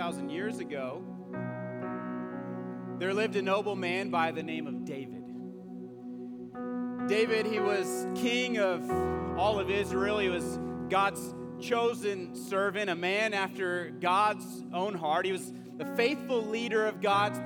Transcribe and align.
2,000 0.00 0.30
years 0.30 0.60
ago, 0.60 1.02
there 2.98 3.12
lived 3.12 3.36
a 3.36 3.42
noble 3.42 3.76
man 3.76 4.08
by 4.08 4.30
the 4.30 4.42
name 4.42 4.66
of 4.66 4.86
David. 4.86 5.22
David, 7.06 7.44
he 7.44 7.60
was 7.60 8.06
king 8.14 8.56
of 8.56 8.90
all 9.38 9.60
of 9.60 9.68
Israel. 9.68 10.18
He 10.18 10.30
was 10.30 10.58
God's 10.88 11.34
chosen 11.60 12.34
servant, 12.34 12.88
a 12.88 12.94
man 12.94 13.34
after 13.34 13.90
God's 14.00 14.64
own 14.72 14.94
heart. 14.94 15.26
He 15.26 15.32
was 15.32 15.52
the 15.76 15.84
faithful 15.96 16.46
leader 16.46 16.86
of 16.86 17.02
God's 17.02 17.38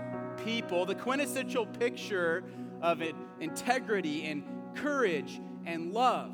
people, 0.44 0.86
the 0.86 0.94
quintessential 0.94 1.66
picture 1.66 2.44
of 2.80 3.02
it, 3.02 3.16
integrity 3.40 4.26
and 4.26 4.44
courage 4.76 5.40
and 5.66 5.92
love. 5.92 6.32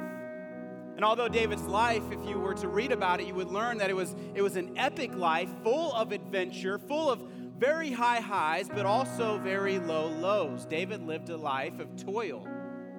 And 1.01 1.05
although 1.07 1.29
David's 1.29 1.63
life, 1.63 2.03
if 2.13 2.29
you 2.29 2.39
were 2.39 2.53
to 2.53 2.69
read 2.69 2.93
about 2.93 3.23
it, 3.23 3.27
you 3.27 3.33
would 3.33 3.51
learn 3.51 3.79
that 3.79 3.89
it 3.89 3.97
was, 3.97 4.15
it 4.35 4.43
was 4.43 4.57
an 4.57 4.77
epic 4.77 5.15
life 5.15 5.49
full 5.63 5.95
of 5.95 6.13
adventure, 6.13 6.79
full 6.79 7.09
of 7.09 7.23
very 7.57 7.91
high 7.91 8.21
highs, 8.21 8.69
but 8.69 8.85
also 8.85 9.39
very 9.39 9.79
low 9.79 10.09
lows. 10.09 10.67
David 10.67 11.01
lived 11.01 11.31
a 11.31 11.39
life 11.39 11.81
of 11.81 11.97
toil 11.97 12.47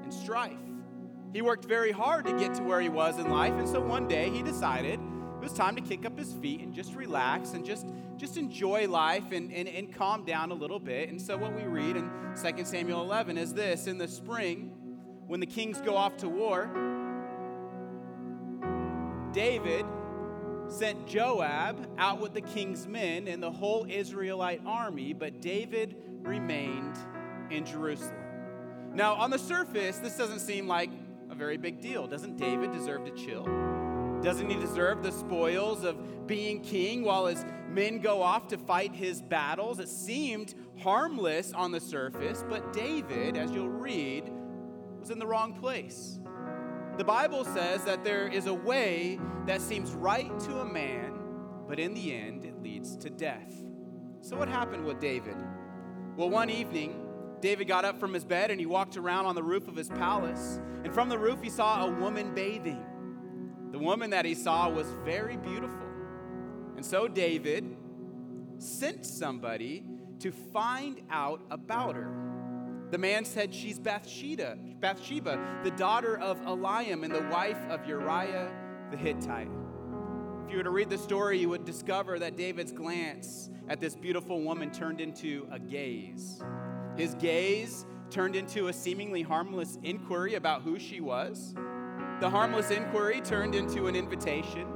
and 0.01 0.11
strife. 0.11 0.57
He 1.31 1.43
worked 1.43 1.65
very 1.65 1.91
hard 1.91 2.25
to 2.25 2.35
get 2.39 2.55
to 2.55 2.63
where 2.63 2.81
he 2.81 2.89
was 2.89 3.19
in 3.19 3.29
life, 3.29 3.53
and 3.53 3.69
so 3.69 3.79
one 3.79 4.07
day 4.07 4.31
he 4.31 4.41
decided 4.41 4.99
it 4.99 5.39
was 5.39 5.53
time 5.53 5.75
to 5.75 5.81
kick 5.83 6.03
up 6.03 6.17
his 6.17 6.33
feet 6.33 6.61
and 6.61 6.73
just 6.73 6.95
relax 6.95 7.51
and 7.51 7.63
just, 7.63 7.85
just 8.17 8.35
enjoy 8.35 8.87
life 8.87 9.31
and, 9.31 9.53
and, 9.53 9.67
and 9.67 9.93
calm 9.93 10.25
down 10.25 10.49
a 10.49 10.55
little 10.55 10.79
bit. 10.79 11.09
And 11.09 11.21
so, 11.21 11.37
what 11.37 11.53
we 11.53 11.65
read 11.65 11.97
in 11.97 12.09
2 12.33 12.65
Samuel 12.65 13.03
11 13.03 13.37
is 13.37 13.53
this 13.53 13.85
In 13.85 13.99
the 13.99 14.07
spring, 14.07 14.71
when 15.27 15.39
the 15.39 15.45
kings 15.45 15.79
go 15.81 15.95
off 15.95 16.17
to 16.17 16.29
war, 16.29 16.67
David 19.33 19.85
sent 20.67 21.07
Joab 21.07 21.87
out 21.97 22.19
with 22.19 22.33
the 22.33 22.41
king's 22.41 22.87
men 22.87 23.27
and 23.27 23.41
the 23.41 23.51
whole 23.51 23.85
Israelite 23.89 24.61
army, 24.65 25.13
but 25.13 25.41
David 25.41 25.95
remained 26.21 26.97
in 27.49 27.65
Jerusalem. 27.65 28.15
Now, 28.93 29.13
on 29.13 29.29
the 29.29 29.39
surface, 29.39 29.97
this 29.97 30.17
doesn't 30.17 30.39
seem 30.39 30.67
like 30.67 30.89
a 31.29 31.35
very 31.35 31.57
big 31.57 31.81
deal. 31.81 32.07
Doesn't 32.07 32.37
David 32.37 32.71
deserve 32.71 33.05
to 33.05 33.11
chill? 33.11 33.45
Doesn't 34.21 34.49
he 34.49 34.55
deserve 34.57 35.01
the 35.01 35.11
spoils 35.11 35.83
of 35.83 36.27
being 36.27 36.61
king 36.61 37.03
while 37.03 37.25
his 37.25 37.43
men 37.69 37.99
go 37.99 38.21
off 38.21 38.47
to 38.49 38.57
fight 38.57 38.93
his 38.93 39.21
battles? 39.21 39.79
It 39.79 39.89
seemed 39.89 40.55
harmless 40.79 41.53
on 41.53 41.71
the 41.71 41.79
surface, 41.79 42.43
but 42.47 42.71
David, 42.71 43.35
as 43.35 43.51
you'll 43.51 43.69
read, 43.69 44.31
was 44.99 45.09
in 45.09 45.19
the 45.19 45.27
wrong 45.27 45.53
place. 45.53 46.19
The 47.01 47.05
Bible 47.05 47.45
says 47.45 47.83
that 47.85 48.03
there 48.03 48.27
is 48.27 48.45
a 48.45 48.53
way 48.53 49.19
that 49.47 49.59
seems 49.59 49.91
right 49.93 50.39
to 50.41 50.59
a 50.59 50.65
man, 50.65 51.19
but 51.67 51.79
in 51.79 51.95
the 51.95 52.13
end 52.13 52.45
it 52.45 52.61
leads 52.61 52.95
to 52.97 53.09
death. 53.09 53.51
So, 54.21 54.37
what 54.37 54.47
happened 54.47 54.85
with 54.85 54.99
David? 54.99 55.35
Well, 56.15 56.29
one 56.29 56.51
evening, 56.51 57.03
David 57.39 57.67
got 57.67 57.85
up 57.85 57.99
from 57.99 58.13
his 58.13 58.23
bed 58.23 58.51
and 58.51 58.59
he 58.59 58.67
walked 58.67 58.97
around 58.97 59.25
on 59.25 59.33
the 59.33 59.41
roof 59.41 59.67
of 59.67 59.75
his 59.75 59.89
palace. 59.89 60.59
And 60.83 60.93
from 60.93 61.09
the 61.09 61.17
roof, 61.17 61.41
he 61.41 61.49
saw 61.49 61.87
a 61.87 61.89
woman 61.89 62.35
bathing. 62.35 62.85
The 63.71 63.79
woman 63.79 64.11
that 64.11 64.23
he 64.23 64.35
saw 64.35 64.69
was 64.69 64.85
very 65.03 65.37
beautiful. 65.37 65.87
And 66.75 66.85
so 66.85 67.07
David 67.07 67.77
sent 68.59 69.07
somebody 69.07 69.83
to 70.19 70.31
find 70.31 71.01
out 71.09 71.41
about 71.49 71.95
her. 71.95 72.30
The 72.91 72.97
man 72.97 73.23
said 73.23 73.55
she's 73.55 73.79
Bathsheba, 73.79 74.57
Bathsheba, 74.81 75.61
the 75.63 75.71
daughter 75.71 76.19
of 76.19 76.41
Eliam 76.41 77.03
and 77.03 77.15
the 77.15 77.25
wife 77.31 77.57
of 77.69 77.87
Uriah 77.87 78.51
the 78.91 78.97
Hittite. 78.97 79.47
If 80.43 80.51
you 80.51 80.57
were 80.57 80.63
to 80.63 80.69
read 80.71 80.89
the 80.89 80.97
story, 80.97 81.39
you 81.39 81.47
would 81.47 81.63
discover 81.63 82.19
that 82.19 82.35
David's 82.35 82.73
glance 82.73 83.49
at 83.69 83.79
this 83.79 83.95
beautiful 83.95 84.41
woman 84.41 84.71
turned 84.71 84.99
into 84.99 85.47
a 85.49 85.57
gaze. 85.57 86.43
His 86.97 87.15
gaze 87.15 87.85
turned 88.09 88.35
into 88.35 88.67
a 88.67 88.73
seemingly 88.73 89.21
harmless 89.21 89.79
inquiry 89.83 90.35
about 90.35 90.61
who 90.61 90.77
she 90.77 90.99
was. 90.99 91.55
The 92.19 92.29
harmless 92.29 92.71
inquiry 92.71 93.21
turned 93.21 93.55
into 93.55 93.87
an 93.87 93.95
invitation, 93.95 94.67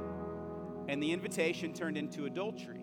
and 0.88 1.02
the 1.02 1.12
invitation 1.12 1.74
turned 1.74 1.98
into 1.98 2.24
adultery. 2.24 2.80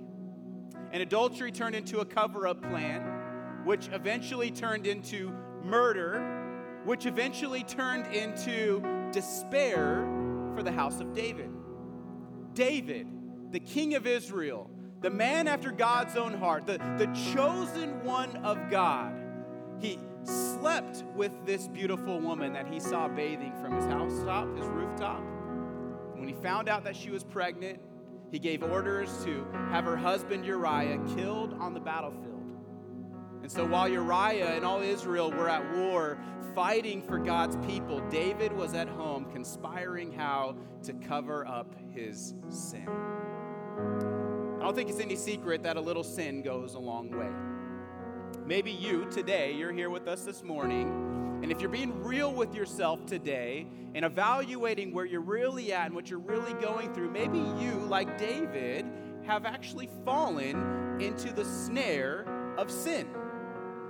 And 0.92 1.02
adultery 1.02 1.52
turned 1.52 1.74
into 1.74 2.02
a 2.02 2.06
cover 2.06 2.46
up 2.46 2.62
plan, 2.62 3.13
which 3.64 3.90
eventually 3.92 4.52
turned 4.52 4.86
into 4.88 5.32
murder, 5.64 6.82
which 6.86 7.06
eventually 7.06 7.64
turned 7.64 8.08
into 8.14 8.82
despair 9.12 10.06
for 10.56 10.64
the 10.64 10.72
house 10.72 11.00
of 11.00 11.14
David. 11.14 11.50
David, 12.54 13.08
the 13.52 13.60
king 13.60 13.96
of 13.96 14.06
Israel, 14.06 14.70
the 15.02 15.10
man 15.10 15.48
after 15.48 15.72
God's 15.72 16.16
own 16.16 16.34
heart, 16.34 16.66
the, 16.66 16.78
the 16.98 17.08
chosen 17.34 18.04
one 18.04 18.36
of 18.38 18.70
God, 18.70 19.14
he 19.80 20.00
slept 20.24 21.04
with 21.16 21.32
this 21.46 21.68
beautiful 21.68 22.20
woman 22.20 22.54
that 22.54 22.68
he 22.68 22.80
saw 22.80 23.08
bathing 23.08 23.54
from 23.62 23.76
his 23.76 23.86
housetop, 23.86 24.56
his 24.56 24.66
rooftop. 24.68 25.22
When 26.16 26.28
he 26.28 26.34
found 26.34 26.70
out 26.70 26.84
that 26.86 26.96
she 26.96 27.10
was 27.10 27.24
pregnant, 27.24 27.80
he 28.32 28.40
gave 28.40 28.64
orders 28.64 29.24
to 29.26 29.46
have 29.70 29.84
her 29.86 29.98
husband 29.98 30.46
Uriah 30.46 31.00
killed 31.16 31.54
on 31.60 31.74
the 31.74 31.80
battlefield. 31.80 32.33
And 33.44 33.52
so 33.52 33.66
while 33.66 33.90
Uriah 33.90 34.56
and 34.56 34.64
all 34.64 34.82
Israel 34.82 35.30
were 35.30 35.50
at 35.50 35.76
war 35.76 36.18
fighting 36.56 37.02
for 37.02 37.18
God's 37.18 37.58
people, 37.68 38.00
David 38.10 38.54
was 38.54 38.74
at 38.74 38.88
home 38.88 39.26
conspiring 39.26 40.14
how 40.14 40.56
to 40.84 40.94
cover 40.94 41.46
up 41.46 41.76
his 41.94 42.36
sin. 42.50 42.88
I 42.88 44.64
don't 44.64 44.74
think 44.74 44.90
it's 44.90 45.02
any 45.02 45.18
secret 45.18 45.62
that 45.64 45.76
a 45.76 45.82
little 45.82 46.06
sin 46.06 46.42
goes 46.42 46.76
a 46.76 46.80
long 46.80 47.12
way. 47.12 47.28
Maybe 48.46 48.72
you 48.72 49.10
today, 49.12 49.52
you're 49.54 49.74
here 49.74 49.90
with 49.90 50.08
us 50.08 50.24
this 50.24 50.42
morning, 50.42 51.40
and 51.44 51.52
if 51.52 51.60
you're 51.60 51.70
being 51.70 52.02
real 52.02 52.34
with 52.34 52.56
yourself 52.56 53.06
today 53.06 53.68
and 53.94 54.06
evaluating 54.06 54.94
where 54.94 55.04
you're 55.04 55.20
really 55.20 55.74
at 55.74 55.88
and 55.88 55.96
what 55.96 56.10
you're 56.10 56.20
really 56.20 56.54
going 56.62 56.94
through, 56.94 57.12
maybe 57.12 57.40
you, 57.40 57.74
like 57.90 58.18
David, 58.18 58.86
have 59.26 59.46
actually 59.46 59.90
fallen 60.06 61.02
into 61.02 61.34
the 61.34 61.44
snare 61.44 62.26
of 62.58 62.72
sin. 62.72 63.06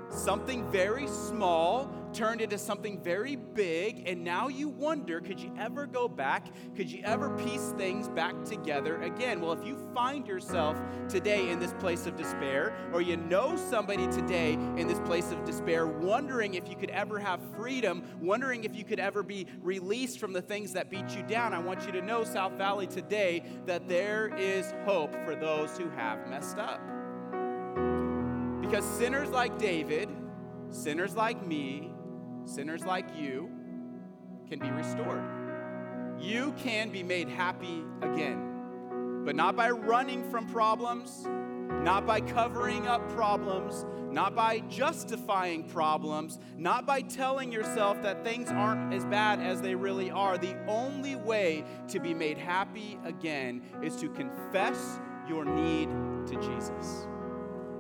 Something 0.10 0.70
very 0.72 1.08
small 1.08 1.90
turned 2.14 2.42
into 2.42 2.58
something 2.58 3.02
very 3.02 3.36
big, 3.36 4.08
and 4.08 4.24
now 4.24 4.48
you 4.48 4.70
wonder 4.70 5.20
could 5.20 5.40
you 5.40 5.52
ever 5.60 5.86
go 5.86 6.08
back? 6.08 6.48
Could 6.76 6.92
you 6.92 7.02
ever 7.04 7.36
piece 7.38 7.74
things 7.78 8.08
back 8.10 8.46
together 8.46 9.02
again? 9.02 9.42
Well, 9.42 9.54
if 9.54 9.66
you 9.66 9.78
find 9.94 10.28
yourself 10.28 10.80
today 11.10 11.50
in 11.50 11.60
this 11.60 11.74
place 11.74 12.06
of 12.06 12.16
despair, 12.16 12.76
or 12.94 13.02
you 13.02 13.18
know 13.18 13.56
somebody 13.56 14.08
today 14.08 14.54
in 14.54 14.88
this 14.88 15.00
place 15.02 15.32
of 15.32 15.44
despair, 15.44 15.88
wondering 15.88 16.54
if 16.54 16.70
you 16.70 16.76
could 16.76 16.92
ever 16.92 17.20
have 17.20 17.40
freedom, 17.56 18.04
wondering 18.22 18.64
if 18.64 18.76
you 18.76 18.84
could 18.84 19.00
ever 19.00 19.24
be 19.24 19.48
released 19.62 20.20
from 20.20 20.34
the 20.34 20.42
things 20.42 20.74
that 20.74 20.90
beat 20.90 21.10
you 21.16 21.24
down, 21.24 21.54
I 21.54 21.60
want 21.60 21.86
you 21.86 21.92
to 21.94 22.02
know, 22.02 22.24
South 22.24 22.54
Valley, 22.54 22.88
today 22.88 23.44
that 23.66 23.88
there 23.88 24.32
is 24.38 24.74
hope 24.86 25.14
for 25.26 25.36
those 25.36 25.78
who 25.78 25.90
have 25.90 26.28
messed 26.28 26.60
up. 26.60 26.82
Because 28.74 28.90
sinners 28.98 29.30
like 29.30 29.60
David, 29.60 30.10
sinners 30.72 31.16
like 31.16 31.46
me, 31.46 31.92
sinners 32.44 32.84
like 32.84 33.06
you 33.16 33.48
can 34.50 34.58
be 34.58 34.72
restored. 34.72 35.24
You 36.20 36.56
can 36.58 36.90
be 36.90 37.04
made 37.04 37.30
happy 37.30 37.84
again, 38.02 39.22
but 39.26 39.36
not 39.36 39.56
by 39.56 39.70
running 39.70 40.28
from 40.32 40.50
problems, 40.50 41.24
not 41.84 42.08
by 42.08 42.20
covering 42.20 42.88
up 42.88 43.08
problems, 43.12 43.86
not 44.10 44.34
by 44.34 44.62
justifying 44.62 45.70
problems, 45.70 46.40
not 46.58 46.88
by 46.88 47.02
telling 47.02 47.52
yourself 47.52 48.02
that 48.02 48.24
things 48.24 48.50
aren't 48.50 48.92
as 48.92 49.06
bad 49.06 49.40
as 49.40 49.62
they 49.62 49.76
really 49.76 50.10
are. 50.10 50.36
The 50.40 50.58
only 50.68 51.16
way 51.16 51.64
to 51.90 52.00
be 52.00 52.16
made 52.16 52.40
happy 52.40 52.98
again 53.06 53.62
is 53.84 53.96
to 53.98 54.10
confess 54.10 55.00
your 55.30 55.46
need 55.46 55.90
to 56.26 56.36
Jesus. 56.42 57.06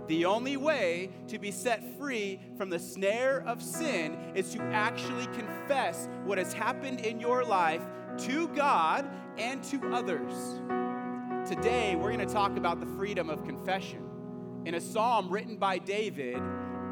The 0.07 0.25
only 0.25 0.57
way 0.57 1.09
to 1.27 1.39
be 1.39 1.50
set 1.50 1.97
free 1.97 2.39
from 2.57 2.69
the 2.69 2.79
snare 2.79 3.41
of 3.47 3.61
sin 3.61 4.17
is 4.35 4.51
to 4.53 4.61
actually 4.61 5.27
confess 5.27 6.09
what 6.25 6.38
has 6.38 6.51
happened 6.51 7.00
in 7.00 7.21
your 7.21 7.45
life 7.45 7.81
to 8.19 8.50
God 8.50 9.09
and 9.38 9.63
to 9.65 9.94
others. 9.94 10.59
Today, 11.50 11.95
we're 11.95 12.11
going 12.11 12.25
to 12.25 12.33
talk 12.33 12.57
about 12.57 12.81
the 12.81 12.85
freedom 12.97 13.29
of 13.29 13.45
confession. 13.45 14.03
In 14.65 14.75
a 14.75 14.81
psalm 14.81 15.29
written 15.29 15.55
by 15.55 15.77
David, 15.77 16.41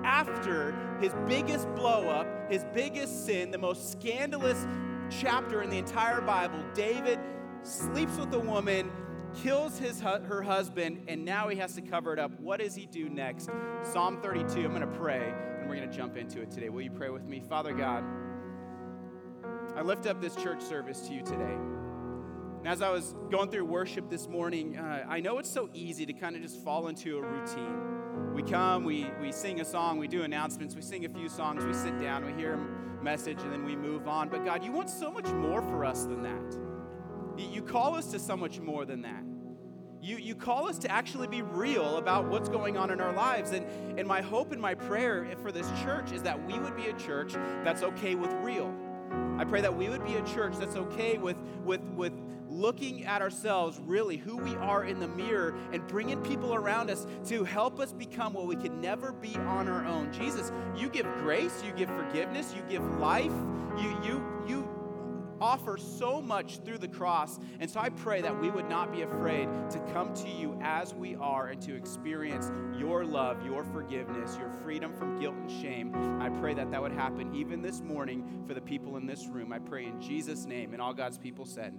after 0.04 0.74
his 1.02 1.13
biggest 1.28 1.68
blowup, 1.69 2.50
his 2.50 2.66
biggest 2.74 3.25
sin, 3.25 3.52
the 3.52 3.58
most 3.58 3.92
scandalous 3.92 4.66
chapter 5.10 5.62
in 5.62 5.69
the 5.69 5.78
entire 5.78 6.22
Bible, 6.22 6.63
David 6.74 7.19
sleeps 7.63 8.18
with 8.18 8.34
a 8.34 8.40
woman 8.40 8.90
kills 9.36 9.78
his, 9.78 10.01
her 10.01 10.42
husband, 10.42 11.04
and 11.07 11.24
now 11.25 11.48
he 11.48 11.57
has 11.57 11.74
to 11.75 11.81
cover 11.81 12.13
it 12.13 12.19
up. 12.19 12.31
What 12.39 12.60
does 12.60 12.75
he 12.75 12.86
do 12.86 13.10
next? 13.10 13.50
Psalm 13.83 14.22
32. 14.22 14.63
I'm 14.63 14.69
going 14.69 14.81
to 14.81 14.88
pray, 14.88 15.33
and 15.60 15.69
we're 15.69 15.75
going 15.75 15.89
to 15.89 15.95
jump 15.95 16.18
into 16.18 16.42
it 16.42 16.51
today. 16.51 16.69
Will 16.69 16.81
you 16.81 16.92
pray 16.92 17.10
with 17.10 17.25
me? 17.25 17.39
Father 17.39 17.74
God, 17.74 18.04
I 19.75 19.81
lift 19.81 20.06
up 20.06 20.22
this 20.22 20.36
church 20.36 20.62
service 20.62 21.01
to 21.07 21.13
you 21.13 21.22
today. 21.22 21.57
And 22.60 22.68
as 22.68 22.81
I 22.81 22.92
was 22.92 23.16
going 23.31 23.50
through 23.50 23.66
worship 23.66 24.10
this 24.10 24.28
morning, 24.28 24.78
uh, 24.78 25.06
I 25.10 25.19
know 25.19 25.39
it's 25.39 25.50
so 25.50 25.69
easy 25.74 26.06
to 26.06 26.13
kind 26.13 26.36
of 26.36 26.44
just 26.44 26.63
fall 26.63 26.89
into 26.89 27.18
a 27.18 27.22
routine. 27.22 28.34
We 28.36 28.44
come, 28.44 28.84
we, 28.84 29.07
we 29.19 29.31
sing 29.31 29.62
a 29.62 29.66
song, 29.66 29.98
we 29.98 30.07
do 30.07 30.24
announcements, 30.24 30.75
we 30.75 30.81
sing 30.81 31.06
a 31.06 31.10
few 31.10 31.27
songs, 31.27 31.66
we 31.66 31.74
sit 31.74 32.00
down, 32.00 32.25
we 32.25 32.34
hear 32.34 32.54
a 32.54 33.04
message, 33.04 33.42
and 33.42 33.51
then 33.51 33.66
we 33.66 33.75
move 33.75 34.07
on. 34.07 34.30
But 34.30 34.45
God, 34.45 34.63
you 34.63 34.72
want 34.72 34.89
so 34.89 35.12
much 35.12 35.27
more 35.30 35.62
for 35.62 35.84
us 35.84 36.04
than 36.06 36.22
that. 36.22 36.71
You 37.38 37.62
call 37.62 37.95
us 37.95 38.07
to 38.12 38.19
so 38.19 38.36
much 38.36 38.60
more 38.60 38.86
than 38.86 39.01
that. 39.04 39.24
You, 40.01 40.18
you 40.18 40.33
call 40.33 40.68
us 40.68 40.80
to 40.80 40.92
actually 40.92 41.28
be 41.28 41.44
real 41.44 41.98
about 41.98 42.28
what's 42.28 42.50
going 42.50 42.75
on 42.75 42.89
in 42.89 43.00
our 43.00 43.13
lives. 43.13 43.51
And, 43.51 43.66
and 44.00 44.07
my 44.07 44.22
hope 44.22 44.51
and 44.51 44.60
my 44.60 44.74
prayer 44.74 45.28
for 45.42 45.51
this 45.51 45.69
church 45.83 46.12
is 46.12 46.24
that 46.24 46.44
we 46.48 46.57
would 46.57 46.75
be 46.75 46.88
a 46.88 46.94
church 46.94 47.33
that's 47.63 47.83
okay 47.83 48.16
with 48.16 48.33
real. 48.42 48.74
I 49.38 49.44
pray 49.44 49.62
that 49.62 49.75
we 49.75 49.89
would 49.89 50.04
be 50.04 50.16
a 50.16 50.24
church 50.24 50.56
that's 50.57 50.75
okay 50.75 51.18
with, 51.18 51.38
with, 51.63 51.81
with 51.95 52.13
looking 52.51 53.06
at 53.06 53.22
ourselves, 53.22 53.80
really 53.86 54.18
who 54.18 54.38
we 54.38 54.56
are 54.56 54.86
in 54.86 55.00
the 55.00 55.07
mirror, 55.07 55.56
and 55.72 55.86
bringing 55.88 56.22
people 56.22 56.54
around 56.54 56.89
us 56.89 57.07
to 57.25 57.44
help 57.44 57.80
us 57.80 57.94
become 57.94 58.34
what 58.34 58.45
we 58.45 58.56
could 58.56 58.74
never 58.74 59.12
be 59.12 59.36
on 59.36 59.68
our 59.68 59.86
own. 59.86 60.12
Jesus, 60.12 60.51
you 60.75 60.89
give 60.89 61.06
grace, 61.19 61.63
you 61.66 61.72
give 61.74 61.89
forgiveness, 61.89 62.54
you 62.56 62.62
give 62.69 62.84
life, 63.00 63.31
you, 63.77 63.98
you, 64.04 64.25
you 64.48 64.69
offer 65.42 65.78
so 65.78 66.22
much 66.22 66.60
through 66.60 66.78
the 66.78 66.88
cross. 66.88 67.40
And 67.60 67.70
so 67.70 67.80
I 67.80 67.90
pray 67.90 68.22
that 68.22 68.40
we 68.40 68.50
would 68.50 68.70
not 68.70 68.92
be 68.92 69.02
afraid 69.02 69.50
to 69.72 69.80
come 69.92 70.14
to 70.16 70.30
you 70.30 70.58
as 70.62 70.94
we 70.94 71.16
are 71.16 71.48
and 71.48 71.62
to 71.64 71.76
experience 71.76 72.52
your 72.78 73.04
love, 73.04 73.44
your 73.46 73.64
forgiveness, 73.64 74.38
your 74.38 74.50
freedom 74.64 74.94
from 74.94 75.20
guilt 75.20 75.36
and 75.36 75.52
shame. 75.52 76.22
I 76.22 76.30
pray 76.30 76.54
that 76.54 76.72
that 76.72 76.82
would 76.82 76.94
happen 76.94 77.34
even 77.36 77.62
this 77.62 77.82
morning 77.82 78.44
for 78.48 78.54
the 78.54 78.62
people 78.62 78.98
in 78.98 79.06
this 79.06 79.28
room. 79.28 79.52
I 79.52 79.60
pray 79.60 79.86
in 79.86 80.00
Jesus' 80.00 80.46
name. 80.46 80.74
And 80.74 80.82
all 80.82 80.94
God's 80.94 81.18
people 81.18 81.46
said, 81.46 81.78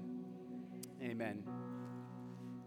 Amen. 1.02 1.42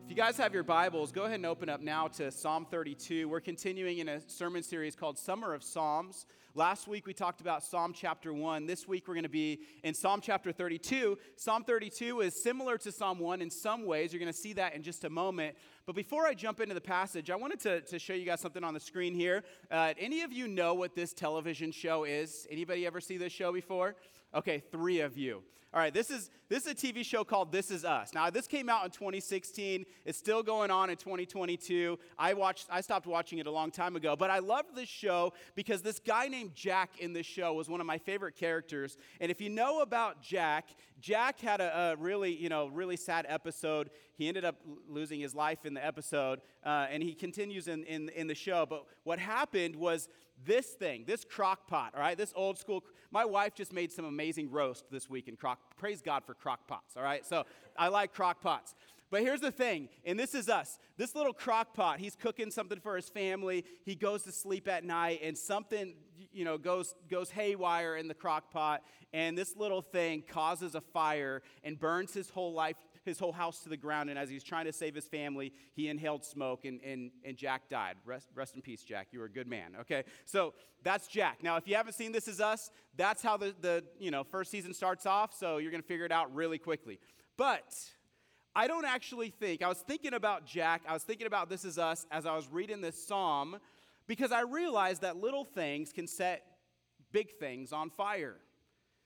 If 0.05 0.11
you 0.11 0.15
guys 0.15 0.37
have 0.37 0.53
your 0.53 0.61
Bibles, 0.61 1.11
go 1.11 1.23
ahead 1.23 1.37
and 1.37 1.47
open 1.47 1.67
up 1.67 1.81
now 1.81 2.07
to 2.09 2.29
Psalm 2.29 2.67
32. 2.69 3.27
We're 3.27 3.39
continuing 3.39 3.97
in 3.97 4.07
a 4.07 4.21
sermon 4.29 4.61
series 4.61 4.95
called 4.95 5.17
Summer 5.17 5.51
of 5.51 5.63
Psalms. 5.63 6.27
Last 6.53 6.87
week 6.87 7.07
we 7.07 7.13
talked 7.15 7.41
about 7.41 7.63
Psalm 7.63 7.91
chapter 7.91 8.31
1. 8.31 8.67
This 8.67 8.87
week 8.87 9.07
we're 9.07 9.15
going 9.15 9.23
to 9.23 9.29
be 9.29 9.61
in 9.83 9.95
Psalm 9.95 10.21
chapter 10.21 10.51
32. 10.51 11.17
Psalm 11.37 11.63
32 11.63 12.21
is 12.21 12.39
similar 12.41 12.77
to 12.77 12.91
Psalm 12.91 13.17
1 13.17 13.41
in 13.41 13.49
some 13.49 13.83
ways. 13.83 14.13
You're 14.13 14.19
going 14.19 14.31
to 14.31 14.37
see 14.37 14.53
that 14.53 14.75
in 14.75 14.83
just 14.83 15.05
a 15.05 15.09
moment. 15.09 15.57
But 15.87 15.95
before 15.95 16.27
I 16.27 16.35
jump 16.35 16.59
into 16.59 16.75
the 16.75 16.81
passage, 16.81 17.31
I 17.31 17.35
wanted 17.35 17.59
to, 17.61 17.81
to 17.81 17.97
show 17.97 18.13
you 18.13 18.25
guys 18.25 18.41
something 18.41 18.63
on 18.63 18.75
the 18.75 18.79
screen 18.79 19.15
here. 19.15 19.43
Uh, 19.71 19.95
any 19.99 20.21
of 20.21 20.31
you 20.31 20.47
know 20.47 20.75
what 20.75 20.93
this 20.93 21.13
television 21.13 21.71
show 21.71 22.03
is? 22.03 22.45
Anybody 22.51 22.85
ever 22.85 23.01
see 23.01 23.17
this 23.17 23.33
show 23.33 23.51
before? 23.51 23.95
Okay, 24.35 24.61
three 24.69 24.99
of 24.99 25.17
you. 25.17 25.41
All 25.73 25.79
right, 25.79 25.93
this 25.93 26.09
is 26.09 26.29
this 26.49 26.65
is 26.65 26.71
a 26.71 26.75
TV 26.75 27.05
show 27.05 27.23
called 27.23 27.51
This 27.51 27.71
Is 27.71 27.83
Us. 27.83 28.13
Now, 28.13 28.29
this 28.29 28.47
came 28.47 28.69
out 28.69 28.85
in 28.85 28.91
2016. 28.91 29.85
It's 30.05 30.17
still 30.17 30.43
going 30.43 30.71
on 30.71 30.89
in 30.89 30.97
2022. 30.97 31.97
I 32.19 32.33
watched 32.33 32.67
I 32.69 32.81
stopped 32.81 33.07
watching 33.07 33.39
it 33.39 33.47
a 33.47 33.51
long 33.51 33.71
time 33.71 33.95
ago, 33.95 34.15
but 34.15 34.29
I 34.29 34.39
loved 34.39 34.75
this 34.75 34.89
show 34.89 35.33
because 35.55 35.81
this 35.81 35.99
guy 35.99 36.27
named 36.27 36.53
Jack 36.53 36.99
in 36.99 37.13
this 37.13 37.25
show 37.25 37.53
was 37.53 37.69
one 37.69 37.79
of 37.79 37.87
my 37.87 37.97
favorite 37.97 38.35
characters. 38.35 38.97
And 39.21 39.31
if 39.31 39.39
you 39.39 39.49
know 39.49 39.81
about 39.81 40.21
Jack, 40.21 40.69
Jack 40.99 41.39
had 41.39 41.61
a, 41.61 41.93
a 41.93 41.95
really, 41.97 42.33
you 42.33 42.49
know, 42.49 42.67
really 42.67 42.97
sad 42.97 43.25
episode. 43.27 43.89
He 44.17 44.27
ended 44.27 44.45
up 44.45 44.55
losing 44.88 45.19
his 45.19 45.35
life 45.35 45.65
in 45.65 45.73
the 45.73 45.85
episode, 45.85 46.39
uh, 46.65 46.88
and 46.89 47.03
he 47.03 47.13
continues 47.13 47.67
in, 47.67 47.83
in, 47.83 48.09
in 48.09 48.27
the 48.27 48.35
show. 48.35 48.65
But 48.65 48.85
what 49.03 49.19
happened 49.19 49.75
was 49.75 50.07
this 50.45 50.68
thing, 50.68 51.03
this 51.06 51.24
crock 51.24 51.68
pot, 51.68 51.94
all 51.95 52.01
right, 52.01 52.18
this 52.18 52.33
old 52.36 52.57
school. 52.57 52.83
My 53.12 53.25
wife 53.25 53.56
just 53.56 53.74
made 53.74 53.92
some 53.92 54.06
amazing 54.06 54.51
roast 54.51 54.86
this 54.92 55.09
week 55.09 55.27
in 55.27 55.36
crock. 55.36 55.59
Praise 55.77 56.01
God 56.01 56.24
for 56.25 56.33
crock 56.33 56.68
pots, 56.68 56.95
all 56.95 57.03
right? 57.03 57.25
So 57.25 57.45
I 57.77 57.88
like 57.88 58.13
crock 58.13 58.42
pots. 58.42 58.75
But 59.12 59.21
here's 59.21 59.42
the 59.42 59.51
thing, 59.51 59.89
and 60.03 60.19
this 60.19 60.33
is 60.33 60.50
us. 60.50 60.80
This 60.97 61.13
little 61.13 61.31
crock 61.31 61.74
pot, 61.75 62.00
he's 62.00 62.15
cooking 62.15 62.50
something 62.50 62.80
for 62.80 62.95
his 62.95 63.07
family. 63.07 63.63
He 63.86 63.95
goes 63.95 64.24
to 64.24 64.31
sleep 64.31 64.68
at 64.68 64.83
night, 64.83 65.19
and 65.24 65.38
something, 65.38 65.94
you 66.33 66.44
know, 66.44 66.57
goes, 66.57 66.95
goes 67.09 67.30
haywire 67.30 67.98
in 67.98 68.07
the 68.07 68.15
crock 68.15 68.51
pot, 68.51 68.81
and 69.13 69.38
this 69.38 69.56
little 69.56 69.81
thing 69.81 70.24
causes 70.27 70.74
a 70.74 70.81
fire 70.81 71.44
and 71.63 71.80
burns 71.80 72.13
his 72.13 72.30
whole 72.30 72.53
life 72.53 72.77
his 73.05 73.19
whole 73.19 73.31
house 73.31 73.59
to 73.61 73.69
the 73.69 73.77
ground. 73.77 74.09
And 74.09 74.19
as 74.19 74.29
he's 74.29 74.43
trying 74.43 74.65
to 74.65 74.73
save 74.73 74.95
his 74.95 75.07
family, 75.07 75.53
he 75.73 75.87
inhaled 75.87 76.25
smoke 76.25 76.65
and, 76.65 76.81
and, 76.81 77.11
and 77.23 77.37
Jack 77.37 77.69
died. 77.69 77.95
Rest, 78.05 78.29
rest 78.35 78.55
in 78.55 78.61
peace, 78.61 78.83
Jack. 78.83 79.07
You 79.11 79.19
were 79.19 79.25
a 79.25 79.31
good 79.31 79.47
man. 79.47 79.73
Okay. 79.81 80.03
So 80.25 80.53
that's 80.83 81.07
Jack. 81.07 81.43
Now, 81.43 81.55
if 81.57 81.67
you 81.67 81.75
haven't 81.75 81.93
seen 81.93 82.11
This 82.11 82.27
Is 82.27 82.41
Us, 82.41 82.71
that's 82.97 83.21
how 83.21 83.37
the, 83.37 83.55
the 83.61 83.83
you 83.99 84.11
know, 84.11 84.23
first 84.23 84.51
season 84.51 84.73
starts 84.73 85.05
off. 85.05 85.33
So 85.33 85.57
you're 85.57 85.71
going 85.71 85.83
to 85.83 85.87
figure 85.87 86.05
it 86.05 86.11
out 86.11 86.33
really 86.33 86.57
quickly. 86.57 86.99
But 87.37 87.75
I 88.55 88.67
don't 88.67 88.85
actually 88.85 89.29
think, 89.29 89.61
I 89.61 89.67
was 89.67 89.79
thinking 89.79 90.13
about 90.13 90.45
Jack, 90.45 90.81
I 90.87 90.93
was 90.93 91.03
thinking 91.03 91.27
about 91.27 91.49
This 91.49 91.65
Is 91.65 91.77
Us 91.77 92.05
as 92.09 92.25
I 92.25 92.35
was 92.35 92.47
reading 92.49 92.81
this 92.81 93.05
psalm 93.05 93.57
because 94.07 94.31
I 94.31 94.41
realized 94.41 95.01
that 95.01 95.17
little 95.17 95.43
things 95.43 95.91
can 95.91 96.07
set 96.07 96.43
big 97.11 97.37
things 97.37 97.73
on 97.73 97.89
fire. 97.89 98.37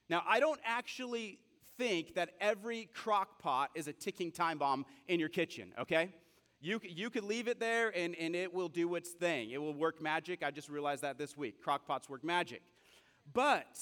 Now, 0.09 0.23
I 0.27 0.39
don't 0.39 0.59
actually 0.63 1.39
think 1.79 2.13
that 2.15 2.31
every 2.41 2.89
crock 2.93 3.39
pot 3.39 3.71
is 3.73 3.87
a 3.87 3.93
ticking 3.93 4.31
time 4.31 4.59
bomb 4.59 4.85
in 5.07 5.19
your 5.19 5.29
kitchen, 5.29 5.73
okay? 5.79 6.13
You, 6.61 6.81
you 6.83 7.09
could 7.09 7.23
leave 7.23 7.47
it 7.47 7.59
there 7.59 7.89
and, 7.97 8.15
and 8.15 8.35
it 8.35 8.53
will 8.53 8.67
do 8.67 8.93
its 8.95 9.11
thing. 9.11 9.51
It 9.51 9.61
will 9.61 9.73
work 9.73 10.01
magic. 10.01 10.43
I 10.43 10.51
just 10.51 10.67
realized 10.67 11.01
that 11.03 11.17
this 11.17 11.37
week. 11.37 11.63
Crock 11.63 11.87
pots 11.87 12.09
work 12.09 12.23
magic. 12.23 12.61
But 13.33 13.79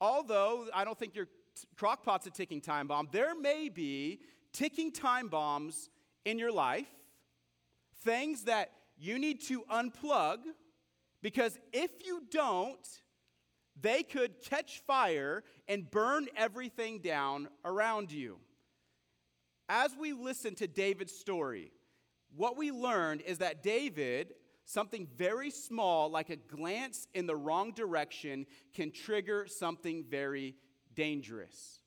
although 0.00 0.66
I 0.74 0.84
don't 0.84 0.98
think 0.98 1.14
your 1.14 1.26
t- 1.26 1.30
crock 1.76 2.02
pot's 2.02 2.26
a 2.26 2.30
ticking 2.30 2.62
time 2.62 2.86
bomb, 2.86 3.08
there 3.12 3.38
may 3.38 3.68
be 3.68 4.20
ticking 4.54 4.90
time 4.90 5.28
bombs 5.28 5.90
in 6.24 6.38
your 6.38 6.52
life, 6.52 6.88
things 8.02 8.44
that 8.44 8.70
you 8.96 9.18
need 9.18 9.42
to 9.42 9.62
unplug 9.70 10.38
because 11.20 11.58
if 11.72 11.90
you 12.04 12.22
don't, 12.30 12.86
they 13.80 14.02
could 14.02 14.42
catch 14.42 14.82
fire 14.86 15.42
and 15.68 15.90
burn 15.90 16.28
everything 16.36 17.00
down 17.00 17.48
around 17.64 18.12
you. 18.12 18.38
As 19.68 19.96
we 19.98 20.12
listen 20.12 20.54
to 20.56 20.66
David's 20.66 21.14
story, 21.14 21.72
what 22.36 22.56
we 22.56 22.70
learned 22.70 23.22
is 23.22 23.38
that 23.38 23.62
David, 23.62 24.34
something 24.64 25.08
very 25.16 25.50
small, 25.50 26.10
like 26.10 26.30
a 26.30 26.36
glance 26.36 27.06
in 27.14 27.26
the 27.26 27.36
wrong 27.36 27.72
direction, 27.72 28.46
can 28.74 28.90
trigger 28.90 29.46
something 29.46 30.04
very 30.08 30.54
dangerous, 30.94 31.80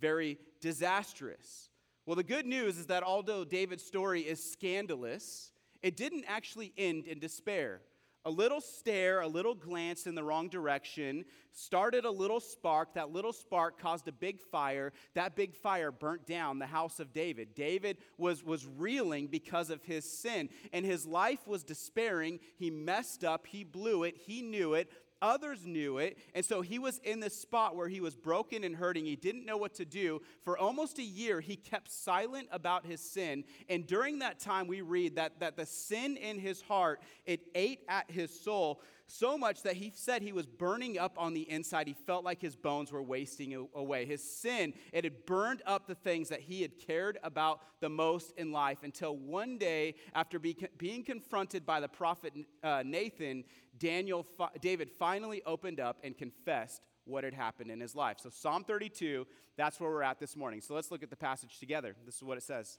very 0.00 0.38
disastrous. 0.60 1.70
Well, 2.06 2.16
the 2.16 2.22
good 2.22 2.46
news 2.46 2.76
is 2.76 2.86
that 2.86 3.02
although 3.02 3.44
David's 3.44 3.84
story 3.84 4.20
is 4.22 4.52
scandalous, 4.52 5.52
it 5.82 5.96
didn't 5.96 6.24
actually 6.28 6.72
end 6.76 7.06
in 7.06 7.18
despair. 7.18 7.80
A 8.26 8.30
little 8.30 8.60
stare, 8.60 9.20
a 9.20 9.28
little 9.28 9.54
glance 9.54 10.06
in 10.06 10.14
the 10.14 10.24
wrong 10.24 10.48
direction 10.48 11.26
started 11.52 12.06
a 12.06 12.10
little 12.10 12.40
spark. 12.40 12.94
That 12.94 13.12
little 13.12 13.32
spark 13.34 13.78
caused 13.78 14.08
a 14.08 14.12
big 14.12 14.40
fire. 14.40 14.92
That 15.14 15.36
big 15.36 15.54
fire 15.54 15.92
burnt 15.92 16.26
down 16.26 16.58
the 16.58 16.66
house 16.66 17.00
of 17.00 17.12
David. 17.12 17.54
David 17.54 17.98
was, 18.16 18.42
was 18.42 18.66
reeling 18.66 19.26
because 19.26 19.68
of 19.68 19.82
his 19.82 20.10
sin, 20.10 20.48
and 20.72 20.86
his 20.86 21.06
life 21.06 21.46
was 21.46 21.62
despairing. 21.62 22.40
He 22.56 22.70
messed 22.70 23.24
up, 23.24 23.46
he 23.46 23.62
blew 23.62 24.04
it, 24.04 24.16
he 24.16 24.40
knew 24.40 24.74
it, 24.74 24.90
Others 25.22 25.64
knew 25.64 25.98
it. 25.98 26.18
And 26.34 26.44
so 26.44 26.60
he 26.60 26.78
was 26.78 26.98
in 27.04 27.20
this 27.20 27.36
spot 27.36 27.76
where 27.76 27.88
he 27.88 28.00
was 28.00 28.14
broken 28.14 28.64
and 28.64 28.76
hurting. 28.76 29.06
He 29.06 29.16
didn't 29.16 29.46
know 29.46 29.56
what 29.56 29.74
to 29.74 29.84
do. 29.84 30.20
For 30.42 30.58
almost 30.58 30.98
a 30.98 31.02
year, 31.02 31.40
he 31.40 31.56
kept 31.56 31.90
silent 31.90 32.48
about 32.52 32.84
his 32.84 33.00
sin. 33.00 33.44
And 33.68 33.86
during 33.86 34.18
that 34.18 34.38
time, 34.38 34.66
we 34.66 34.80
read 34.80 35.16
that, 35.16 35.40
that 35.40 35.56
the 35.56 35.66
sin 35.66 36.16
in 36.16 36.38
his 36.38 36.60
heart, 36.62 37.00
it 37.26 37.40
ate 37.54 37.80
at 37.88 38.10
his 38.10 38.38
soul 38.38 38.80
so 39.06 39.36
much 39.36 39.62
that 39.62 39.74
he 39.74 39.92
said 39.94 40.22
he 40.22 40.32
was 40.32 40.46
burning 40.46 40.98
up 40.98 41.14
on 41.18 41.34
the 41.34 41.48
inside. 41.50 41.86
He 41.86 41.94
felt 42.06 42.24
like 42.24 42.40
his 42.40 42.56
bones 42.56 42.90
were 42.90 43.02
wasting 43.02 43.68
away. 43.74 44.06
His 44.06 44.22
sin, 44.22 44.72
it 44.92 45.04
had 45.04 45.26
burned 45.26 45.62
up 45.66 45.86
the 45.86 45.94
things 45.94 46.28
that 46.30 46.40
he 46.40 46.62
had 46.62 46.78
cared 46.78 47.18
about 47.22 47.60
the 47.80 47.88
most 47.88 48.32
in 48.38 48.52
life 48.52 48.78
until 48.82 49.16
one 49.16 49.58
day, 49.58 49.94
after 50.14 50.38
be, 50.38 50.56
being 50.78 51.04
confronted 51.04 51.66
by 51.66 51.80
the 51.80 51.88
prophet 51.88 52.32
uh, 52.62 52.82
Nathan, 52.84 53.44
Daniel, 53.78 54.26
David 54.60 54.90
finally 54.90 55.42
opened 55.44 55.80
up 55.80 55.98
and 56.02 56.16
confessed 56.16 56.82
what 57.04 57.24
had 57.24 57.34
happened 57.34 57.70
in 57.70 57.80
his 57.80 57.94
life. 57.94 58.18
So, 58.20 58.30
Psalm 58.30 58.64
32, 58.64 59.26
that's 59.56 59.78
where 59.78 59.90
we're 59.90 60.02
at 60.02 60.18
this 60.18 60.36
morning. 60.36 60.60
So, 60.60 60.74
let's 60.74 60.90
look 60.90 61.02
at 61.02 61.10
the 61.10 61.16
passage 61.16 61.58
together. 61.58 61.94
This 62.06 62.16
is 62.16 62.22
what 62.22 62.38
it 62.38 62.42
says 62.42 62.78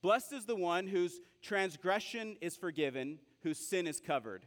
Blessed 0.00 0.32
is 0.32 0.46
the 0.46 0.56
one 0.56 0.86
whose 0.86 1.20
transgression 1.42 2.36
is 2.40 2.56
forgiven, 2.56 3.18
whose 3.42 3.58
sin 3.58 3.86
is 3.86 4.00
covered. 4.00 4.46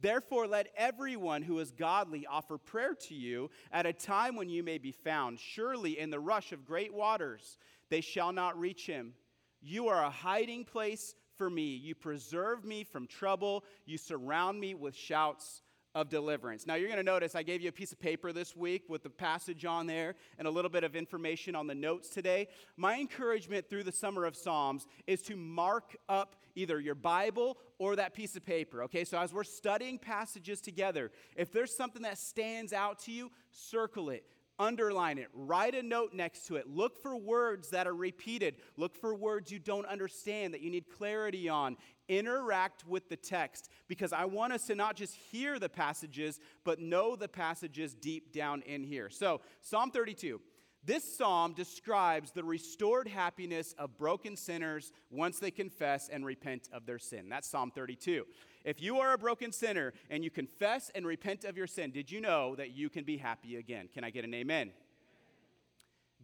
Therefore, 0.00 0.46
let 0.46 0.72
everyone 0.76 1.42
who 1.42 1.58
is 1.58 1.70
godly 1.70 2.26
offer 2.26 2.58
prayer 2.58 2.94
to 3.08 3.14
you 3.14 3.50
at 3.72 3.86
a 3.86 3.92
time 3.92 4.36
when 4.36 4.48
you 4.48 4.62
may 4.62 4.78
be 4.78 4.92
found. 4.92 5.38
Surely, 5.38 5.98
in 5.98 6.10
the 6.10 6.20
rush 6.20 6.52
of 6.52 6.66
great 6.66 6.92
waters, 6.92 7.56
they 7.88 8.00
shall 8.00 8.32
not 8.32 8.58
reach 8.58 8.86
him. 8.86 9.14
You 9.62 9.88
are 9.88 10.04
a 10.04 10.10
hiding 10.10 10.64
place 10.64 11.14
for 11.36 11.48
me. 11.48 11.74
You 11.76 11.94
preserve 11.94 12.64
me 12.64 12.84
from 12.84 13.06
trouble. 13.06 13.64
You 13.84 13.98
surround 13.98 14.60
me 14.60 14.74
with 14.74 14.94
shouts 14.94 15.62
of 15.96 16.10
deliverance. 16.10 16.66
Now, 16.66 16.74
you're 16.74 16.88
going 16.88 16.98
to 16.98 17.02
notice 17.02 17.34
I 17.34 17.42
gave 17.42 17.62
you 17.62 17.70
a 17.70 17.72
piece 17.72 17.90
of 17.90 17.98
paper 17.98 18.30
this 18.30 18.54
week 18.54 18.84
with 18.86 19.02
the 19.02 19.08
passage 19.08 19.64
on 19.64 19.86
there 19.86 20.14
and 20.38 20.46
a 20.46 20.50
little 20.50 20.70
bit 20.70 20.84
of 20.84 20.94
information 20.94 21.54
on 21.54 21.66
the 21.66 21.74
notes 21.74 22.10
today. 22.10 22.48
My 22.76 23.00
encouragement 23.00 23.70
through 23.70 23.84
the 23.84 23.92
summer 23.92 24.26
of 24.26 24.36
Psalms 24.36 24.86
is 25.06 25.22
to 25.22 25.36
mark 25.36 25.96
up 26.06 26.36
either 26.54 26.78
your 26.78 26.94
Bible 26.94 27.56
or 27.78 27.96
that 27.96 28.12
piece 28.12 28.36
of 28.36 28.44
paper, 28.44 28.82
okay? 28.82 29.04
So, 29.04 29.18
as 29.18 29.32
we're 29.32 29.42
studying 29.42 29.98
passages 29.98 30.60
together, 30.60 31.12
if 31.34 31.50
there's 31.50 31.74
something 31.74 32.02
that 32.02 32.18
stands 32.18 32.74
out 32.74 32.98
to 33.04 33.10
you, 33.10 33.30
circle 33.50 34.10
it 34.10 34.22
underline 34.58 35.18
it, 35.18 35.28
write 35.32 35.74
a 35.74 35.82
note 35.82 36.12
next 36.14 36.46
to 36.46 36.56
it. 36.56 36.68
Look 36.68 37.00
for 37.00 37.16
words 37.16 37.70
that 37.70 37.86
are 37.86 37.94
repeated. 37.94 38.56
Look 38.76 38.96
for 38.96 39.14
words 39.14 39.50
you 39.50 39.58
don't 39.58 39.86
understand 39.86 40.54
that 40.54 40.60
you 40.60 40.70
need 40.70 40.88
clarity 40.88 41.48
on. 41.48 41.76
Interact 42.08 42.86
with 42.86 43.08
the 43.08 43.16
text 43.16 43.68
because 43.88 44.12
I 44.12 44.26
want 44.26 44.52
us 44.52 44.66
to 44.68 44.74
not 44.74 44.96
just 44.96 45.14
hear 45.14 45.58
the 45.58 45.68
passages, 45.68 46.38
but 46.64 46.80
know 46.80 47.16
the 47.16 47.28
passages 47.28 47.94
deep 47.94 48.32
down 48.32 48.62
in 48.62 48.84
here. 48.84 49.10
So, 49.10 49.40
Psalm 49.60 49.90
32. 49.90 50.40
This 50.86 51.16
psalm 51.16 51.52
describes 51.52 52.30
the 52.30 52.44
restored 52.44 53.08
happiness 53.08 53.74
of 53.76 53.98
broken 53.98 54.36
sinners 54.36 54.92
once 55.10 55.40
they 55.40 55.50
confess 55.50 56.08
and 56.08 56.24
repent 56.24 56.68
of 56.72 56.86
their 56.86 57.00
sin. 57.00 57.28
That's 57.28 57.48
Psalm 57.48 57.72
32. 57.72 58.24
If 58.64 58.80
you 58.80 59.00
are 59.00 59.12
a 59.12 59.18
broken 59.18 59.50
sinner 59.50 59.94
and 60.10 60.22
you 60.22 60.30
confess 60.30 60.92
and 60.94 61.04
repent 61.04 61.44
of 61.44 61.56
your 61.56 61.66
sin, 61.66 61.90
did 61.90 62.12
you 62.12 62.20
know 62.20 62.54
that 62.54 62.70
you 62.70 62.88
can 62.88 63.02
be 63.02 63.16
happy 63.16 63.56
again? 63.56 63.88
Can 63.92 64.04
I 64.04 64.10
get 64.10 64.24
an 64.24 64.32
amen? 64.32 64.70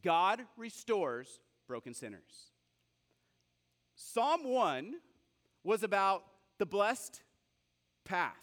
God 0.00 0.42
restores 0.57 1.40
broken 1.66 1.92
sinners. 1.92 2.52
Psalm 3.97 4.45
1 4.45 4.95
was 5.64 5.83
about 5.83 6.23
the 6.59 6.66
blessed 6.66 7.21
path. 8.04 8.37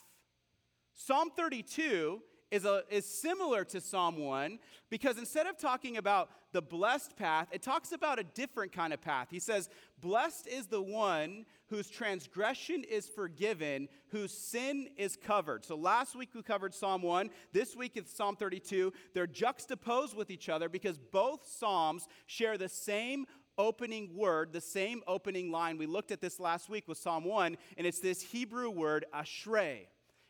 Psalm 0.96 1.30
32 1.34 2.22
is, 2.52 2.66
a, 2.66 2.84
is 2.90 3.06
similar 3.06 3.64
to 3.66 3.80
Psalm 3.82 4.18
1 4.18 4.60
because 4.90 5.18
instead 5.18 5.46
of 5.46 5.58
talking 5.58 5.98
about 5.98 6.30
the 6.52 6.62
blessed 6.62 7.16
path, 7.16 7.48
it 7.52 7.62
talks 7.62 7.92
about 7.92 8.20
a 8.20 8.24
different 8.24 8.72
kind 8.72 8.94
of 8.94 9.02
path. 9.02 9.28
He 9.30 9.40
says, 9.40 9.70
Blessed 10.02 10.48
is 10.48 10.68
the 10.68 10.82
one 10.82 11.46
whose 11.68 11.90
transgression 11.90 12.84
is 12.84 13.08
forgiven, 13.08 13.88
whose 14.10 14.32
sin 14.32 14.88
is 14.98 15.16
covered. 15.16 15.64
So 15.64 15.76
last 15.76 16.16
week 16.16 16.30
we 16.34 16.42
covered 16.42 16.74
Psalm 16.74 17.04
1. 17.04 17.30
This 17.54 17.76
week 17.76 17.92
it's 17.96 18.16
Psalm 18.16 18.36
32. 18.36 18.92
They're 19.14 19.28
juxtaposed 19.28 20.16
with 20.16 20.32
each 20.32 20.50
other 20.50 20.70
because 20.70 20.98
both 20.98 21.48
Psalms 21.48 22.08
share 22.26 22.58
the 22.58 22.70
same 22.70 23.26
opening 23.60 24.16
word, 24.16 24.54
the 24.54 24.62
same 24.62 25.04
opening 25.06 25.52
line. 25.52 25.78
We 25.78 25.86
looked 25.86 26.12
at 26.12 26.22
this 26.22 26.40
last 26.40 26.70
week 26.70 26.88
with 26.88 26.98
Psalm 26.98 27.26
1, 27.26 27.58
and 27.78 27.86
it's 27.86 28.00
this 28.00 28.22
Hebrew 28.22 28.70
word, 28.70 29.06
ashrei. 29.14 29.88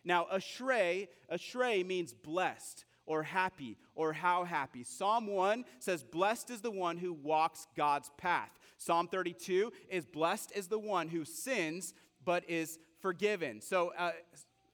Now, 0.10 0.26
ashrei, 0.34 1.08
ashrei 1.32 1.86
means 1.86 2.14
blessed 2.14 2.84
or 3.06 3.22
happy 3.22 3.78
or 3.94 4.12
how 4.12 4.44
happy. 4.44 4.84
Psalm 4.84 5.28
1 5.28 5.64
says, 5.78 6.02
Blessed 6.02 6.50
is 6.50 6.62
the 6.62 6.72
one 6.72 6.98
who 6.98 7.14
walks 7.14 7.68
God's 7.78 8.10
path. 8.18 8.50
Psalm 8.80 9.08
32 9.08 9.72
is, 9.88 10.08
Blessed 10.08 10.52
is 10.56 10.68
the 10.68 10.80
one 10.80 11.10
who 11.10 11.24
sins 11.24 11.94
but 12.26 12.44
is 12.50 12.80
forgiven. 13.00 13.62
So, 13.62 13.94
uh, 13.96 14.14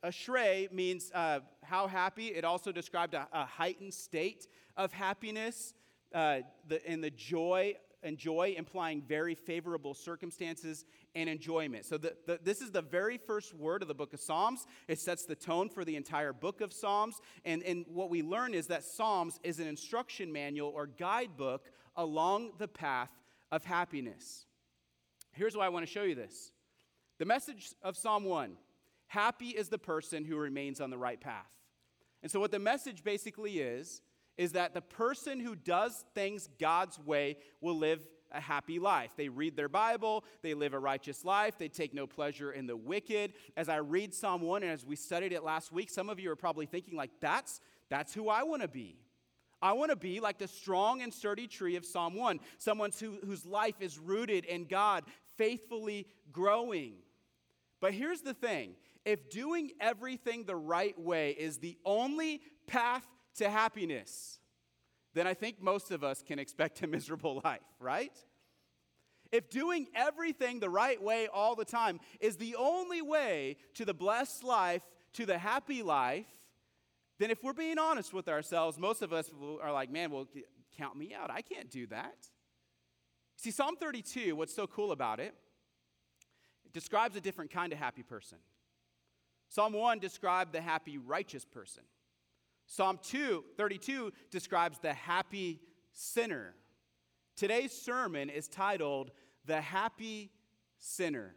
ashrei 0.05 0.71
means 0.71 1.11
uh, 1.13 1.41
how 1.63 1.87
happy. 1.87 2.27
It 2.27 2.45
also 2.45 2.71
described 2.71 3.13
a, 3.13 3.27
a 3.33 3.43
heightened 3.43 3.93
state 3.93 4.47
of 4.77 4.93
happiness 4.93 5.73
uh, 6.13 6.39
the, 6.65 6.87
and 6.87 7.03
the 7.03 7.11
joy 7.11 7.75
and 8.05 8.17
joy 8.17 8.55
implying 8.57 9.01
very 9.01 9.35
favorable 9.35 9.93
circumstances 9.93 10.85
and 11.15 11.27
enjoyment. 11.27 11.85
So, 11.85 11.97
the, 11.97 12.15
the, 12.25 12.39
this 12.41 12.61
is 12.61 12.71
the 12.71 12.81
very 12.81 13.17
first 13.17 13.53
word 13.53 13.81
of 13.81 13.87
the 13.87 13.93
book 13.93 14.13
of 14.13 14.21
Psalms. 14.21 14.65
It 14.87 14.99
sets 14.99 15.25
the 15.25 15.35
tone 15.35 15.69
for 15.69 15.83
the 15.83 15.95
entire 15.95 16.31
book 16.31 16.61
of 16.61 16.71
Psalms. 16.71 17.19
And, 17.43 17.63
and 17.63 17.85
what 17.89 18.09
we 18.09 18.21
learn 18.21 18.53
is 18.53 18.67
that 18.67 18.83
Psalms 18.83 19.39
is 19.43 19.59
an 19.59 19.67
instruction 19.67 20.31
manual 20.31 20.69
or 20.69 20.87
guidebook 20.87 21.71
along 21.95 22.51
the 22.57 22.67
path 22.67 23.09
of 23.51 23.65
happiness. 23.65 24.45
Here's 25.33 25.55
why 25.57 25.65
I 25.65 25.69
want 25.69 25.85
to 25.85 25.91
show 25.91 26.03
you 26.03 26.15
this 26.15 26.51
the 27.17 27.25
message 27.25 27.73
of 27.81 27.97
Psalm 27.97 28.23
1 28.23 28.55
Happy 29.07 29.49
is 29.49 29.69
the 29.69 29.77
person 29.77 30.25
who 30.25 30.37
remains 30.37 30.81
on 30.81 30.89
the 30.89 30.97
right 30.97 31.19
path. 31.19 31.49
And 32.23 32.31
so, 32.31 32.39
what 32.39 32.51
the 32.51 32.59
message 32.59 33.03
basically 33.03 33.59
is, 33.59 34.01
is 34.37 34.53
that 34.53 34.73
the 34.73 34.81
person 34.81 35.39
who 35.39 35.55
does 35.55 36.03
things 36.13 36.49
God's 36.59 36.99
way 36.99 37.37
will 37.61 37.77
live 37.77 38.05
a 38.31 38.41
happy 38.41 38.79
life. 38.79 39.11
They 39.15 39.29
read 39.29 39.55
their 39.55 39.69
Bible, 39.69 40.25
they 40.41 40.53
live 40.53 40.73
a 40.73 40.79
righteous 40.79 41.23
life, 41.23 41.57
they 41.57 41.69
take 41.69 41.93
no 41.93 42.05
pleasure 42.05 42.51
in 42.51 42.67
the 42.67 42.75
wicked. 42.75 43.33
As 43.55 43.69
I 43.69 43.77
read 43.77 44.13
Psalm 44.13 44.41
1 44.41 44.63
and 44.63 44.71
as 44.71 44.85
we 44.85 44.95
studied 44.95 45.31
it 45.31 45.43
last 45.43 45.71
week, 45.71 45.89
some 45.89 46.09
of 46.09 46.19
you 46.19 46.31
are 46.31 46.35
probably 46.35 46.65
thinking 46.65 46.95
like 46.95 47.11
that's 47.21 47.61
that's 47.89 48.13
who 48.13 48.29
I 48.29 48.43
want 48.43 48.61
to 48.61 48.67
be. 48.67 48.97
I 49.61 49.73
want 49.73 49.91
to 49.91 49.95
be 49.95 50.19
like 50.19 50.37
the 50.37 50.47
strong 50.47 51.01
and 51.01 51.13
sturdy 51.13 51.47
tree 51.47 51.75
of 51.75 51.85
Psalm 51.85 52.15
1, 52.15 52.39
someone 52.57 52.91
who, 52.99 53.17
whose 53.25 53.45
life 53.45 53.75
is 53.79 53.97
rooted 53.97 54.45
in 54.45 54.65
God, 54.65 55.05
faithfully 55.37 56.07
growing. 56.31 56.95
But 57.79 57.93
here's 57.93 58.21
the 58.21 58.33
thing 58.33 58.75
if 59.05 59.29
doing 59.29 59.71
everything 59.79 60.43
the 60.43 60.55
right 60.55 60.99
way 60.99 61.31
is 61.31 61.57
the 61.57 61.77
only 61.85 62.41
path 62.67 63.07
to 63.35 63.49
happiness, 63.49 64.39
then 65.13 65.27
I 65.27 65.33
think 65.33 65.61
most 65.61 65.91
of 65.91 66.03
us 66.03 66.21
can 66.21 66.39
expect 66.39 66.81
a 66.83 66.87
miserable 66.87 67.41
life, 67.43 67.61
right? 67.79 68.15
If 69.31 69.49
doing 69.49 69.87
everything 69.95 70.59
the 70.59 70.69
right 70.69 71.01
way 71.01 71.27
all 71.33 71.55
the 71.55 71.65
time 71.65 71.99
is 72.19 72.37
the 72.37 72.55
only 72.57 73.01
way 73.01 73.57
to 73.73 73.85
the 73.85 73.93
blessed 73.93 74.43
life, 74.43 74.83
to 75.13 75.25
the 75.25 75.37
happy 75.37 75.83
life, 75.83 76.27
then 77.17 77.31
if 77.31 77.43
we're 77.43 77.53
being 77.53 77.79
honest 77.79 78.13
with 78.13 78.27
ourselves, 78.27 78.77
most 78.77 79.01
of 79.01 79.13
us 79.13 79.29
are 79.61 79.71
like, 79.71 79.89
man, 79.89 80.11
well, 80.11 80.27
count 80.77 80.97
me 80.97 81.13
out. 81.13 81.31
I 81.31 81.41
can't 81.41 81.69
do 81.69 81.87
that. 81.87 82.15
See, 83.37 83.51
Psalm 83.51 83.75
32, 83.77 84.35
what's 84.35 84.53
so 84.53 84.67
cool 84.67 84.91
about 84.91 85.19
it, 85.19 85.33
it 86.65 86.73
describes 86.73 87.15
a 87.15 87.21
different 87.21 87.51
kind 87.51 87.71
of 87.73 87.79
happy 87.79 88.03
person. 88.03 88.37
Psalm 89.49 89.73
1 89.73 89.99
described 89.99 90.51
the 90.51 90.61
happy, 90.61 90.97
righteous 90.97 91.45
person. 91.45 91.83
Psalm 92.67 92.99
2, 93.03 93.43
32 93.57 94.11
describes 94.31 94.79
the 94.79 94.93
happy 94.93 95.59
sinner. 95.91 96.55
Today's 97.35 97.71
sermon 97.71 98.29
is 98.29 98.47
titled 98.47 99.11
The 99.45 99.61
Happy 99.61 100.31
Sinner. 100.77 101.35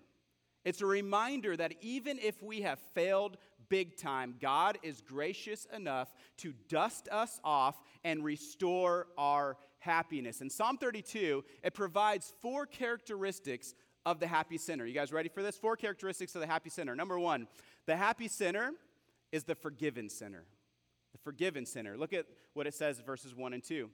It's 0.65 0.81
a 0.81 0.87
reminder 0.87 1.57
that 1.57 1.75
even 1.81 2.19
if 2.19 2.43
we 2.43 2.63
have 2.63 2.79
failed 2.95 3.37
big 3.69 3.97
time, 3.97 4.37
God 4.41 4.79
is 4.83 5.01
gracious 5.01 5.67
enough 5.75 6.13
to 6.39 6.55
dust 6.69 7.09
us 7.11 7.41
off 7.45 7.81
and 8.05 8.25
restore 8.25 9.09
our 9.17 9.57
happiness. 9.79 10.41
In 10.41 10.51
Psalm 10.51 10.79
32, 10.79 11.45
it 11.63 11.75
provides 11.75 12.33
four 12.41 12.67
characteristics 12.67 13.75
of 14.07 14.21
the 14.21 14.27
happy 14.27 14.59
sinner. 14.59 14.87
You 14.87 14.95
guys 14.95 15.13
ready 15.13 15.29
for 15.29 15.43
this? 15.43 15.57
Four 15.57 15.77
characteristics 15.77 16.35
of 16.35 16.41
the 16.41 16.47
happy 16.47 16.71
sinner. 16.71 16.97
Number 16.97 17.19
one, 17.19 17.47
the 17.87 17.97
happy 17.97 18.29
sinner 18.29 18.73
is 19.31 19.45
the 19.45 19.55
forgiven 19.55 20.09
sinner 20.09 20.45
the 21.13 21.19
forgiven 21.19 21.67
sinner. 21.67 21.97
Look 21.97 22.13
at 22.13 22.27
what 22.55 22.67
it 22.67 22.75
says, 22.75 23.01
verses 23.01 23.35
1 23.35 23.53
and 23.53 23.63
2. 23.63 23.91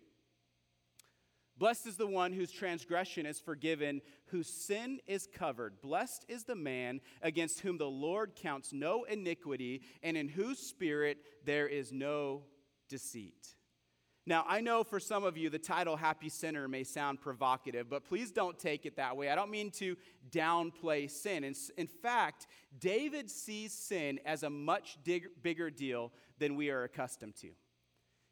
Blessed 1.56 1.86
is 1.86 1.96
the 1.96 2.06
one 2.06 2.32
whose 2.32 2.50
transgression 2.50 3.26
is 3.26 3.38
forgiven, 3.38 4.00
whose 4.26 4.48
sin 4.48 4.98
is 5.06 5.28
covered. 5.32 5.80
Blessed 5.80 6.24
is 6.28 6.44
the 6.44 6.56
man 6.56 7.00
against 7.22 7.60
whom 7.60 7.78
the 7.78 7.88
Lord 7.88 8.34
counts 8.34 8.72
no 8.72 9.04
iniquity, 9.04 9.82
and 10.02 10.16
in 10.16 10.28
whose 10.28 10.58
spirit 10.58 11.18
there 11.44 11.68
is 11.68 11.92
no 11.92 12.42
deceit. 12.88 13.54
Now, 14.26 14.44
I 14.48 14.62
know 14.62 14.84
for 14.84 14.98
some 14.98 15.22
of 15.24 15.36
you 15.36 15.50
the 15.50 15.58
title 15.58 15.96
Happy 15.96 16.30
Sinner 16.30 16.66
may 16.66 16.82
sound 16.82 17.20
provocative, 17.20 17.90
but 17.90 18.04
please 18.04 18.30
don't 18.30 18.58
take 18.58 18.86
it 18.86 18.96
that 18.96 19.16
way. 19.16 19.28
I 19.28 19.34
don't 19.34 19.50
mean 19.50 19.70
to 19.72 19.96
downplay 20.30 21.10
sin. 21.10 21.44
In, 21.44 21.54
in 21.76 21.86
fact, 21.86 22.46
David 22.78 23.30
sees 23.30 23.72
sin 23.72 24.18
as 24.24 24.42
a 24.42 24.48
much 24.48 24.96
dig- 25.04 25.28
bigger 25.42 25.70
deal 25.70 26.10
than 26.38 26.56
we 26.56 26.70
are 26.70 26.84
accustomed 26.84 27.36
to. 27.36 27.50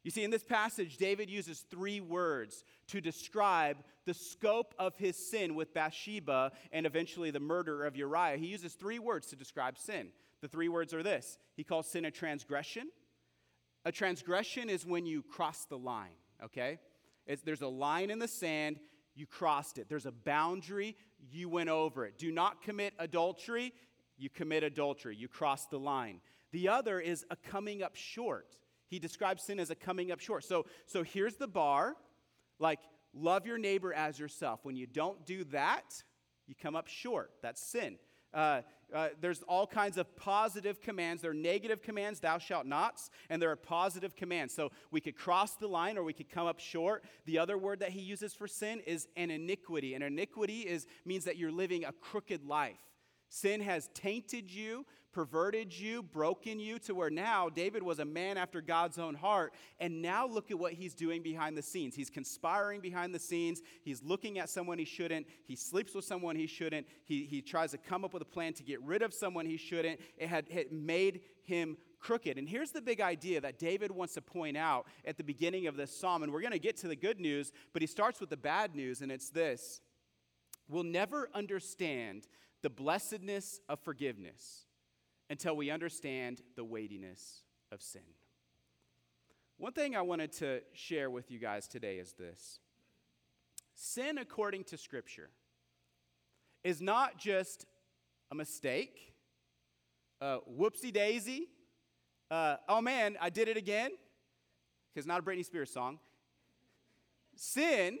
You 0.03 0.11
see, 0.11 0.23
in 0.23 0.31
this 0.31 0.43
passage, 0.43 0.97
David 0.97 1.29
uses 1.29 1.59
three 1.69 2.01
words 2.01 2.65
to 2.87 2.99
describe 2.99 3.77
the 4.05 4.13
scope 4.13 4.73
of 4.77 4.97
his 4.97 5.15
sin 5.15 5.55
with 5.55 5.73
Bathsheba 5.73 6.51
and 6.73 6.85
eventually 6.85 7.31
the 7.31 7.39
murder 7.39 7.85
of 7.85 7.95
Uriah. 7.95 8.37
He 8.37 8.47
uses 8.47 8.73
three 8.73 8.99
words 8.99 9.27
to 9.27 9.35
describe 9.35 9.77
sin. 9.77 10.09
The 10.41 10.49
three 10.49 10.67
words 10.67 10.93
are 10.93 11.03
this 11.03 11.37
He 11.55 11.63
calls 11.63 11.87
sin 11.87 12.03
a 12.03 12.11
transgression, 12.11 12.89
a 13.85 13.91
transgression 13.91 14.69
is 14.69 14.85
when 14.85 15.05
you 15.05 15.21
cross 15.23 15.65
the 15.65 15.77
line, 15.77 16.15
okay? 16.43 16.79
It's, 17.25 17.41
there's 17.41 17.61
a 17.61 17.67
line 17.67 18.09
in 18.09 18.19
the 18.19 18.27
sand, 18.27 18.79
you 19.15 19.25
crossed 19.25 19.77
it. 19.77 19.87
There's 19.89 20.05
a 20.05 20.11
boundary, 20.11 20.95
you 21.31 21.49
went 21.49 21.69
over 21.69 22.05
it. 22.05 22.17
Do 22.17 22.31
not 22.31 22.61
commit 22.61 22.93
adultery, 22.99 23.73
you 24.17 24.29
commit 24.29 24.63
adultery. 24.63 25.15
You 25.15 25.27
cross 25.27 25.65
the 25.65 25.79
line. 25.79 26.21
The 26.51 26.69
other 26.69 26.99
is 26.99 27.25
a 27.29 27.35
coming 27.35 27.83
up 27.83 27.95
short. 27.95 28.57
He 28.87 28.99
describes 28.99 29.43
sin 29.43 29.59
as 29.59 29.69
a 29.69 29.75
coming 29.75 30.11
up 30.11 30.19
short. 30.19 30.43
So, 30.43 30.65
so 30.85 31.03
here's 31.03 31.35
the 31.35 31.47
bar 31.47 31.95
like, 32.59 32.79
love 33.13 33.45
your 33.45 33.57
neighbor 33.57 33.93
as 33.93 34.19
yourself. 34.19 34.59
When 34.63 34.75
you 34.75 34.85
don't 34.85 35.25
do 35.25 35.43
that, 35.45 36.03
you 36.47 36.55
come 36.55 36.75
up 36.75 36.87
short. 36.87 37.31
That's 37.41 37.61
sin. 37.61 37.97
Uh, 38.33 38.61
uh, 38.93 39.09
there's 39.21 39.41
all 39.43 39.65
kinds 39.65 39.97
of 39.97 40.15
positive 40.15 40.79
commands. 40.79 41.21
There 41.21 41.31
are 41.31 41.35
negative 41.35 41.81
commands, 41.81 42.19
thou 42.19 42.37
shalt 42.37 42.65
nots, 42.65 43.09
and 43.29 43.41
there 43.41 43.49
are 43.49 43.55
positive 43.55 44.15
commands. 44.15 44.53
So 44.53 44.71
we 44.91 45.01
could 45.01 45.15
cross 45.15 45.55
the 45.55 45.67
line 45.67 45.97
or 45.97 46.03
we 46.03 46.13
could 46.13 46.29
come 46.29 46.45
up 46.45 46.59
short. 46.59 47.03
The 47.25 47.39
other 47.39 47.57
word 47.57 47.79
that 47.79 47.89
he 47.89 48.01
uses 48.01 48.33
for 48.33 48.47
sin 48.47 48.81
is 48.81 49.07
an 49.17 49.31
iniquity. 49.31 49.95
And 49.95 50.03
iniquity 50.03 50.61
is, 50.61 50.85
means 51.05 51.25
that 51.25 51.37
you're 51.37 51.51
living 51.51 51.85
a 51.85 51.91
crooked 51.91 52.45
life. 52.45 52.77
Sin 53.33 53.61
has 53.61 53.89
tainted 53.95 54.53
you, 54.53 54.85
perverted 55.11 55.75
you, 55.75 56.03
broken 56.03 56.59
you 56.59 56.77
to 56.77 56.93
where 56.93 57.09
now 57.09 57.49
David 57.49 57.81
was 57.81 57.97
a 57.97 58.05
man 58.05 58.37
after 58.37 58.61
God's 58.61 58.99
own 58.99 59.15
heart. 59.15 59.55
And 59.79 60.03
now 60.03 60.27
look 60.27 60.51
at 60.51 60.59
what 60.59 60.73
he's 60.73 60.93
doing 60.93 61.23
behind 61.23 61.57
the 61.57 61.63
scenes. 61.63 61.95
He's 61.95 62.11
conspiring 62.11 62.79
behind 62.79 63.11
the 63.11 63.17
scenes. 63.17 63.63
He's 63.81 64.03
looking 64.03 64.37
at 64.37 64.51
someone 64.51 64.77
he 64.77 64.85
shouldn't. 64.85 65.25
He 65.45 65.55
sleeps 65.55 65.95
with 65.95 66.05
someone 66.05 66.35
he 66.35 66.45
shouldn't. 66.45 66.85
He, 67.05 67.23
he 67.23 67.41
tries 67.41 67.71
to 67.71 67.79
come 67.79 68.05
up 68.05 68.13
with 68.13 68.21
a 68.21 68.25
plan 68.25 68.53
to 68.53 68.61
get 68.61 68.79
rid 68.83 69.01
of 69.01 69.15
someone 69.15 69.47
he 69.47 69.57
shouldn't. 69.57 69.99
It 70.15 70.27
had 70.27 70.45
it 70.51 70.71
made 70.71 71.21
him 71.41 71.77
crooked. 71.99 72.37
And 72.37 72.47
here's 72.47 72.69
the 72.69 72.83
big 72.83 73.01
idea 73.01 73.41
that 73.41 73.57
David 73.57 73.89
wants 73.89 74.13
to 74.13 74.21
point 74.21 74.57
out 74.57 74.85
at 75.05 75.17
the 75.17 75.23
beginning 75.23 75.65
of 75.65 75.75
this 75.75 75.89
psalm. 75.99 76.21
And 76.21 76.31
we're 76.31 76.41
going 76.41 76.53
to 76.53 76.59
get 76.59 76.77
to 76.77 76.87
the 76.87 76.95
good 76.95 77.19
news, 77.19 77.51
but 77.73 77.81
he 77.81 77.87
starts 77.87 78.19
with 78.19 78.29
the 78.29 78.37
bad 78.37 78.75
news, 78.75 79.01
and 79.01 79.11
it's 79.11 79.31
this. 79.31 79.81
We'll 80.69 80.83
never 80.83 81.29
understand 81.33 82.27
the 82.63 82.69
blessedness 82.69 83.59
of 83.69 83.79
forgiveness 83.79 84.65
until 85.29 85.55
we 85.55 85.69
understand 85.69 86.41
the 86.55 86.63
weightiness 86.63 87.43
of 87.71 87.81
sin. 87.81 88.01
One 89.57 89.73
thing 89.73 89.95
I 89.95 90.01
wanted 90.01 90.31
to 90.33 90.61
share 90.73 91.09
with 91.09 91.29
you 91.29 91.37
guys 91.37 91.67
today 91.67 91.97
is 91.97 92.13
this 92.13 92.59
sin, 93.75 94.17
according 94.17 94.63
to 94.65 94.77
Scripture, 94.77 95.29
is 96.63 96.81
not 96.81 97.17
just 97.17 97.65
a 98.31 98.35
mistake, 98.35 99.13
a 100.21 100.39
whoopsie 100.49 100.93
daisy, 100.93 101.49
uh, 102.31 102.55
oh 102.67 102.81
man, 102.81 103.17
I 103.21 103.29
did 103.29 103.47
it 103.47 103.57
again, 103.57 103.91
because 104.93 105.05
not 105.05 105.19
a 105.19 105.23
Britney 105.23 105.45
Spears 105.45 105.71
song. 105.71 105.99
Sin 107.35 107.99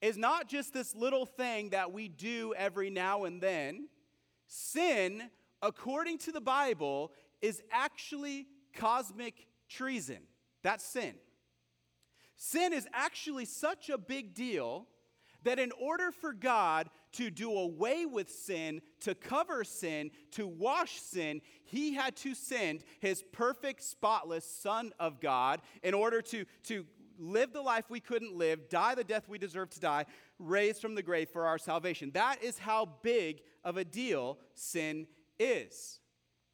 is 0.00 0.16
not 0.16 0.48
just 0.48 0.72
this 0.72 0.94
little 0.94 1.26
thing 1.26 1.70
that 1.70 1.92
we 1.92 2.08
do 2.08 2.54
every 2.56 2.90
now 2.90 3.24
and 3.24 3.40
then. 3.40 3.88
Sin, 4.46 5.22
according 5.62 6.18
to 6.18 6.32
the 6.32 6.40
Bible, 6.40 7.12
is 7.40 7.62
actually 7.70 8.46
cosmic 8.74 9.46
treason. 9.68 10.18
That's 10.62 10.84
sin. 10.84 11.14
Sin 12.36 12.72
is 12.72 12.88
actually 12.92 13.44
such 13.44 13.90
a 13.90 13.98
big 13.98 14.34
deal 14.34 14.86
that 15.42 15.58
in 15.58 15.72
order 15.80 16.10
for 16.10 16.32
God 16.32 16.88
to 17.12 17.30
do 17.30 17.52
away 17.52 18.06
with 18.06 18.30
sin, 18.30 18.80
to 19.00 19.14
cover 19.14 19.64
sin, 19.64 20.10
to 20.32 20.46
wash 20.46 21.00
sin, 21.00 21.40
he 21.64 21.94
had 21.94 22.16
to 22.16 22.34
send 22.34 22.84
his 23.00 23.22
perfect, 23.32 23.82
spotless 23.82 24.44
Son 24.44 24.92
of 25.00 25.20
God 25.20 25.60
in 25.82 25.94
order 25.94 26.22
to, 26.22 26.44
to 26.64 26.86
live 27.20 27.52
the 27.52 27.62
life 27.62 27.84
we 27.88 28.00
couldn't 28.00 28.34
live, 28.34 28.68
die 28.68 28.94
the 28.94 29.04
death 29.04 29.28
we 29.28 29.38
deserve 29.38 29.70
to 29.70 29.80
die, 29.80 30.06
raised 30.38 30.80
from 30.80 30.94
the 30.94 31.02
grave 31.02 31.28
for 31.28 31.46
our 31.46 31.58
salvation. 31.58 32.10
That 32.14 32.42
is 32.42 32.58
how 32.58 32.88
big 33.02 33.42
of 33.64 33.76
a 33.76 33.84
deal 33.84 34.38
sin 34.54 35.06
is. 35.38 36.00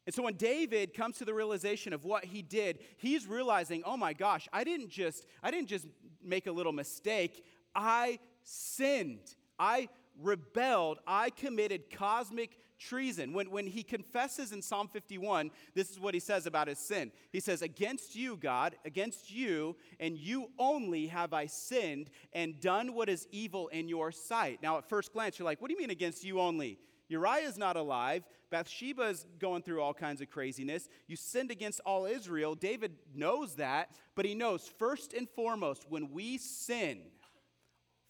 And 0.05 0.13
so 0.13 0.23
when 0.23 0.35
David 0.35 0.93
comes 0.93 1.17
to 1.17 1.25
the 1.25 1.33
realization 1.33 1.91
of 1.91 2.05
what 2.05 2.23
he 2.25 2.41
did, 2.41 2.79
he's 2.97 3.27
realizing, 3.27 3.83
"Oh 3.85 3.97
my 3.97 4.13
gosh, 4.13 4.47
I 4.53 4.63
didn't 4.63 4.89
just 4.89 5.25
I 5.43 5.51
didn't 5.51 5.67
just 5.67 5.85
make 6.23 6.47
a 6.47 6.51
little 6.51 6.71
mistake. 6.71 7.45
I 7.75 8.19
sinned. 8.43 9.35
I 9.59 9.89
rebelled. 10.21 10.99
I 11.05 11.29
committed 11.29 11.89
cosmic 11.89 12.57
treason. 12.77 13.33
When, 13.33 13.49
when 13.51 13.67
he 13.67 13.83
confesses 13.83 14.51
in 14.51 14.61
Psalm 14.61 14.87
51, 14.87 15.51
this 15.73 15.89
is 15.89 15.99
what 15.99 16.13
he 16.13 16.19
says 16.19 16.45
about 16.45 16.67
his 16.67 16.79
sin. 16.79 17.11
He 17.31 17.39
says, 17.39 17.61
Against 17.61 18.15
you, 18.15 18.37
God, 18.37 18.75
against 18.85 19.31
you, 19.31 19.75
and 19.99 20.17
you 20.17 20.49
only 20.57 21.07
have 21.07 21.33
I 21.33 21.45
sinned 21.45 22.09
and 22.33 22.59
done 22.59 22.93
what 22.93 23.09
is 23.09 23.27
evil 23.31 23.67
in 23.69 23.87
your 23.87 24.11
sight. 24.11 24.59
Now, 24.61 24.77
at 24.77 24.89
first 24.89 25.13
glance, 25.13 25.37
you're 25.39 25.45
like, 25.45 25.61
What 25.61 25.69
do 25.69 25.73
you 25.73 25.79
mean 25.79 25.89
against 25.89 26.23
you 26.23 26.39
only? 26.39 26.79
Uriah 27.09 27.47
is 27.47 27.57
not 27.57 27.77
alive. 27.77 28.23
Bathsheba 28.49 29.03
is 29.03 29.25
going 29.39 29.61
through 29.61 29.81
all 29.81 29.93
kinds 29.93 30.21
of 30.21 30.29
craziness. 30.29 30.89
You 31.07 31.15
sinned 31.15 31.51
against 31.51 31.79
all 31.85 32.05
Israel. 32.05 32.55
David 32.55 32.95
knows 33.13 33.55
that, 33.55 33.91
but 34.15 34.25
he 34.25 34.35
knows 34.35 34.69
first 34.77 35.13
and 35.13 35.29
foremost, 35.29 35.85
when 35.89 36.11
we 36.11 36.37
sin, 36.37 37.01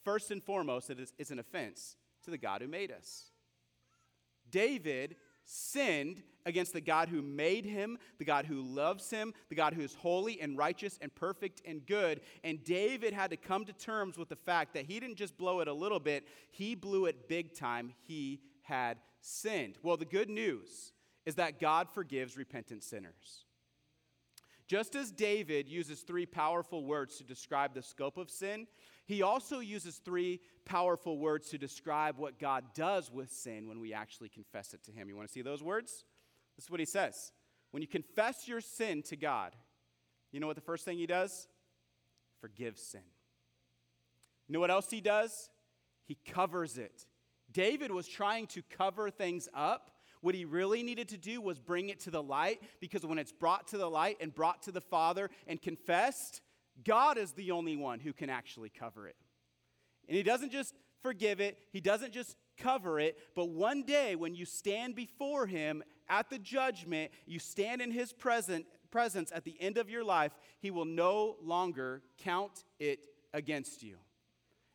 first 0.03 0.32
and 0.32 0.43
foremost, 0.43 0.89
it 0.89 0.99
is, 0.99 1.13
it's 1.17 1.32
an 1.32 1.39
offense 1.39 1.95
to 2.23 2.32
the 2.32 2.38
God 2.38 2.62
who 2.62 2.67
made 2.67 2.91
us. 2.91 3.32
David 4.57 5.17
sinned 5.43 6.23
against 6.47 6.73
the 6.73 6.81
God 6.81 7.09
who 7.09 7.21
made 7.21 7.63
him, 7.63 7.99
the 8.17 8.25
God 8.25 8.47
who 8.47 8.59
loves 8.59 9.07
him, 9.07 9.35
the 9.49 9.55
God 9.55 9.75
who 9.75 9.83
is 9.83 9.93
holy 9.93 10.41
and 10.41 10.57
righteous 10.57 10.97
and 10.99 11.13
perfect 11.13 11.61
and 11.63 11.85
good. 11.85 12.21
And 12.43 12.63
David 12.63 13.13
had 13.13 13.29
to 13.29 13.37
come 13.37 13.65
to 13.65 13.73
terms 13.73 14.17
with 14.17 14.29
the 14.29 14.35
fact 14.35 14.73
that 14.73 14.85
he 14.87 14.99
didn't 14.99 15.17
just 15.17 15.37
blow 15.37 15.59
it 15.59 15.67
a 15.67 15.73
little 15.73 15.99
bit, 15.99 16.27
he 16.49 16.73
blew 16.73 17.05
it 17.05 17.29
big 17.29 17.53
time. 17.53 17.93
He 18.07 18.41
had 18.63 18.97
sinned. 19.21 19.75
Well, 19.83 19.95
the 19.95 20.05
good 20.05 20.27
news 20.29 20.91
is 21.27 21.35
that 21.35 21.59
God 21.59 21.87
forgives 21.87 22.35
repentant 22.35 22.83
sinners. 22.83 23.45
Just 24.67 24.95
as 24.95 25.11
David 25.11 25.69
uses 25.69 25.99
three 25.99 26.25
powerful 26.25 26.83
words 26.83 27.17
to 27.17 27.23
describe 27.23 27.75
the 27.75 27.83
scope 27.83 28.17
of 28.17 28.31
sin, 28.31 28.65
he 29.07 29.21
also 29.21 29.59
uses 29.59 29.95
three 29.97 30.41
powerful 30.65 31.17
words 31.17 31.49
to 31.49 31.57
describe 31.57 32.17
what 32.17 32.39
God 32.39 32.65
does 32.75 33.09
with 33.09 33.31
sin 33.31 33.67
when 33.69 33.79
we 33.79 33.93
actually 33.93 34.27
confess 34.27 34.73
it 34.73 34.83
to 34.83 34.91
Him. 34.91 35.07
You 35.07 35.15
want 35.15 35.29
to 35.29 35.33
see 35.33 35.41
those 35.41 35.63
words? 35.63 36.03
This 36.57 36.65
is 36.65 36.69
what 36.69 36.81
He 36.81 36.85
says. 36.85 37.31
When 37.71 37.81
you 37.81 37.87
confess 37.87 38.49
your 38.49 38.59
sin 38.59 39.01
to 39.03 39.15
God, 39.15 39.55
you 40.33 40.41
know 40.41 40.47
what 40.47 40.57
the 40.57 40.61
first 40.61 40.83
thing 40.83 40.97
He 40.97 41.07
does? 41.07 41.47
Forgives 42.41 42.81
sin. 42.81 43.01
You 44.47 44.53
know 44.53 44.59
what 44.59 44.71
else 44.71 44.89
He 44.89 44.99
does? 44.99 45.51
He 46.05 46.17
covers 46.25 46.77
it. 46.77 47.05
David 47.49 47.91
was 47.91 48.09
trying 48.09 48.47
to 48.47 48.61
cover 48.77 49.09
things 49.09 49.47
up. 49.53 49.91
What 50.19 50.35
he 50.35 50.45
really 50.45 50.83
needed 50.83 51.09
to 51.09 51.17
do 51.17 51.39
was 51.39 51.59
bring 51.59 51.89
it 51.89 52.01
to 52.01 52.11
the 52.11 52.23
light 52.23 52.59
because 52.81 53.05
when 53.05 53.19
it's 53.19 53.31
brought 53.31 53.67
to 53.69 53.77
the 53.77 53.89
light 53.89 54.17
and 54.19 54.33
brought 54.33 54.63
to 54.63 54.71
the 54.71 54.81
Father 54.81 55.29
and 55.45 55.61
confessed, 55.61 56.41
God 56.83 57.17
is 57.17 57.31
the 57.31 57.51
only 57.51 57.75
one 57.75 57.99
who 57.99 58.13
can 58.13 58.29
actually 58.29 58.69
cover 58.69 59.07
it. 59.07 59.15
And 60.07 60.15
He 60.15 60.23
doesn't 60.23 60.51
just 60.51 60.73
forgive 61.01 61.39
it, 61.39 61.57
He 61.71 61.81
doesn't 61.81 62.13
just 62.13 62.35
cover 62.57 62.99
it, 62.99 63.17
but 63.35 63.49
one 63.49 63.83
day 63.83 64.15
when 64.15 64.35
you 64.35 64.45
stand 64.45 64.95
before 64.95 65.45
Him 65.45 65.83
at 66.09 66.29
the 66.29 66.39
judgment, 66.39 67.11
you 67.25 67.39
stand 67.39 67.81
in 67.81 67.91
His 67.91 68.13
present, 68.13 68.65
presence 68.91 69.31
at 69.33 69.43
the 69.43 69.55
end 69.59 69.77
of 69.77 69.89
your 69.89 70.03
life, 70.03 70.33
He 70.59 70.71
will 70.71 70.85
no 70.85 71.37
longer 71.41 72.01
count 72.17 72.63
it 72.79 73.07
against 73.33 73.83
you. 73.83 73.97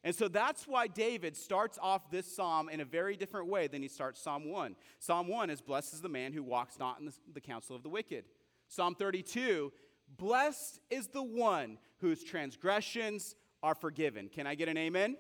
And 0.04 0.14
so 0.14 0.26
that's 0.26 0.66
why 0.66 0.88
David 0.88 1.36
starts 1.36 1.78
off 1.80 2.10
this 2.10 2.34
psalm 2.34 2.68
in 2.68 2.80
a 2.80 2.84
very 2.84 3.16
different 3.16 3.46
way 3.46 3.68
than 3.68 3.82
he 3.82 3.88
starts 3.88 4.20
Psalm 4.20 4.50
1. 4.50 4.74
Psalm 4.98 5.28
1 5.28 5.50
is 5.50 5.60
Blessed 5.60 5.94
is 5.94 6.00
the 6.00 6.08
man 6.08 6.32
who 6.32 6.42
walks 6.42 6.78
not 6.78 6.98
in 6.98 7.06
the, 7.06 7.12
the 7.34 7.40
counsel 7.40 7.76
of 7.76 7.84
the 7.84 7.88
wicked. 7.88 8.24
Psalm 8.66 8.96
32 8.96 9.72
Blessed 10.16 10.80
is 10.90 11.08
the 11.08 11.22
one 11.22 11.78
whose 12.00 12.22
transgressions 12.22 13.34
are 13.62 13.74
forgiven. 13.74 14.28
Can 14.28 14.46
I 14.46 14.54
get 14.54 14.68
an 14.68 14.76
amen? 14.76 15.16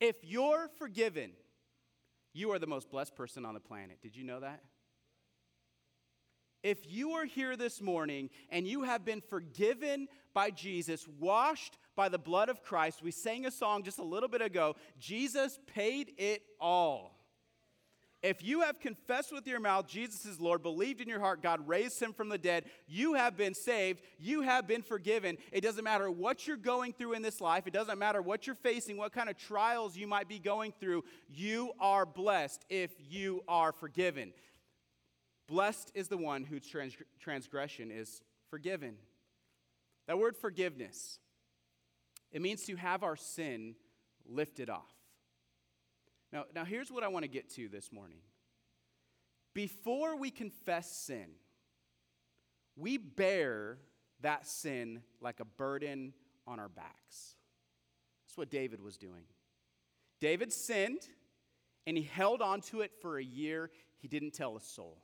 If 0.00 0.16
you're 0.22 0.68
forgiven, 0.78 1.32
you 2.32 2.52
are 2.52 2.58
the 2.58 2.66
most 2.66 2.90
blessed 2.90 3.14
person 3.16 3.44
on 3.44 3.54
the 3.54 3.60
planet. 3.60 3.98
Did 4.02 4.16
you 4.16 4.24
know 4.24 4.40
that? 4.40 4.62
If 6.62 6.78
you 6.90 7.12
are 7.12 7.24
here 7.24 7.56
this 7.56 7.80
morning 7.80 8.28
and 8.50 8.66
you 8.66 8.82
have 8.82 9.04
been 9.04 9.20
forgiven 9.20 10.08
by 10.34 10.50
Jesus, 10.50 11.06
washed 11.18 11.78
by 11.94 12.08
the 12.08 12.18
blood 12.18 12.48
of 12.48 12.62
Christ, 12.62 13.02
we 13.02 13.10
sang 13.10 13.46
a 13.46 13.50
song 13.50 13.84
just 13.84 13.98
a 13.98 14.04
little 14.04 14.28
bit 14.28 14.42
ago 14.42 14.76
Jesus 14.98 15.58
paid 15.66 16.12
it 16.18 16.42
all. 16.60 17.15
If 18.26 18.42
you 18.42 18.62
have 18.62 18.80
confessed 18.80 19.32
with 19.32 19.46
your 19.46 19.60
mouth 19.60 19.86
Jesus 19.86 20.26
is 20.26 20.40
Lord, 20.40 20.60
believed 20.60 21.00
in 21.00 21.08
your 21.08 21.20
heart 21.20 21.44
God 21.44 21.68
raised 21.68 22.02
him 22.02 22.12
from 22.12 22.28
the 22.28 22.36
dead, 22.36 22.64
you 22.88 23.14
have 23.14 23.36
been 23.36 23.54
saved, 23.54 24.00
you 24.18 24.42
have 24.42 24.66
been 24.66 24.82
forgiven. 24.82 25.38
It 25.52 25.60
doesn't 25.60 25.84
matter 25.84 26.10
what 26.10 26.44
you're 26.44 26.56
going 26.56 26.92
through 26.92 27.12
in 27.12 27.22
this 27.22 27.40
life, 27.40 27.68
it 27.68 27.72
doesn't 27.72 28.00
matter 28.00 28.20
what 28.20 28.44
you're 28.44 28.56
facing, 28.56 28.96
what 28.96 29.12
kind 29.12 29.28
of 29.28 29.38
trials 29.38 29.96
you 29.96 30.08
might 30.08 30.26
be 30.26 30.40
going 30.40 30.72
through, 30.80 31.04
you 31.28 31.70
are 31.78 32.04
blessed 32.04 32.64
if 32.68 32.90
you 33.08 33.44
are 33.46 33.70
forgiven. 33.70 34.32
Blessed 35.46 35.92
is 35.94 36.08
the 36.08 36.18
one 36.18 36.42
whose 36.42 36.66
trans- 36.66 36.96
transgression 37.20 37.92
is 37.92 38.22
forgiven. 38.50 38.96
That 40.08 40.18
word 40.18 40.36
forgiveness, 40.36 41.20
It 42.32 42.42
means 42.42 42.64
to 42.64 42.74
have 42.74 43.04
our 43.04 43.14
sin 43.14 43.76
lifted 44.26 44.68
off. 44.68 44.95
Now, 46.32 46.44
now 46.54 46.64
here's 46.64 46.90
what 46.90 47.04
I 47.04 47.08
want 47.08 47.24
to 47.24 47.28
get 47.28 47.50
to 47.54 47.68
this 47.68 47.92
morning. 47.92 48.18
Before 49.54 50.16
we 50.16 50.30
confess 50.30 50.90
sin, 50.90 51.26
we 52.76 52.98
bear 52.98 53.78
that 54.20 54.46
sin 54.46 55.02
like 55.20 55.40
a 55.40 55.44
burden 55.44 56.12
on 56.46 56.60
our 56.60 56.68
backs. 56.68 57.36
That's 58.26 58.36
what 58.36 58.50
David 58.50 58.82
was 58.82 58.96
doing. 58.96 59.24
David 60.20 60.52
sinned 60.52 61.08
and 61.86 61.96
he 61.96 62.02
held 62.02 62.42
on 62.42 62.60
to 62.62 62.80
it 62.80 62.92
for 63.00 63.18
a 63.18 63.24
year. 63.24 63.70
He 63.98 64.08
didn't 64.08 64.32
tell 64.32 64.56
a 64.56 64.60
soul. 64.60 64.98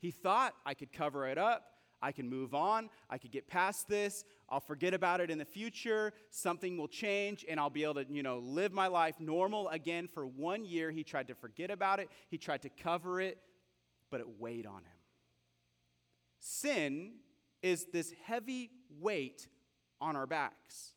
He 0.00 0.10
thought, 0.10 0.54
I 0.64 0.74
could 0.74 0.92
cover 0.92 1.26
it 1.26 1.38
up. 1.38 1.64
I 2.00 2.12
can 2.12 2.28
move 2.28 2.54
on. 2.54 2.90
I 3.10 3.18
could 3.18 3.32
get 3.32 3.48
past 3.48 3.88
this. 3.88 4.24
I'll 4.48 4.60
forget 4.60 4.94
about 4.94 5.20
it 5.20 5.30
in 5.30 5.38
the 5.38 5.44
future. 5.44 6.12
Something 6.30 6.76
will 6.76 6.88
change 6.88 7.44
and 7.48 7.58
I'll 7.58 7.70
be 7.70 7.84
able 7.84 7.94
to, 7.94 8.06
you 8.08 8.22
know, 8.22 8.38
live 8.38 8.72
my 8.72 8.86
life 8.86 9.16
normal 9.18 9.68
again 9.68 10.08
for 10.12 10.26
one 10.26 10.64
year. 10.64 10.90
He 10.90 11.04
tried 11.04 11.28
to 11.28 11.34
forget 11.34 11.70
about 11.70 12.00
it. 12.00 12.08
He 12.28 12.38
tried 12.38 12.62
to 12.62 12.68
cover 12.68 13.20
it, 13.20 13.38
but 14.10 14.20
it 14.20 14.40
weighed 14.40 14.66
on 14.66 14.78
him. 14.78 14.98
Sin 16.40 17.12
is 17.62 17.86
this 17.92 18.14
heavy 18.24 18.70
weight 19.00 19.48
on 20.00 20.16
our 20.16 20.26
backs. 20.26 20.94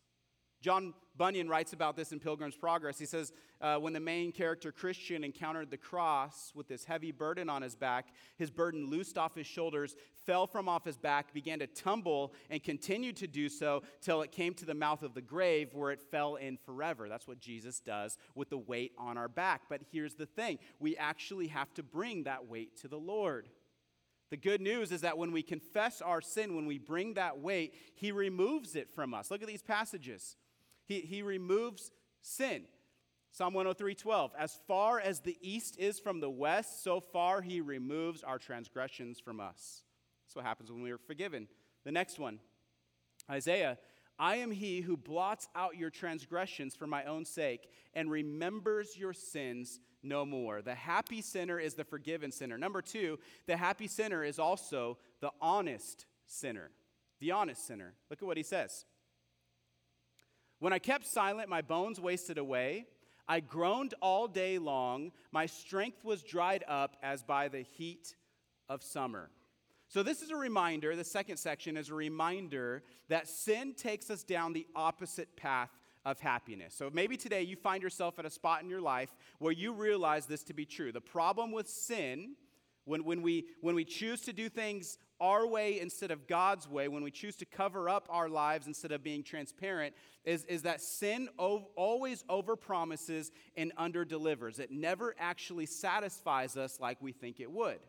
John 0.62 0.94
Bunyan 1.18 1.50
writes 1.50 1.74
about 1.74 1.96
this 1.96 2.12
in 2.12 2.20
Pilgrim's 2.20 2.56
Progress. 2.56 2.98
He 2.98 3.06
says, 3.06 3.34
uh, 3.60 3.76
when 3.78 3.94
the 3.94 4.00
main 4.00 4.32
character 4.32 4.72
Christian 4.72 5.24
encountered 5.24 5.70
the 5.70 5.78
cross 5.78 6.52
with 6.56 6.68
this 6.68 6.86
heavy 6.86 7.12
burden 7.12 7.50
on 7.50 7.62
his 7.62 7.76
back, 7.76 8.08
his 8.38 8.50
burden 8.50 8.90
loosed 8.90 9.18
off 9.18 9.36
his 9.36 9.46
shoulders, 9.46 9.96
fell 10.26 10.48
from 10.48 10.70
off 10.70 10.86
his 10.86 10.98
back, 10.98 11.34
began 11.34 11.60
to 11.60 11.68
tumble, 11.68 12.34
and 12.50 12.64
continued 12.64 13.18
to 13.18 13.28
do 13.28 13.50
so 13.50 13.84
till 14.02 14.22
it 14.22 14.32
came 14.32 14.54
to 14.54 14.66
the 14.66 14.74
mouth 14.74 15.04
of 15.04 15.14
the 15.14 15.22
grave 15.22 15.74
where 15.74 15.92
it 15.92 16.02
fell 16.02 16.36
in 16.36 16.58
forever. 16.58 17.10
That's 17.10 17.28
what 17.28 17.40
Jesus 17.40 17.80
does 17.82 18.18
with 18.34 18.50
the 18.50 18.58
weight 18.58 18.94
on 18.98 19.18
our 19.18 19.28
back. 19.28 19.64
But 19.70 19.82
here's 19.92 20.16
the 20.16 20.26
thing 20.26 20.60
we 20.80 20.96
actually 20.96 21.48
have 21.48 21.74
to 21.74 21.84
bring 21.84 22.24
that 22.24 22.48
weight 22.48 22.78
to 22.82 22.88
the 22.88 23.00
Lord. 23.00 23.50
The 24.30 24.38
good 24.38 24.62
news 24.62 24.94
is 24.94 25.02
that 25.02 25.18
when 25.18 25.34
we 25.34 25.44
confess 25.44 26.02
our 26.02 26.22
sin, 26.22 26.56
when 26.56 26.66
we 26.66 26.78
bring 26.78 27.16
that 27.16 27.40
weight, 27.40 27.76
He 27.96 28.14
removes 28.14 28.78
it 28.78 28.90
from 28.90 29.14
us. 29.14 29.30
Look 29.30 29.42
at 29.42 29.48
these 29.48 29.62
passages. 29.62 30.38
He, 30.92 31.00
he 31.00 31.22
removes 31.22 31.90
sin. 32.22 32.64
Psalm 33.32 33.54
103 33.54 33.96
12. 33.96 34.32
As 34.38 34.60
far 34.68 35.00
as 35.00 35.22
the 35.22 35.38
east 35.40 35.78
is 35.80 36.00
from 36.00 36.20
the 36.20 36.30
west, 36.30 36.84
so 36.84 37.00
far 37.00 37.42
He 37.42 37.62
removes 37.62 38.24
our 38.24 38.38
transgressions 38.38 39.18
from 39.18 39.40
us. 39.40 39.84
That's 40.26 40.36
what 40.36 40.44
happens 40.44 40.70
when 40.70 40.82
we 40.82 40.92
are 40.92 40.98
forgiven. 40.98 41.48
The 41.86 41.94
next 41.94 42.20
one 42.20 42.40
Isaiah. 43.30 43.78
I 44.20 44.36
am 44.36 44.52
he 44.52 44.82
who 44.82 44.98
blots 44.98 45.48
out 45.56 45.78
your 45.78 45.90
transgressions 45.90 46.76
for 46.76 46.86
my 46.86 47.06
own 47.06 47.24
sake 47.26 47.70
and 47.94 48.12
remembers 48.12 48.96
your 48.96 49.14
sins 49.14 49.80
no 50.04 50.26
more. 50.26 50.62
The 50.62 50.76
happy 50.76 51.22
sinner 51.22 51.58
is 51.58 51.74
the 51.74 51.86
forgiven 51.86 52.32
sinner. 52.32 52.58
Number 52.58 52.84
two, 52.84 53.18
the 53.48 53.58
happy 53.58 53.88
sinner 53.88 54.24
is 54.24 54.38
also 54.38 55.00
the 55.22 55.32
honest 55.42 56.06
sinner. 56.28 56.70
The 57.20 57.32
honest 57.32 57.66
sinner. 57.66 57.96
Look 58.10 58.22
at 58.22 58.28
what 58.28 58.38
he 58.38 58.44
says. 58.44 58.86
When 60.62 60.74
I 60.74 60.78
kept 60.78 61.08
silent, 61.08 61.50
my 61.50 61.64
bones 61.64 62.00
wasted 62.00 62.38
away. 62.38 62.86
I 63.28 63.40
groaned 63.40 63.96
all 64.00 64.28
day 64.28 64.60
long. 64.60 65.12
My 65.32 65.48
strength 65.48 66.06
was 66.06 66.22
dried 66.22 66.64
up 66.68 66.98
as 67.02 67.24
by 67.24 67.48
the 67.48 67.64
heat 67.64 68.16
of 68.70 68.84
summer. 68.84 69.32
So, 69.88 70.04
this 70.04 70.22
is 70.22 70.30
a 70.30 70.36
reminder, 70.36 70.96
the 70.96 71.04
second 71.04 71.38
section 71.38 71.78
is 71.78 71.90
a 71.90 71.96
reminder 71.96 72.84
that 73.10 73.28
sin 73.28 73.74
takes 73.74 74.12
us 74.12 74.22
down 74.22 74.54
the 74.54 74.68
opposite 74.76 75.36
path 75.36 75.72
of 76.06 76.20
happiness. 76.20 76.76
So 76.76 76.92
maybe 76.94 77.18
today 77.18 77.42
you 77.42 77.56
find 77.56 77.82
yourself 77.82 78.20
at 78.20 78.26
a 78.26 78.30
spot 78.30 78.62
in 78.62 78.70
your 78.70 78.82
life 78.82 79.16
where 79.40 79.52
you 79.52 79.74
realize 79.74 80.28
this 80.28 80.44
to 80.44 80.54
be 80.54 80.66
true. 80.66 80.92
The 80.92 81.02
problem 81.02 81.52
with 81.52 81.68
sin, 81.68 82.36
when, 82.86 83.04
when, 83.04 83.24
we, 83.24 83.46
when 83.62 83.76
we 83.76 83.86
choose 83.86 84.22
to 84.22 84.34
do 84.34 84.48
things 84.48 85.00
our 85.22 85.48
way 85.48 85.80
instead 85.80 86.12
of 86.12 86.28
God's 86.28 86.68
way, 86.68 86.88
when 86.88 87.04
we 87.04 87.12
choose 87.12 87.36
to 87.38 87.46
cover 87.46 87.88
up 87.88 88.08
our 88.10 88.28
lives 88.28 88.68
instead 88.68 88.92
of 88.92 89.04
being 89.04 89.24
transparent, 89.24 89.96
is, 90.26 90.44
is 90.46 90.64
that 90.64 90.82
sin 90.82 91.30
o- 91.40 91.70
always 91.76 92.24
overpromises 92.24 93.32
and 93.56 93.72
underdelivers. 93.78 94.60
It 94.60 94.72
never 94.72 95.16
actually 95.20 95.68
satisfies 95.68 96.58
us 96.58 96.80
like 96.80 97.02
we 97.02 97.12
think 97.12 97.40
it 97.40 97.52
would. 97.52 97.80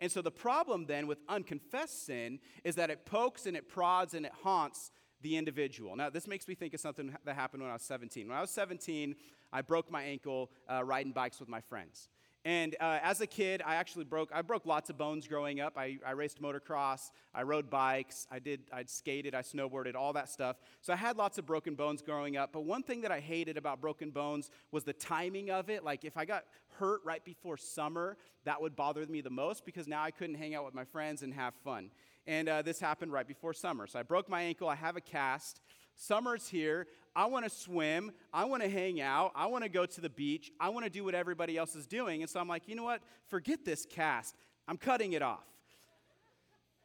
And 0.00 0.12
so 0.12 0.22
the 0.22 0.30
problem 0.30 0.86
then 0.86 1.06
with 1.06 1.18
unconfessed 1.28 2.06
sin 2.06 2.38
is 2.62 2.76
that 2.76 2.90
it 2.90 3.04
pokes 3.04 3.46
and 3.46 3.56
it 3.56 3.68
prods 3.68 4.14
and 4.14 4.24
it 4.24 4.32
haunts 4.44 4.92
the 5.22 5.36
individual. 5.36 5.96
Now, 5.96 6.10
this 6.10 6.28
makes 6.28 6.46
me 6.46 6.54
think 6.54 6.74
of 6.74 6.80
something 6.80 7.16
that 7.24 7.34
happened 7.34 7.62
when 7.62 7.70
I 7.70 7.74
was 7.74 7.82
17. 7.82 8.28
When 8.28 8.36
I 8.36 8.40
was 8.40 8.50
17, 8.50 9.16
I 9.52 9.62
broke 9.62 9.90
my 9.90 10.02
ankle 10.04 10.50
uh, 10.70 10.84
riding 10.84 11.12
bikes 11.12 11.40
with 11.40 11.48
my 11.48 11.60
friends. 11.60 12.08
And 12.44 12.76
uh, 12.80 12.98
as 13.02 13.20
a 13.20 13.26
kid, 13.26 13.62
I 13.66 13.74
actually 13.74 14.04
broke, 14.04 14.30
I 14.32 14.42
broke 14.42 14.64
lots 14.64 14.90
of 14.90 14.96
bones 14.96 15.26
growing 15.26 15.60
up. 15.60 15.76
I, 15.76 15.98
I 16.06 16.12
raced 16.12 16.40
motocross, 16.40 17.10
I 17.34 17.42
rode 17.42 17.68
bikes, 17.68 18.26
I 18.30 18.38
did, 18.38 18.60
I 18.72 18.84
skated, 18.84 19.34
I 19.34 19.42
snowboarded, 19.42 19.94
all 19.94 20.12
that 20.12 20.28
stuff. 20.28 20.56
So 20.80 20.92
I 20.92 20.96
had 20.96 21.16
lots 21.16 21.38
of 21.38 21.46
broken 21.46 21.74
bones 21.74 22.00
growing 22.00 22.36
up. 22.36 22.50
But 22.52 22.64
one 22.64 22.82
thing 22.82 23.02
that 23.02 23.10
I 23.10 23.20
hated 23.20 23.56
about 23.56 23.80
broken 23.80 24.10
bones 24.10 24.50
was 24.70 24.84
the 24.84 24.92
timing 24.92 25.50
of 25.50 25.68
it. 25.68 25.84
Like 25.84 26.04
if 26.04 26.16
I 26.16 26.24
got 26.24 26.44
hurt 26.78 27.00
right 27.04 27.24
before 27.24 27.56
summer, 27.56 28.16
that 28.44 28.62
would 28.62 28.76
bother 28.76 29.04
me 29.06 29.20
the 29.20 29.30
most 29.30 29.66
because 29.66 29.88
now 29.88 30.02
I 30.02 30.10
couldn't 30.10 30.36
hang 30.36 30.54
out 30.54 30.64
with 30.64 30.74
my 30.74 30.84
friends 30.84 31.22
and 31.22 31.34
have 31.34 31.54
fun 31.64 31.90
and 32.28 32.46
uh, 32.46 32.60
this 32.60 32.78
happened 32.78 33.10
right 33.10 33.26
before 33.26 33.54
summer. 33.54 33.86
So 33.86 33.98
I 33.98 34.02
broke 34.02 34.28
my 34.28 34.42
ankle, 34.42 34.68
I 34.68 34.74
have 34.74 34.96
a 34.96 35.00
cast. 35.00 35.62
Summer's 36.00 36.48
here. 36.48 36.86
I 37.14 37.26
want 37.26 37.44
to 37.44 37.50
swim. 37.50 38.12
I 38.32 38.44
want 38.44 38.62
to 38.62 38.68
hang 38.68 39.00
out. 39.00 39.32
I 39.34 39.46
want 39.46 39.64
to 39.64 39.68
go 39.68 39.84
to 39.84 40.00
the 40.00 40.08
beach. 40.08 40.52
I 40.60 40.68
want 40.68 40.84
to 40.84 40.90
do 40.90 41.02
what 41.02 41.14
everybody 41.14 41.58
else 41.58 41.74
is 41.74 41.86
doing. 41.86 42.22
And 42.22 42.30
so 42.30 42.38
I'm 42.38 42.46
like, 42.46 42.68
you 42.68 42.76
know 42.76 42.84
what? 42.84 43.02
Forget 43.26 43.64
this 43.64 43.84
cast. 43.84 44.36
I'm 44.68 44.76
cutting 44.76 45.12
it 45.12 45.22
off. 45.22 45.44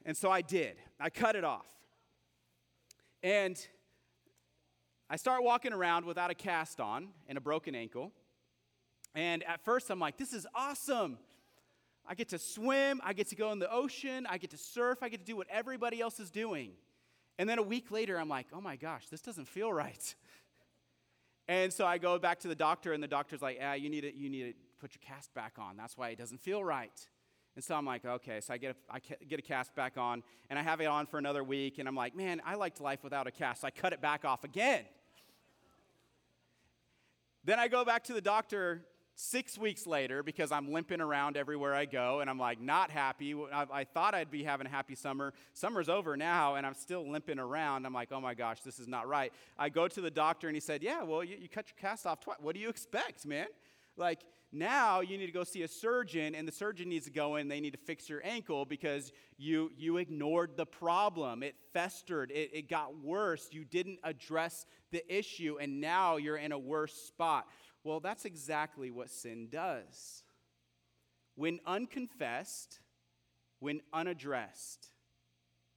And 0.04 0.18
so 0.18 0.32
I 0.32 0.42
did. 0.42 0.78
I 1.00 1.12
cut 1.12 1.36
it 1.36 1.44
off. 1.44 1.68
And 3.22 3.56
I 5.10 5.16
start 5.16 5.44
walking 5.44 5.74
around 5.74 6.06
without 6.06 6.32
a 6.32 6.36
cast 6.36 6.80
on 6.80 7.10
and 7.28 7.38
a 7.38 7.42
broken 7.42 7.76
ankle. 7.76 8.12
And 9.14 9.44
at 9.44 9.64
first, 9.64 9.92
I'm 9.92 10.00
like, 10.00 10.18
this 10.18 10.34
is 10.34 10.48
awesome. 10.56 11.20
I 12.06 12.16
get 12.16 12.30
to 12.30 12.40
swim, 12.40 13.00
I 13.02 13.14
get 13.14 13.30
to 13.30 13.36
go 13.36 13.52
in 13.54 13.60
the 13.60 13.72
ocean, 13.72 14.26
I 14.28 14.38
get 14.38 14.50
to 14.50 14.58
surf, 14.58 14.98
I 15.02 15.08
get 15.08 15.20
to 15.20 15.26
do 15.26 15.38
what 15.38 15.48
everybody 15.50 16.02
else 16.02 16.20
is 16.20 16.30
doing. 16.32 16.72
And 17.40 17.50
then 17.50 17.58
a 17.58 17.64
week 17.64 17.92
later, 17.92 18.18
I'm 18.18 18.30
like, 18.30 18.48
oh 18.54 18.62
my 18.62 18.76
gosh, 18.76 19.08
this 19.08 19.22
doesn't 19.22 19.48
feel 19.48 19.72
right. 19.72 20.16
And 21.46 21.74
so 21.74 21.86
I 21.86 21.98
go 21.98 22.18
back 22.18 22.40
to 22.40 22.48
the 22.48 22.56
doctor, 22.56 22.94
and 22.94 23.04
the 23.04 23.08
doctor's 23.08 23.42
like, 23.42 23.58
yeah, 23.58 23.74
you 23.74 23.90
need 23.90 24.02
to, 24.02 24.16
you 24.16 24.30
need 24.30 24.54
to 24.54 24.54
put 24.80 24.92
your 24.96 25.02
cast 25.06 25.34
back 25.34 25.56
on. 25.60 25.76
That's 25.76 25.98
why 25.98 26.08
it 26.08 26.18
doesn't 26.18 26.40
feel 26.40 26.64
right. 26.64 27.08
And 27.56 27.64
so 27.64 27.76
I'm 27.76 27.86
like, 27.86 28.06
okay. 28.06 28.40
So 28.40 28.54
I 28.54 28.58
get, 28.58 28.72
a, 28.72 28.94
I 28.94 29.00
get 29.28 29.40
a 29.40 29.42
cast 29.42 29.76
back 29.76 29.98
on, 29.98 30.24
and 30.50 30.58
I 30.58 30.62
have 30.62 30.80
it 30.80 30.86
on 30.86 31.06
for 31.06 31.18
another 31.18 31.44
week, 31.44 31.80
and 31.80 31.88
I'm 31.90 31.96
like, 31.96 32.16
man, 32.16 32.42
I 32.46 32.56
liked 32.56 32.80
life 32.80 33.04
without 33.04 33.28
a 33.28 33.32
cast. 33.32 33.62
So 33.62 33.68
I 33.68 33.72
cut 33.72 33.92
it 33.92 34.02
back 34.02 34.24
off 34.24 34.46
again. 34.46 34.84
then 37.44 37.60
I 37.60 37.68
go 37.68 37.84
back 37.84 38.06
to 38.06 38.14
the 38.14 38.22
doctor 38.22 38.86
six 39.16 39.58
weeks 39.58 39.86
later 39.86 40.24
because 40.24 40.52
I'm 40.52 40.72
limping 40.72 41.00
around 41.00 41.38
everywhere 41.38 41.76
I 41.76 41.86
go 41.86 42.22
and 42.22 42.30
I'm 42.30 42.40
like 42.40 42.60
not 42.60 42.90
happy. 42.90 43.36
I, 43.54 43.66
I, 43.72 43.84
thought 43.84 44.16
I'd 44.16 44.32
be 44.32 44.44
having 44.44 44.66
a 44.66 44.70
happy 44.70 44.96
summer. 44.96 45.34
Summer's 45.54 45.90
over 45.90 46.18
now 46.18 46.56
and 46.56 46.66
I'm 46.66 46.74
still 46.74 47.08
limping 47.08 47.40
around. 47.40 47.86
I'm 47.86 47.94
like, 47.94 48.12
oh 48.12 48.22
my 48.22 48.34
gosh, 48.34 48.62
this 48.62 48.80
is 48.80 48.88
not 48.88 49.08
right. 49.08 49.32
I 49.58 49.70
go 49.70 49.88
to 49.88 50.02
the 50.02 50.12
doctor 50.12 50.48
and 50.48 50.56
he 50.56 50.62
said, 50.62 50.82
yeah, 50.82 51.04
well, 51.04 51.24
you, 51.24 51.38
you 51.40 51.48
cut 51.48 51.68
your 51.68 51.76
cast 51.80 52.06
off 52.06 52.22
twice. 52.22 52.38
What 52.42 52.56
do 52.56 52.62
you 52.62 52.70
expect, 52.70 53.26
man? 53.26 53.48
Like, 53.98 54.22
now 54.54 55.02
you 55.02 55.18
need 55.18 55.26
to 55.26 55.32
go 55.32 55.44
see 55.44 55.64
a 55.64 55.68
surgeon 55.68 56.36
and 56.36 56.48
the 56.48 56.52
surgeon 56.52 56.88
needs 56.88 57.06
to 57.06 57.12
go 57.12 57.38
in 57.38 57.48
they 57.48 57.60
need 57.60 57.72
to 57.72 57.80
fix 57.80 58.08
your 58.08 58.22
ankle 58.24 58.66
because 58.66 59.12
you 59.38 59.72
you 59.76 59.98
ignored 59.98 60.52
the 60.56 60.66
problem 60.66 61.42
it 61.42 61.56
festered 61.74 62.30
it, 62.30 62.52
it 62.54 62.70
got 62.70 62.96
worse 63.04 63.50
you 63.52 63.66
didn't 63.66 63.98
address 64.04 64.68
the 64.92 65.04
issue 65.14 65.58
and 65.60 65.82
now 65.82 66.18
you're 66.18 66.38
in 66.38 66.52
a 66.52 66.60
worse 66.60 66.94
spot 66.94 67.48
well, 67.84 68.00
that's 68.00 68.26
exactly 68.26 68.92
what 68.92 69.10
sin 69.10 69.48
does. 69.50 70.24
When 71.36 71.60
unconfessed, 71.66 72.80
when 73.60 73.82
unaddressed, 73.92 74.88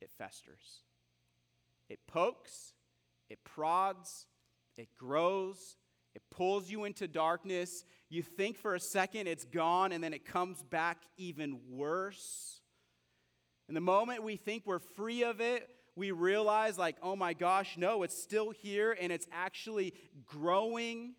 it 0.00 0.10
festers. 0.18 0.82
It 1.88 2.00
pokes, 2.06 2.74
it 3.28 3.44
prods, 3.44 4.26
it 4.76 4.88
grows, 4.98 5.76
it 6.14 6.22
pulls 6.30 6.70
you 6.70 6.84
into 6.84 7.08
darkness. 7.08 7.84
You 8.08 8.22
think 8.22 8.58
for 8.58 8.74
a 8.74 8.80
second 8.80 9.26
it's 9.26 9.44
gone, 9.44 9.92
and 9.92 10.02
then 10.02 10.14
it 10.14 10.24
comes 10.24 10.62
back 10.62 11.02
even 11.16 11.58
worse. 11.70 12.60
And 13.68 13.76
the 13.76 13.80
moment 13.80 14.22
we 14.22 14.36
think 14.36 14.62
we're 14.64 14.78
free 14.78 15.24
of 15.24 15.40
it, 15.40 15.68
we 15.96 16.10
realize, 16.10 16.78
like, 16.78 16.96
oh 17.02 17.16
my 17.16 17.32
gosh, 17.32 17.76
no, 17.78 18.02
it's 18.02 18.20
still 18.20 18.50
here, 18.50 18.96
and 19.00 19.10
it's 19.10 19.26
actually 19.32 19.94
growing 20.26 21.14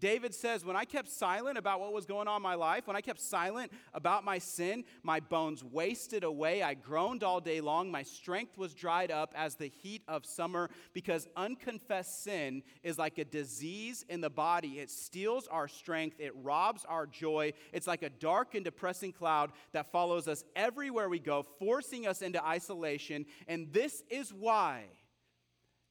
David 0.00 0.34
says, 0.34 0.64
When 0.64 0.76
I 0.76 0.84
kept 0.84 1.08
silent 1.08 1.58
about 1.58 1.78
what 1.78 1.92
was 1.92 2.06
going 2.06 2.26
on 2.26 2.36
in 2.36 2.42
my 2.42 2.54
life, 2.54 2.86
when 2.86 2.96
I 2.96 3.00
kept 3.00 3.20
silent 3.20 3.70
about 3.94 4.24
my 4.24 4.38
sin, 4.38 4.84
my 5.02 5.20
bones 5.20 5.62
wasted 5.62 6.24
away. 6.24 6.62
I 6.62 6.74
groaned 6.74 7.22
all 7.22 7.40
day 7.40 7.60
long. 7.60 7.90
My 7.90 8.02
strength 8.02 8.56
was 8.56 8.74
dried 8.74 9.10
up 9.10 9.32
as 9.36 9.54
the 9.54 9.68
heat 9.68 10.02
of 10.08 10.24
summer 10.24 10.70
because 10.94 11.28
unconfessed 11.36 12.24
sin 12.24 12.62
is 12.82 12.98
like 12.98 13.18
a 13.18 13.24
disease 13.24 14.04
in 14.08 14.20
the 14.20 14.30
body. 14.30 14.80
It 14.80 14.90
steals 14.90 15.46
our 15.48 15.68
strength, 15.68 16.16
it 16.18 16.32
robs 16.34 16.84
our 16.88 17.06
joy. 17.06 17.52
It's 17.72 17.86
like 17.86 18.02
a 18.02 18.10
dark 18.10 18.54
and 18.54 18.64
depressing 18.64 19.12
cloud 19.12 19.52
that 19.72 19.92
follows 19.92 20.26
us 20.26 20.44
everywhere 20.56 21.08
we 21.08 21.18
go, 21.18 21.44
forcing 21.58 22.06
us 22.06 22.22
into 22.22 22.44
isolation. 22.44 23.26
And 23.46 23.72
this 23.72 24.02
is 24.10 24.32
why 24.32 24.84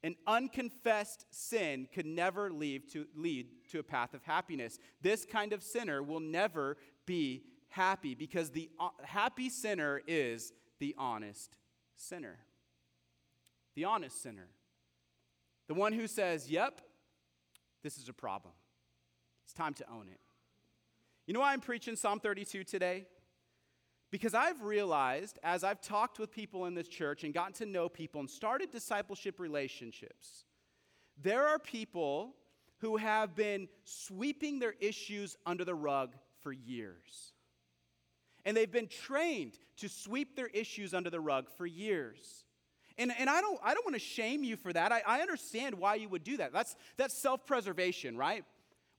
an 0.03 0.15
unconfessed 0.25 1.25
sin 1.29 1.87
could 1.93 2.05
never 2.05 2.51
lead 2.51 2.89
to, 2.91 3.05
lead 3.15 3.47
to 3.69 3.79
a 3.79 3.83
path 3.83 4.13
of 4.13 4.23
happiness. 4.23 4.79
This 5.01 5.25
kind 5.25 5.51
of 5.53 5.61
sinner 5.61 6.01
will 6.01 6.21
never 6.21 6.77
be 7.05 7.43
happy 7.69 8.15
because 8.15 8.51
the 8.51 8.69
uh, 8.79 8.89
happy 9.03 9.49
sinner 9.49 10.01
is 10.07 10.53
the 10.79 10.95
honest 10.97 11.57
sinner. 11.95 12.39
The 13.75 13.85
honest 13.85 14.21
sinner. 14.21 14.47
The 15.67 15.73
one 15.73 15.93
who 15.93 16.07
says, 16.07 16.49
Yep, 16.49 16.81
this 17.83 17.97
is 17.97 18.09
a 18.09 18.13
problem. 18.13 18.53
It's 19.43 19.53
time 19.53 19.73
to 19.75 19.85
own 19.89 20.07
it. 20.09 20.19
You 21.27 21.33
know 21.33 21.41
why 21.41 21.53
I'm 21.53 21.61
preaching 21.61 21.95
Psalm 21.95 22.19
32 22.19 22.63
today? 22.63 23.05
Because 24.11 24.33
I've 24.33 24.61
realized 24.63 25.37
as 25.43 25.63
I've 25.63 25.81
talked 25.81 26.17
with 26.19 26.31
people 26.31 26.65
in 26.65 26.73
this 26.73 26.87
church 26.87 27.23
and 27.23 27.33
gotten 27.33 27.53
to 27.53 27.65
know 27.65 27.89
people 27.89 28.19
and 28.19 28.29
started 28.29 28.71
discipleship 28.71 29.39
relationships, 29.39 30.45
there 31.21 31.45
are 31.45 31.59
people 31.59 32.33
who 32.79 32.97
have 32.97 33.35
been 33.35 33.67
sweeping 33.83 34.59
their 34.59 34.73
issues 34.79 35.37
under 35.45 35.63
the 35.63 35.75
rug 35.75 36.15
for 36.41 36.51
years. 36.51 37.33
And 38.45 38.55
they've 38.55 38.71
been 38.71 38.87
trained 38.87 39.59
to 39.77 39.89
sweep 39.89 40.35
their 40.35 40.47
issues 40.47 40.93
under 40.93 41.09
the 41.09 41.19
rug 41.19 41.49
for 41.55 41.65
years. 41.65 42.45
And, 42.97 43.13
and 43.17 43.29
I 43.29 43.41
don't, 43.41 43.59
I 43.63 43.73
don't 43.73 43.85
want 43.85 43.95
to 43.95 43.99
shame 43.99 44.43
you 44.43 44.55
for 44.55 44.73
that. 44.73 44.91
I, 44.91 45.01
I 45.05 45.21
understand 45.21 45.75
why 45.75 45.95
you 45.95 46.09
would 46.09 46.23
do 46.23 46.37
that. 46.37 46.51
That's, 46.51 46.75
that's 46.97 47.13
self 47.17 47.45
preservation, 47.45 48.17
right? 48.17 48.43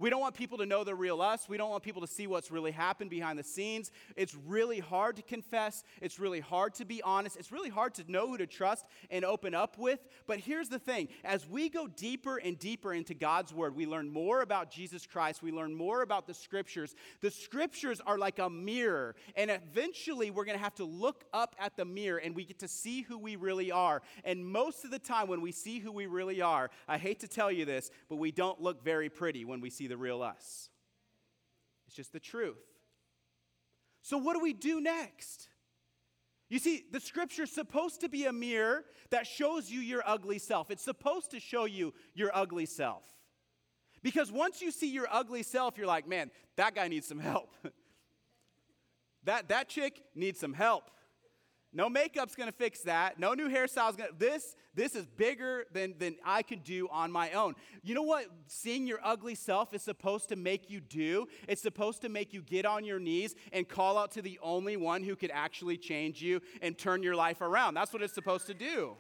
We 0.01 0.09
don't 0.09 0.21
want 0.21 0.35
people 0.35 0.57
to 0.59 0.67
know 0.67 0.83
the 0.83 0.95
real 0.95 1.21
us. 1.21 1.47
We 1.47 1.59
don't 1.59 1.69
want 1.69 1.83
people 1.83 2.01
to 2.01 2.09
see 2.09 2.27
what's 2.27 2.51
really 2.51 2.71
happened 2.71 3.11
behind 3.11 3.39
the 3.39 3.45
scenes. 3.45 3.93
It's 4.17 4.35
really 4.35 4.81
hard 4.81 5.17
to 5.17 5.23
confess. 5.23 5.85
It's 6.01 6.19
really 6.19 6.41
hard 6.41 6.73
to 6.77 6.87
be 6.87 7.03
honest. 7.03 7.37
It's 7.37 7.53
really 7.53 7.69
hard 7.69 7.93
to 7.97 8.11
know 8.11 8.27
who 8.27 8.39
to 8.39 8.47
trust 8.47 8.87
and 9.11 9.27
open 9.27 9.55
up 9.55 9.77
with. 9.77 10.01
But 10.27 10.39
here's 10.39 10.71
the 10.71 10.79
thing 10.79 11.09
as 11.23 11.47
we 11.47 11.69
go 11.69 11.87
deeper 11.87 12.39
and 12.39 12.59
deeper 12.59 12.95
into 12.95 13.13
God's 13.13 13.53
word, 13.53 13.77
we 13.77 13.85
learn 13.85 14.11
more 14.11 14.41
about 14.41 14.71
Jesus 14.71 15.07
Christ. 15.07 15.43
We 15.43 15.53
learn 15.53 15.75
more 15.75 16.01
about 16.01 16.27
the 16.27 16.33
scriptures. 16.33 16.95
The 17.21 17.31
scriptures 17.31 18.01
are 18.07 18.17
like 18.17 18.39
a 18.39 18.49
mirror. 18.49 19.15
And 19.37 19.51
eventually, 19.51 20.31
we're 20.31 20.47
going 20.47 20.57
to 20.57 20.65
have 20.65 20.77
to 20.77 20.85
look 20.85 21.25
up 21.35 21.55
at 21.59 21.77
the 21.77 21.85
mirror 21.85 22.19
and 22.19 22.35
we 22.35 22.47
get 22.47 22.61
to 22.61 22.69
see 22.69 23.03
who 23.03 23.19
we 23.19 23.37
really 23.37 23.71
are. 23.71 24.01
And 24.25 24.47
most 24.47 24.87
of 24.87 24.91
the 24.91 24.99
time, 24.99 25.29
when 25.29 25.43
we 25.43 25.53
see 25.53 25.79
who 25.79 25.93
we 25.93 26.07
really 26.07 26.41
are, 26.41 26.71
I 26.89 26.97
hate 26.97 27.21
to 27.21 27.29
tell 27.29 27.53
you 27.53 27.67
this, 27.67 27.91
but 28.09 28.17
we 28.17 28.33
don't 28.33 28.63
look 28.63 28.83
very 28.83 29.11
pretty 29.11 29.45
when 29.45 29.61
we 29.61 29.69
see 29.69 29.90
the 29.91 29.97
real 29.97 30.23
us. 30.23 30.71
It's 31.87 31.97
just 31.97 32.13
the 32.13 32.21
truth. 32.21 32.57
So, 34.03 34.17
what 34.17 34.35
do 34.35 34.41
we 34.41 34.53
do 34.53 34.81
next? 34.81 35.49
You 36.49 36.59
see, 36.59 36.85
the 36.91 37.01
scripture's 37.01 37.53
supposed 37.53 38.01
to 38.01 38.09
be 38.09 38.27
a 38.27 38.33
mirror 38.33 38.85
that 39.11 39.27
shows 39.27 39.71
you 39.71 39.81
your 39.81 40.03
ugly 40.05 40.39
self. 40.39 40.71
It's 40.71 40.83
supposed 40.83 41.31
to 41.31 41.41
show 41.41 41.65
you 41.65 41.95
your 42.15 42.31
ugly 42.35 42.67
self. 42.67 43.05
Because 44.03 44.33
once 44.33 44.61
you 44.61 44.73
see 44.73 44.91
your 44.91 45.07
ugly 45.11 45.43
self, 45.45 45.77
you're 45.77 45.87
like, 45.87 46.09
man, 46.09 46.31
that 46.57 46.75
guy 46.75 46.89
needs 46.89 47.07
some 47.07 47.21
help. 47.21 47.55
that, 49.25 49.49
that 49.49 49.69
chick 49.69 50.03
needs 50.15 50.41
some 50.41 50.53
help. 50.53 50.91
No 51.73 51.89
makeup's 51.89 52.35
gonna 52.35 52.51
fix 52.51 52.81
that. 52.81 53.19
No 53.21 53.35
new 53.35 53.49
hairstyle's 53.49 53.95
gonna. 53.95 54.11
This 54.19 54.57
this 54.75 54.97
is 54.97 55.07
bigger 55.07 55.67
than 55.73 55.95
than 55.99 56.17
I 56.25 56.43
could 56.43 56.65
do 56.65 56.89
on 56.91 57.13
my 57.13 57.31
own. 57.33 57.55
You 57.83 57.95
know 57.95 58.03
what? 58.03 58.27
Seeing 58.49 58.87
your 58.89 58.99
ugly 59.05 59.37
self 59.37 59.73
is 59.73 59.83
supposed 59.83 60.29
to 60.31 60.37
make 60.37 60.69
you 60.69 60.81
do. 60.81 61.29
It's 61.47 61.63
supposed 61.63 62.03
to 62.03 62.09
make 62.09 62.33
you 62.33 62.43
get 62.43 62.67
on 62.67 62.85
your 62.85 62.99
knees 62.99 63.37
and 63.53 63.69
call 63.69 63.99
out 63.99 64.11
to 64.13 64.23
the 64.23 64.39
only 64.43 64.77
one 64.77 65.05
who 65.05 65.15
could 65.15 65.31
actually 65.33 65.77
change 65.77 66.21
you 66.21 66.41
and 66.61 66.77
turn 66.77 67.05
your 67.05 67.15
life 67.15 67.41
around. 67.41 67.75
That's 67.75 67.93
what 67.93 68.03
it's 68.03 68.15
supposed 68.15 68.49
to 68.49 68.55
do. 68.55 68.97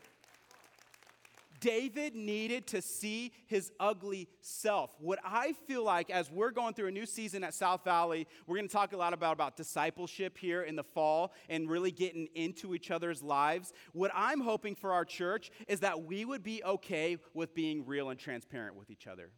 David 1.60 2.14
needed 2.14 2.66
to 2.68 2.82
see 2.82 3.32
his 3.46 3.70
ugly 3.78 4.28
self. 4.40 4.90
What 4.98 5.18
I 5.24 5.52
feel 5.66 5.84
like 5.84 6.10
as 6.10 6.30
we're 6.30 6.50
going 6.50 6.74
through 6.74 6.88
a 6.88 6.92
new 6.92 7.06
season 7.06 7.44
at 7.44 7.54
South 7.54 7.84
Valley, 7.84 8.26
we're 8.46 8.56
going 8.56 8.68
to 8.68 8.72
talk 8.72 8.92
a 8.92 8.96
lot 8.96 9.12
about, 9.12 9.34
about 9.34 9.56
discipleship 9.56 10.38
here 10.38 10.62
in 10.62 10.76
the 10.76 10.82
fall 10.82 11.32
and 11.48 11.70
really 11.70 11.90
getting 11.90 12.28
into 12.34 12.74
each 12.74 12.90
other's 12.90 13.22
lives. 13.22 13.72
What 13.92 14.10
I'm 14.14 14.40
hoping 14.40 14.74
for 14.74 14.92
our 14.92 15.04
church 15.04 15.50
is 15.68 15.80
that 15.80 16.02
we 16.02 16.24
would 16.24 16.42
be 16.42 16.64
okay 16.64 17.18
with 17.34 17.54
being 17.54 17.86
real 17.86 18.10
and 18.10 18.18
transparent 18.18 18.76
with 18.76 18.90
each 18.90 19.06
other. 19.06 19.30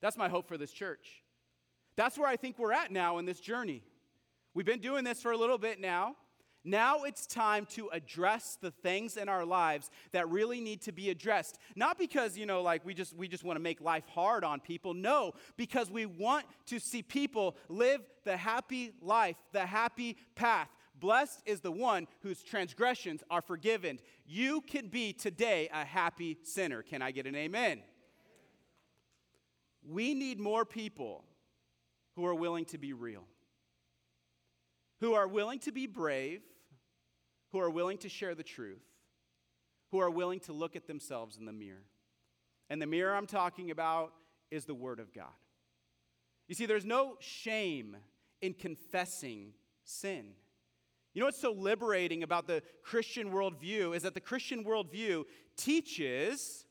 That's 0.00 0.16
my 0.16 0.28
hope 0.28 0.46
for 0.48 0.56
this 0.56 0.72
church. 0.72 1.22
That's 1.96 2.18
where 2.18 2.28
I 2.28 2.36
think 2.36 2.58
we're 2.58 2.72
at 2.72 2.92
now 2.92 3.18
in 3.18 3.26
this 3.26 3.40
journey. 3.40 3.82
We've 4.54 4.66
been 4.66 4.80
doing 4.80 5.04
this 5.04 5.20
for 5.22 5.32
a 5.32 5.36
little 5.36 5.58
bit 5.58 5.80
now. 5.80 6.16
Now 6.64 7.04
it's 7.04 7.26
time 7.26 7.64
to 7.70 7.88
address 7.88 8.58
the 8.60 8.70
things 8.70 9.16
in 9.16 9.28
our 9.28 9.46
lives 9.46 9.90
that 10.12 10.28
really 10.28 10.60
need 10.60 10.82
to 10.82 10.92
be 10.92 11.08
addressed. 11.08 11.58
Not 11.74 11.98
because, 11.98 12.36
you 12.36 12.44
know, 12.44 12.60
like 12.62 12.84
we 12.84 12.92
just 12.92 13.16
we 13.16 13.28
just 13.28 13.44
want 13.44 13.56
to 13.56 13.62
make 13.62 13.80
life 13.80 14.06
hard 14.08 14.44
on 14.44 14.60
people. 14.60 14.92
No, 14.92 15.32
because 15.56 15.90
we 15.90 16.04
want 16.04 16.44
to 16.66 16.78
see 16.78 17.02
people 17.02 17.56
live 17.68 18.02
the 18.24 18.36
happy 18.36 18.92
life, 19.00 19.36
the 19.52 19.64
happy 19.64 20.18
path. 20.34 20.68
Blessed 20.98 21.42
is 21.46 21.60
the 21.60 21.72
one 21.72 22.06
whose 22.20 22.42
transgressions 22.42 23.22
are 23.30 23.40
forgiven. 23.40 23.98
You 24.26 24.60
can 24.60 24.88
be 24.88 25.14
today 25.14 25.70
a 25.72 25.84
happy 25.84 26.36
sinner. 26.42 26.82
Can 26.82 27.00
I 27.00 27.10
get 27.10 27.26
an 27.26 27.34
amen? 27.34 27.82
We 29.82 30.12
need 30.12 30.38
more 30.38 30.66
people 30.66 31.24
who 32.16 32.26
are 32.26 32.34
willing 32.34 32.66
to 32.66 32.76
be 32.76 32.92
real 32.92 33.24
who 35.00 35.14
are 35.14 35.26
willing 35.26 35.58
to 35.60 35.72
be 35.72 35.86
brave, 35.86 36.42
who 37.52 37.58
are 37.58 37.70
willing 37.70 37.98
to 37.98 38.08
share 38.08 38.34
the 38.34 38.42
truth, 38.42 38.84
who 39.90 39.98
are 39.98 40.10
willing 40.10 40.40
to 40.40 40.52
look 40.52 40.76
at 40.76 40.86
themselves 40.86 41.36
in 41.36 41.46
the 41.46 41.52
mirror. 41.52 41.84
And 42.68 42.80
the 42.80 42.86
mirror 42.86 43.14
I'm 43.14 43.26
talking 43.26 43.70
about 43.70 44.12
is 44.50 44.64
the 44.64 44.74
Word 44.74 45.00
of 45.00 45.12
God. 45.12 45.26
You 46.48 46.54
see, 46.54 46.66
there's 46.66 46.84
no 46.84 47.16
shame 47.20 47.96
in 48.40 48.54
confessing 48.54 49.52
sin. 49.84 50.32
You 51.12 51.20
know 51.20 51.26
what's 51.26 51.40
so 51.40 51.52
liberating 51.52 52.22
about 52.22 52.46
the 52.46 52.62
Christian 52.82 53.30
worldview 53.32 53.96
is 53.96 54.04
that 54.04 54.14
the 54.14 54.20
Christian 54.20 54.64
worldview 54.64 55.24
teaches 55.56 56.66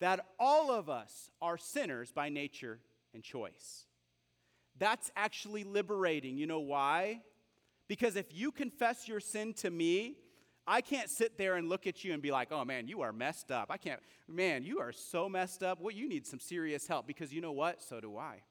that 0.00 0.26
all 0.38 0.70
of 0.70 0.88
us 0.88 1.30
are 1.42 1.58
sinners 1.58 2.10
by 2.10 2.28
nature 2.28 2.80
and 3.12 3.22
choice. 3.22 3.86
That's 4.78 5.10
actually 5.16 5.64
liberating. 5.64 6.36
You 6.38 6.46
know 6.46 6.60
why? 6.60 7.20
Because 7.88 8.16
if 8.16 8.26
you 8.30 8.50
confess 8.50 9.06
your 9.08 9.20
sin 9.20 9.52
to 9.54 9.70
me, 9.70 10.16
I 10.66 10.80
can't 10.80 11.10
sit 11.10 11.36
there 11.36 11.56
and 11.56 11.68
look 11.68 11.86
at 11.86 12.04
you 12.04 12.14
and 12.14 12.22
be 12.22 12.30
like, 12.30 12.50
oh 12.50 12.64
man, 12.64 12.88
you 12.88 13.02
are 13.02 13.12
messed 13.12 13.50
up. 13.50 13.70
I 13.70 13.76
can't, 13.76 14.00
man, 14.26 14.62
you 14.62 14.80
are 14.80 14.92
so 14.92 15.28
messed 15.28 15.62
up. 15.62 15.80
Well, 15.80 15.94
you 15.94 16.08
need 16.08 16.26
some 16.26 16.40
serious 16.40 16.86
help 16.86 17.06
because 17.06 17.32
you 17.32 17.40
know 17.40 17.52
what? 17.52 17.82
So 17.82 18.00
do 18.00 18.16
I. 18.16 18.42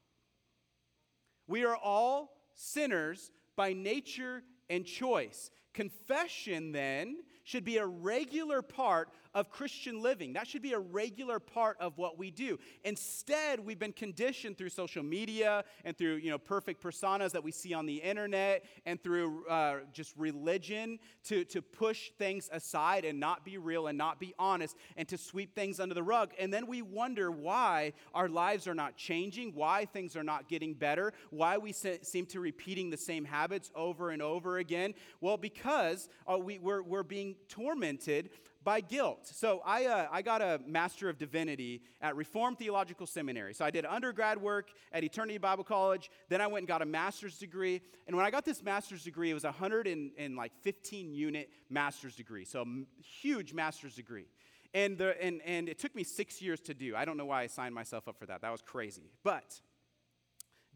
We 1.48 1.66
are 1.66 1.76
all 1.76 2.38
sinners 2.54 3.32
by 3.56 3.74
nature 3.74 4.44
and 4.70 4.86
choice. 4.86 5.50
Confession, 5.74 6.72
then, 6.72 7.18
should 7.44 7.66
be 7.66 7.78
a 7.78 7.86
regular 7.86 8.62
part 8.62 9.10
of 9.34 9.50
Christian 9.50 10.02
living. 10.02 10.34
That 10.34 10.48
should 10.48 10.62
be 10.62 10.74
a 10.74 10.80
regular 10.80 11.40
part 11.40 11.78
of 11.80 11.98
what 11.98 12.18
we 12.18 12.32
do. 12.32 12.60
Instead, 12.84 13.60
we've 13.60 13.80
been 13.80 13.94
conditioned 13.94 14.58
through 14.58 14.70
social 14.70 15.04
media 15.04 15.64
and 15.84 15.98
through 15.98 16.16
you 16.16 16.30
know 16.30 16.38
perfect 16.38 16.82
personas 16.82 17.32
that 17.32 17.44
we 17.44 17.52
see 17.52 17.74
on 17.74 17.86
the 17.86 17.98
internet 17.98 18.66
and 18.86 19.02
through 19.02 19.46
uh, 19.48 19.78
just 19.92 20.16
religion 20.18 21.00
to, 21.24 21.44
to 21.46 21.62
push 21.62 22.12
things 22.18 22.50
aside 22.52 23.06
and 23.06 23.20
not 23.20 23.46
be 23.46 23.58
real 23.58 23.88
and 23.88 23.98
not 23.98 24.20
be 24.20 24.34
honest 24.38 24.76
and 24.98 25.08
to 25.08 25.18
sweep 25.18 25.56
things 25.56 25.80
under 25.80 25.96
the 25.96 26.04
rug. 26.04 26.32
And 26.40 26.54
then 26.54 26.68
we 26.68 26.82
wonder 26.82 27.32
why 27.32 27.94
our 28.14 28.30
lives 28.30 28.68
are 28.68 28.76
not 28.76 28.96
changing, 28.96 29.54
why 29.54 29.86
things 29.86 30.16
are 30.16 30.24
not 30.24 30.48
getting 30.48 30.74
better, 30.74 31.14
why 31.30 31.58
we 31.58 31.72
se- 31.72 32.00
seem 32.04 32.26
to 32.28 32.40
repeating 32.40 32.90
the 32.90 32.98
same 32.98 33.26
habits 33.26 33.72
over 33.76 34.12
and 34.12 34.22
over 34.22 34.58
again. 34.58 34.94
Well, 35.22 35.38
because 35.38 36.10
uh, 36.32 36.38
we, 36.38 36.60
we're, 36.60 36.84
we're 36.84 37.04
being 37.04 37.36
tormented 37.48 38.30
by 38.64 38.82
guilt. 38.82 39.20
So 39.24 39.62
I, 39.66 39.86
uh, 39.86 40.08
I 40.12 40.22
got 40.22 40.42
a 40.42 40.60
Master 40.66 41.10
of 41.10 41.18
Divinity 41.18 41.82
at 42.02 42.16
Reformed 42.16 42.58
Theological 42.58 43.06
Seminary. 43.06 43.54
So 43.54 43.66
I 43.66 43.72
did 43.72 43.86
undergrad 43.86 44.42
work 44.42 44.70
at 44.92 45.04
Eternity 45.04 45.38
Bible 45.38 45.64
College. 45.64 46.10
Then 46.30 46.42
I 46.42 46.48
went 46.48 46.62
and 46.62 46.68
got 46.68 46.82
a 46.82 46.86
master's 46.86 47.38
degree. 47.38 47.82
And 48.08 48.16
when 48.16 48.26
I 48.26 48.32
got 48.32 48.46
this 48.46 48.64
master's 48.64 49.04
degree, 49.04 49.32
it 49.32 49.34
was 49.34 49.44
a 49.44 49.48
115 49.48 51.14
unit 51.14 51.50
master's 51.70 52.16
degree. 52.16 52.46
So 52.46 52.62
a 52.62 53.02
huge 53.02 53.54
master's 53.54 53.96
degree. 53.96 54.28
And, 54.74 54.98
the, 54.98 55.22
and, 55.22 55.42
and 55.46 55.70
it 55.70 55.78
took 55.78 55.96
me 55.96 56.04
six 56.04 56.42
years 56.42 56.60
to 56.62 56.74
do. 56.74 56.96
I 56.96 57.06
don't 57.06 57.18
know 57.18 57.26
why 57.26 57.44
I 57.44 57.48
signed 57.48 57.76
myself 57.76 58.08
up 58.08 58.18
for 58.18 58.26
that. 58.26 58.42
That 58.42 58.52
was 58.52 58.62
crazy. 58.62 59.12
But 59.24 59.60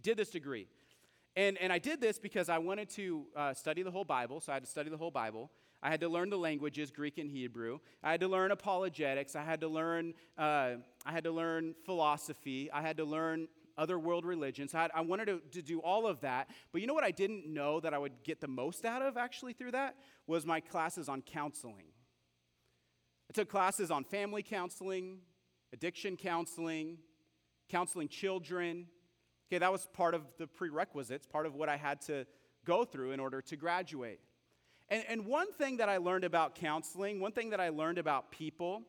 did 0.01 0.17
this 0.17 0.29
degree. 0.29 0.67
And, 1.35 1.57
and 1.59 1.71
I 1.71 1.79
did 1.79 2.01
this 2.01 2.17
because 2.17 2.49
I 2.49 2.57
wanted 2.57 2.89
to 2.91 3.25
uh, 3.35 3.53
study 3.53 3.83
the 3.83 3.91
whole 3.91 4.05
Bible, 4.05 4.39
so 4.41 4.51
I 4.51 4.55
had 4.55 4.63
to 4.63 4.69
study 4.69 4.89
the 4.89 4.97
whole 4.97 5.11
Bible. 5.11 5.51
I 5.81 5.89
had 5.89 6.01
to 6.01 6.09
learn 6.09 6.29
the 6.29 6.37
languages, 6.37 6.89
Greek 6.89 7.17
and 7.17 7.29
Hebrew. 7.29 7.79
I 8.03 8.11
had 8.11 8.21
to 8.21 8.27
learn 8.27 8.51
apologetics. 8.51 9.35
I 9.35 9.43
had 9.43 9.61
to 9.61 9.67
learn, 9.67 10.13
uh, 10.37 10.75
I 11.05 11.11
had 11.11 11.23
to 11.25 11.31
learn 11.31 11.75
philosophy. 11.85 12.71
I 12.71 12.81
had 12.81 12.97
to 12.97 13.05
learn 13.05 13.47
other 13.77 13.99
world 13.99 14.25
religions. 14.25 14.73
I, 14.73 14.81
had, 14.81 14.91
I 14.95 15.01
wanted 15.01 15.25
to, 15.25 15.41
to 15.51 15.61
do 15.61 15.79
all 15.79 16.07
of 16.07 16.21
that. 16.21 16.49
But 16.71 16.81
you 16.81 16.87
know 16.87 16.95
what 16.95 17.03
I 17.03 17.11
didn't 17.11 17.45
know 17.45 17.79
that 17.79 17.93
I 17.93 17.99
would 17.99 18.23
get 18.23 18.41
the 18.41 18.47
most 18.47 18.85
out 18.85 19.03
of 19.03 19.17
actually 19.17 19.53
through 19.53 19.71
that? 19.71 19.95
Was 20.25 20.45
my 20.45 20.59
classes 20.59 21.07
on 21.07 21.21
counseling. 21.21 21.85
I 23.29 23.33
took 23.33 23.49
classes 23.49 23.91
on 23.91 24.03
family 24.03 24.41
counseling, 24.41 25.19
addiction 25.73 26.17
counseling, 26.17 26.97
counseling 27.69 28.07
children. 28.07 28.87
Okay, 29.49 29.59
that 29.59 29.71
was 29.71 29.87
part 29.93 30.15
of 30.15 30.23
the 30.37 30.47
prerequisites, 30.47 31.27
part 31.27 31.45
of 31.45 31.53
what 31.53 31.69
I 31.69 31.77
had 31.77 32.01
to 32.01 32.25
go 32.65 32.83
through 32.83 33.11
in 33.11 33.19
order 33.19 33.41
to 33.41 33.55
graduate. 33.55 34.19
And, 34.89 35.03
and 35.09 35.25
one 35.25 35.51
thing 35.51 35.77
that 35.77 35.89
I 35.89 35.97
learned 35.97 36.23
about 36.23 36.55
counseling, 36.55 37.19
one 37.19 37.31
thing 37.31 37.49
that 37.49 37.59
I 37.59 37.69
learned 37.69 37.97
about 37.97 38.31
people, 38.31 38.83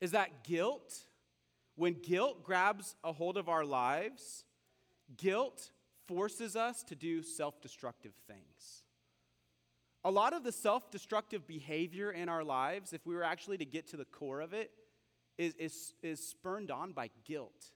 is 0.00 0.12
that 0.12 0.44
guilt, 0.44 1.04
when 1.76 1.94
guilt 1.94 2.42
grabs 2.42 2.96
a 3.04 3.12
hold 3.12 3.36
of 3.36 3.48
our 3.48 3.64
lives, 3.64 4.44
guilt 5.16 5.70
forces 6.08 6.56
us 6.56 6.82
to 6.84 6.94
do 6.94 7.22
self 7.22 7.60
destructive 7.60 8.12
things. 8.26 8.84
A 10.02 10.10
lot 10.10 10.32
of 10.32 10.44
the 10.44 10.52
self 10.52 10.90
destructive 10.90 11.46
behavior 11.46 12.10
in 12.10 12.28
our 12.28 12.42
lives, 12.42 12.92
if 12.92 13.06
we 13.06 13.14
were 13.14 13.22
actually 13.22 13.58
to 13.58 13.66
get 13.66 13.88
to 13.88 13.96
the 13.98 14.06
core 14.06 14.40
of 14.40 14.54
it, 14.54 14.70
is, 15.36 15.54
is, 15.54 15.94
is 16.02 16.26
spurned 16.26 16.70
on 16.70 16.92
by 16.92 17.10
guilt. 17.24 17.66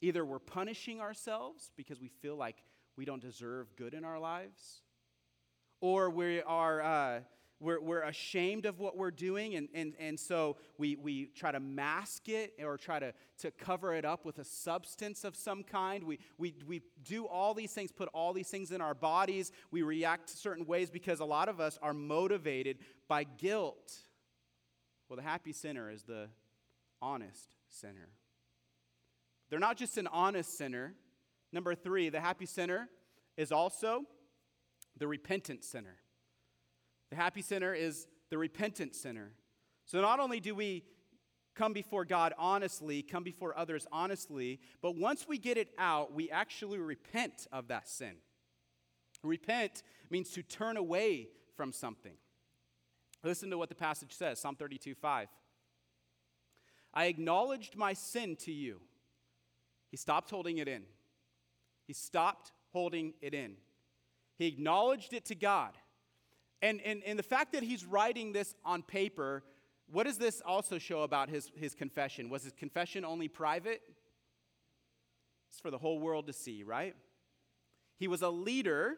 Either 0.00 0.24
we're 0.24 0.38
punishing 0.38 1.00
ourselves 1.00 1.70
because 1.76 2.00
we 2.00 2.08
feel 2.08 2.36
like 2.36 2.56
we 2.96 3.04
don't 3.04 3.22
deserve 3.22 3.74
good 3.76 3.94
in 3.94 4.04
our 4.04 4.18
lives, 4.18 4.82
or 5.80 6.10
we 6.10 6.42
are 6.42 6.82
uh, 6.82 7.20
we're, 7.60 7.80
we're 7.80 8.02
ashamed 8.02 8.66
of 8.66 8.78
what 8.78 8.96
we're 8.96 9.10
doing 9.10 9.56
and, 9.56 9.68
and, 9.74 9.94
and 9.98 10.18
so 10.18 10.56
we, 10.76 10.96
we 10.96 11.26
try 11.26 11.50
to 11.50 11.58
mask 11.58 12.28
it 12.28 12.54
or 12.62 12.76
try 12.76 13.00
to, 13.00 13.12
to 13.38 13.50
cover 13.50 13.94
it 13.94 14.04
up 14.04 14.24
with 14.24 14.38
a 14.38 14.44
substance 14.44 15.24
of 15.24 15.34
some 15.34 15.64
kind. 15.64 16.04
We, 16.04 16.20
we, 16.38 16.54
we 16.66 16.82
do 17.02 17.26
all 17.26 17.54
these 17.54 17.72
things 17.72 17.90
put 17.90 18.08
all 18.14 18.32
these 18.32 18.48
things 18.48 18.70
in 18.70 18.80
our 18.80 18.94
bodies. 18.94 19.50
We 19.70 19.82
react 19.82 20.30
certain 20.30 20.66
ways 20.66 20.90
because 20.90 21.20
a 21.20 21.24
lot 21.24 21.48
of 21.48 21.60
us 21.60 21.78
are 21.82 21.94
motivated 21.94 22.78
by 23.08 23.24
guilt. 23.24 23.96
Well 25.08 25.16
the 25.16 25.22
happy 25.22 25.52
sinner 25.52 25.90
is 25.90 26.04
the 26.04 26.28
honest 27.02 27.54
sinner. 27.68 28.10
They're 29.50 29.58
not 29.58 29.76
just 29.76 29.98
an 29.98 30.06
honest 30.06 30.56
sinner. 30.56 30.94
Number 31.52 31.74
three 31.74 32.08
the 32.08 32.20
happy 32.20 32.46
sinner 32.46 32.88
is 33.36 33.50
also 33.50 34.04
the 34.98 35.06
repentant 35.06 35.64
sinner. 35.64 35.96
The 37.10 37.16
happy 37.16 37.42
sinner 37.42 37.72
is 37.72 38.06
the 38.30 38.38
repentant 38.38 38.94
sinner. 38.94 39.32
So 39.86 40.00
not 40.00 40.20
only 40.20 40.40
do 40.40 40.54
we 40.54 40.84
come 41.54 41.72
before 41.72 42.04
God 42.04 42.34
honestly, 42.38 43.02
come 43.02 43.24
before 43.24 43.56
others 43.58 43.86
honestly, 43.90 44.60
but 44.80 44.96
once 44.96 45.26
we 45.28 45.38
get 45.38 45.56
it 45.56 45.70
out, 45.78 46.12
we 46.12 46.30
actually 46.30 46.78
repent 46.78 47.46
of 47.50 47.68
that 47.68 47.88
sin. 47.88 48.16
Repent 49.24 49.82
means 50.10 50.30
to 50.30 50.42
turn 50.42 50.76
away 50.76 51.28
from 51.56 51.72
something. 51.72 52.14
Listen 53.24 53.50
to 53.50 53.58
what 53.58 53.68
the 53.68 53.74
passage 53.74 54.12
says 54.12 54.38
Psalm 54.38 54.54
32 54.54 54.94
5. 54.94 55.28
I 56.94 57.06
acknowledged 57.06 57.76
my 57.76 57.92
sin 57.92 58.36
to 58.36 58.52
you. 58.52 58.80
He 59.90 59.96
stopped 59.96 60.30
holding 60.30 60.58
it 60.58 60.68
in. 60.68 60.82
He 61.86 61.92
stopped 61.92 62.52
holding 62.72 63.14
it 63.20 63.34
in. 63.34 63.56
He 64.38 64.46
acknowledged 64.46 65.12
it 65.12 65.24
to 65.26 65.34
God. 65.34 65.72
And, 66.62 66.80
and, 66.82 67.02
and 67.04 67.18
the 67.18 67.24
fact 67.24 67.52
that 67.52 67.62
he's 67.62 67.84
writing 67.84 68.32
this 68.32 68.54
on 68.64 68.82
paper, 68.82 69.42
what 69.90 70.06
does 70.06 70.18
this 70.18 70.40
also 70.44 70.78
show 70.78 71.02
about 71.02 71.28
his, 71.28 71.50
his 71.56 71.74
confession? 71.74 72.30
Was 72.30 72.44
his 72.44 72.52
confession 72.52 73.04
only 73.04 73.28
private? 73.28 73.82
It's 75.50 75.60
for 75.60 75.70
the 75.70 75.78
whole 75.78 75.98
world 75.98 76.26
to 76.26 76.32
see, 76.32 76.62
right? 76.62 76.94
He 77.98 78.08
was 78.08 78.22
a 78.22 78.30
leader 78.30 78.96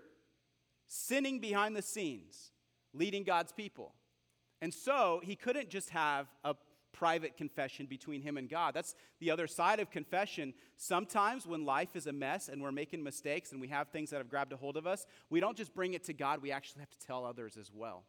sinning 0.88 1.38
behind 1.38 1.76
the 1.76 1.82
scenes, 1.82 2.50
leading 2.92 3.24
God's 3.24 3.52
people. 3.52 3.94
And 4.60 4.74
so 4.74 5.20
he 5.22 5.36
couldn't 5.36 5.70
just 5.70 5.90
have 5.90 6.26
a 6.44 6.54
private 6.92 7.36
confession 7.36 7.86
between 7.86 8.22
him 8.22 8.36
and 8.36 8.48
God. 8.48 8.74
That's 8.74 8.94
the 9.18 9.30
other 9.30 9.46
side 9.46 9.80
of 9.80 9.90
confession. 9.90 10.54
Sometimes 10.76 11.46
when 11.46 11.64
life 11.64 11.96
is 11.96 12.06
a 12.06 12.12
mess 12.12 12.48
and 12.48 12.62
we're 12.62 12.72
making 12.72 13.02
mistakes 13.02 13.52
and 13.52 13.60
we 13.60 13.68
have 13.68 13.88
things 13.88 14.10
that 14.10 14.18
have 14.18 14.28
grabbed 14.28 14.52
a 14.52 14.56
hold 14.56 14.76
of 14.76 14.86
us, 14.86 15.06
we 15.28 15.40
don't 15.40 15.56
just 15.56 15.74
bring 15.74 15.94
it 15.94 16.04
to 16.04 16.12
God, 16.12 16.42
we 16.42 16.52
actually 16.52 16.80
have 16.80 16.90
to 16.90 17.06
tell 17.06 17.24
others 17.24 17.56
as 17.56 17.70
well. 17.72 18.04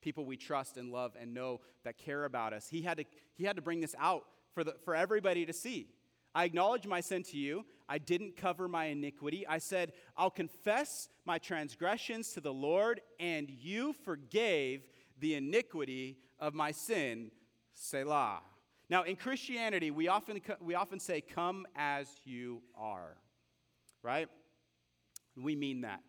People 0.00 0.24
we 0.24 0.36
trust 0.36 0.76
and 0.76 0.90
love 0.90 1.12
and 1.20 1.34
know 1.34 1.60
that 1.84 1.98
care 1.98 2.24
about 2.24 2.52
us. 2.52 2.68
He 2.68 2.82
had 2.82 2.98
to, 2.98 3.04
he 3.34 3.44
had 3.44 3.56
to 3.56 3.62
bring 3.62 3.80
this 3.80 3.94
out 3.98 4.24
for, 4.54 4.64
the, 4.64 4.74
for 4.84 4.94
everybody 4.94 5.44
to 5.46 5.52
see. 5.52 5.88
I 6.34 6.44
acknowledge 6.44 6.86
my 6.86 7.00
sin 7.00 7.22
to 7.24 7.36
you. 7.36 7.64
I 7.88 7.98
didn't 7.98 8.36
cover 8.36 8.68
my 8.68 8.86
iniquity. 8.86 9.46
I 9.46 9.58
said, 9.58 9.92
I'll 10.16 10.30
confess 10.30 11.08
my 11.24 11.38
transgressions 11.38 12.32
to 12.32 12.40
the 12.40 12.52
Lord, 12.52 13.00
and 13.18 13.50
you 13.50 13.92
forgave 14.04 14.88
the 15.18 15.34
iniquity 15.34 16.18
of 16.38 16.54
my 16.54 16.70
sin 16.70 17.30
Selah. 17.80 18.40
Now, 18.90 19.04
in 19.04 19.16
Christianity, 19.16 19.90
we 19.90 20.08
often, 20.08 20.40
we 20.60 20.74
often 20.74 21.00
say, 21.00 21.22
come 21.22 21.66
as 21.74 22.08
you 22.24 22.60
are, 22.76 23.16
right? 24.02 24.28
We 25.34 25.56
mean 25.56 25.80
that. 25.80 26.02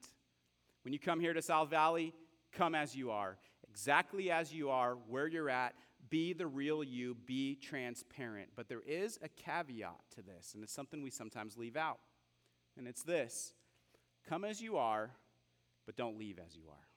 When 0.84 0.92
you 0.92 1.00
come 1.00 1.22
here 1.22 1.34
to 1.34 1.42
South 1.42 1.70
Valley, 1.70 2.14
come 2.52 2.76
as 2.76 2.94
you 2.94 3.12
are, 3.12 3.38
exactly 3.70 4.32
as 4.32 4.54
you 4.54 4.70
are, 4.70 4.96
where 5.08 5.28
you're 5.28 5.50
at. 5.50 5.74
Be 6.10 6.34
the 6.34 6.48
real 6.48 6.84
you, 6.84 7.16
be 7.26 7.56
transparent. 7.56 8.50
But 8.54 8.68
there 8.68 8.82
is 8.86 9.18
a 9.24 9.30
caveat 9.30 10.02
to 10.16 10.22
this, 10.22 10.54
and 10.54 10.64
it's 10.64 10.74
something 10.74 11.02
we 11.02 11.10
sometimes 11.10 11.58
leave 11.58 11.78
out. 11.78 12.00
And 12.78 12.86
it's 12.86 13.04
this 13.04 13.54
come 14.28 14.44
as 14.44 14.62
you 14.62 14.76
are, 14.76 15.12
but 15.86 15.96
don't 15.96 16.20
leave 16.20 16.38
as 16.38 16.54
you 16.56 16.64
are. 16.70 16.88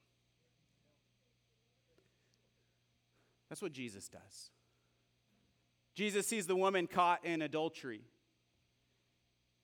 That's 3.49 3.61
what 3.61 3.71
Jesus 3.71 4.09
does. 4.09 4.49
Jesus 5.95 6.27
sees 6.27 6.45
the 6.45 6.55
woman 6.55 6.87
caught 6.87 7.25
in 7.25 7.41
adultery. 7.41 8.01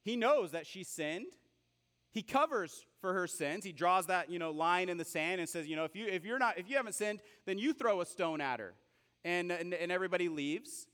He 0.03 0.15
knows 0.15 0.51
that 0.51 0.65
she 0.65 0.83
sinned. 0.83 1.33
He 2.11 2.23
covers 2.23 2.85
for 2.99 3.13
her 3.13 3.27
sins. 3.27 3.63
He 3.63 3.71
draws 3.71 4.07
that, 4.07 4.29
you 4.29 4.39
know, 4.39 4.51
line 4.51 4.89
in 4.89 4.97
the 4.97 5.05
sand 5.05 5.39
and 5.39 5.47
says, 5.47 5.67
you 5.67 5.75
know, 5.75 5.85
if 5.85 5.95
you 5.95 6.07
if 6.07 6.25
you're 6.25 6.39
not 6.39 6.57
if 6.57 6.69
you 6.69 6.77
haven't 6.77 6.93
sinned, 6.93 7.19
then 7.45 7.57
you 7.57 7.73
throw 7.73 8.01
a 8.01 8.05
stone 8.05 8.41
at 8.41 8.59
her. 8.59 8.73
And 9.23 9.51
and, 9.51 9.73
and 9.73 9.91
everybody 9.91 10.29
leaves. 10.29 10.87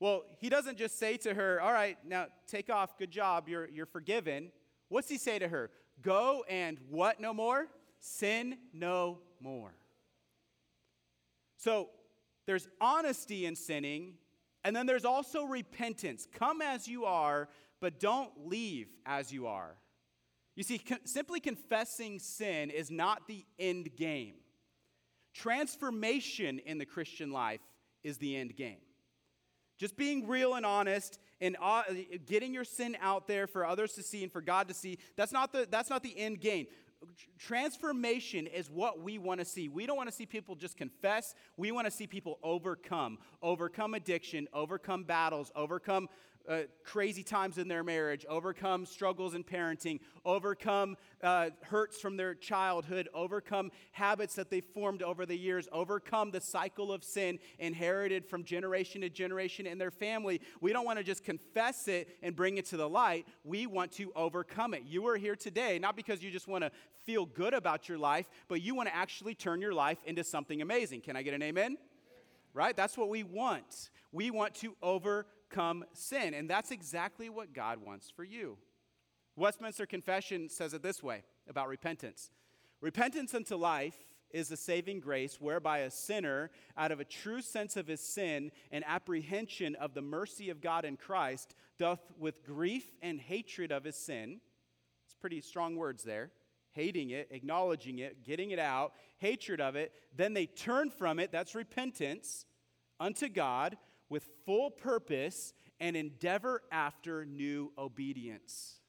Well, 0.00 0.24
he 0.38 0.48
doesn't 0.48 0.78
just 0.78 0.98
say 0.98 1.16
to 1.18 1.34
her, 1.34 1.60
"All 1.60 1.72
right, 1.72 1.98
now 2.06 2.26
take 2.46 2.70
off. 2.70 2.98
Good 2.98 3.10
job. 3.10 3.48
You're 3.48 3.68
you're 3.68 3.86
forgiven." 3.86 4.52
What's 4.88 5.08
he 5.08 5.18
say 5.18 5.38
to 5.38 5.48
her? 5.48 5.70
Go 6.02 6.44
and 6.48 6.78
what 6.88 7.20
no 7.20 7.34
more? 7.34 7.66
Sin 8.00 8.56
no 8.72 9.18
more. 9.40 9.74
So, 11.56 11.90
there's 12.46 12.68
honesty 12.80 13.44
in 13.44 13.56
sinning 13.56 14.14
and 14.64 14.74
then 14.74 14.86
there's 14.86 15.04
also 15.04 15.44
repentance. 15.44 16.26
Come 16.32 16.60
as 16.62 16.88
you 16.88 17.04
are, 17.04 17.48
but 17.80 18.00
don't 18.00 18.30
leave 18.48 18.88
as 19.06 19.32
you 19.32 19.46
are. 19.46 19.76
You 20.56 20.64
see, 20.64 20.78
con- 20.78 21.04
simply 21.04 21.40
confessing 21.40 22.18
sin 22.18 22.70
is 22.70 22.90
not 22.90 23.28
the 23.28 23.44
end 23.58 23.94
game. 23.96 24.34
Transformation 25.34 26.58
in 26.58 26.78
the 26.78 26.86
Christian 26.86 27.30
life 27.30 27.60
is 28.02 28.18
the 28.18 28.36
end 28.36 28.56
game. 28.56 28.78
Just 29.78 29.96
being 29.96 30.26
real 30.26 30.54
and 30.54 30.66
honest 30.66 31.20
and 31.40 31.56
uh, 31.62 31.84
getting 32.26 32.52
your 32.52 32.64
sin 32.64 32.96
out 33.00 33.28
there 33.28 33.46
for 33.46 33.64
others 33.64 33.92
to 33.92 34.02
see 34.02 34.24
and 34.24 34.32
for 34.32 34.40
God 34.40 34.66
to 34.66 34.74
see, 34.74 34.98
that's 35.16 35.30
not 35.30 35.52
the, 35.52 35.68
that's 35.70 35.88
not 35.88 36.02
the 36.02 36.18
end 36.18 36.40
game 36.40 36.66
transformation 37.38 38.46
is 38.46 38.70
what 38.70 39.00
we 39.00 39.18
want 39.18 39.40
to 39.40 39.44
see. 39.44 39.68
We 39.68 39.86
don't 39.86 39.96
want 39.96 40.08
to 40.08 40.14
see 40.14 40.26
people 40.26 40.54
just 40.54 40.76
confess. 40.76 41.34
We 41.56 41.72
want 41.72 41.86
to 41.86 41.90
see 41.90 42.06
people 42.06 42.38
overcome, 42.42 43.18
overcome 43.42 43.94
addiction, 43.94 44.48
overcome 44.52 45.04
battles, 45.04 45.52
overcome 45.54 46.08
uh, 46.48 46.60
crazy 46.84 47.22
times 47.22 47.58
in 47.58 47.68
their 47.68 47.84
marriage, 47.84 48.24
overcome 48.28 48.86
struggles 48.86 49.34
in 49.34 49.44
parenting, 49.44 50.00
overcome 50.24 50.96
uh, 51.22 51.50
hurts 51.62 52.00
from 52.00 52.16
their 52.16 52.34
childhood, 52.34 53.08
overcome 53.12 53.70
habits 53.92 54.34
that 54.34 54.50
they 54.50 54.60
formed 54.60 55.02
over 55.02 55.26
the 55.26 55.36
years, 55.36 55.68
overcome 55.72 56.30
the 56.30 56.40
cycle 56.40 56.92
of 56.92 57.04
sin 57.04 57.38
inherited 57.58 58.24
from 58.24 58.44
generation 58.44 59.02
to 59.02 59.10
generation 59.10 59.66
in 59.66 59.78
their 59.78 59.90
family. 59.90 60.40
We 60.60 60.72
don't 60.72 60.86
want 60.86 60.98
to 60.98 61.04
just 61.04 61.24
confess 61.24 61.86
it 61.88 62.08
and 62.22 62.34
bring 62.34 62.56
it 62.56 62.64
to 62.66 62.76
the 62.76 62.88
light. 62.88 63.26
We 63.44 63.66
want 63.66 63.92
to 63.92 64.10
overcome 64.16 64.74
it. 64.74 64.84
You 64.86 65.06
are 65.08 65.16
here 65.16 65.36
today 65.36 65.78
not 65.78 65.96
because 65.96 66.22
you 66.22 66.30
just 66.30 66.48
want 66.48 66.64
to 66.64 66.70
feel 67.04 67.26
good 67.26 67.54
about 67.54 67.88
your 67.88 67.98
life, 67.98 68.28
but 68.48 68.62
you 68.62 68.74
want 68.74 68.88
to 68.88 68.96
actually 68.96 69.34
turn 69.34 69.60
your 69.60 69.74
life 69.74 69.98
into 70.06 70.24
something 70.24 70.62
amazing. 70.62 71.02
Can 71.02 71.16
I 71.16 71.22
get 71.22 71.34
an 71.34 71.42
amen? 71.42 71.76
right? 72.54 72.76
That's 72.76 72.98
what 72.98 73.08
we 73.08 73.22
want. 73.22 73.90
We 74.10 74.30
want 74.30 74.54
to 74.56 74.74
overcome 74.82 75.32
sin, 75.92 76.34
and 76.34 76.48
that's 76.48 76.70
exactly 76.70 77.28
what 77.28 77.52
God 77.52 77.78
wants 77.84 78.10
for 78.10 78.24
you. 78.24 78.58
Westminster 79.36 79.86
Confession 79.86 80.48
says 80.48 80.74
it 80.74 80.82
this 80.82 81.02
way 81.02 81.22
about 81.48 81.68
repentance 81.68 82.30
Repentance 82.80 83.34
unto 83.34 83.56
life 83.56 83.96
is 84.30 84.48
the 84.48 84.56
saving 84.56 85.00
grace 85.00 85.40
whereby 85.40 85.78
a 85.78 85.90
sinner, 85.90 86.50
out 86.76 86.92
of 86.92 87.00
a 87.00 87.04
true 87.04 87.40
sense 87.40 87.76
of 87.76 87.86
his 87.86 88.00
sin 88.00 88.52
and 88.70 88.84
apprehension 88.86 89.74
of 89.76 89.94
the 89.94 90.02
mercy 90.02 90.50
of 90.50 90.60
God 90.60 90.84
in 90.84 90.96
Christ, 90.96 91.54
doth 91.78 92.00
with 92.18 92.44
grief 92.44 92.84
and 93.02 93.20
hatred 93.20 93.72
of 93.72 93.84
his 93.84 93.96
sin, 93.96 94.40
it's 95.06 95.14
pretty 95.14 95.40
strong 95.40 95.76
words 95.76 96.04
there, 96.04 96.30
hating 96.72 97.10
it, 97.10 97.28
acknowledging 97.30 97.98
it, 97.98 98.22
getting 98.24 98.50
it 98.50 98.58
out, 98.58 98.92
hatred 99.16 99.60
of 99.60 99.74
it, 99.76 99.92
then 100.14 100.34
they 100.34 100.46
turn 100.46 100.90
from 100.90 101.18
it, 101.18 101.32
that's 101.32 101.54
repentance, 101.54 102.44
unto 103.00 103.28
God 103.28 103.76
with 104.08 104.28
full 104.44 104.70
purpose 104.70 105.52
and 105.80 105.96
endeavor 105.96 106.62
after 106.72 107.24
new 107.24 107.72
obedience. 107.78 108.80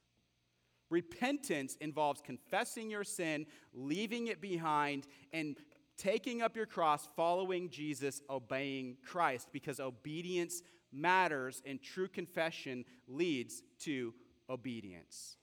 Repentance 0.89 1.77
involves 1.81 2.21
confessing 2.21 2.89
your 2.89 3.03
sin, 3.03 3.45
leaving 3.73 4.27
it 4.27 4.41
behind, 4.41 5.05
and 5.31 5.57
taking 5.97 6.41
up 6.41 6.55
your 6.55 6.65
cross, 6.65 7.07
following 7.15 7.69
Jesus, 7.69 8.21
obeying 8.29 8.97
Christ, 9.05 9.49
because 9.51 9.79
obedience 9.79 10.63
matters 10.91 11.61
and 11.65 11.81
true 11.81 12.07
confession 12.07 12.85
leads 13.07 13.61
to 13.81 14.13
obedience. 14.49 15.37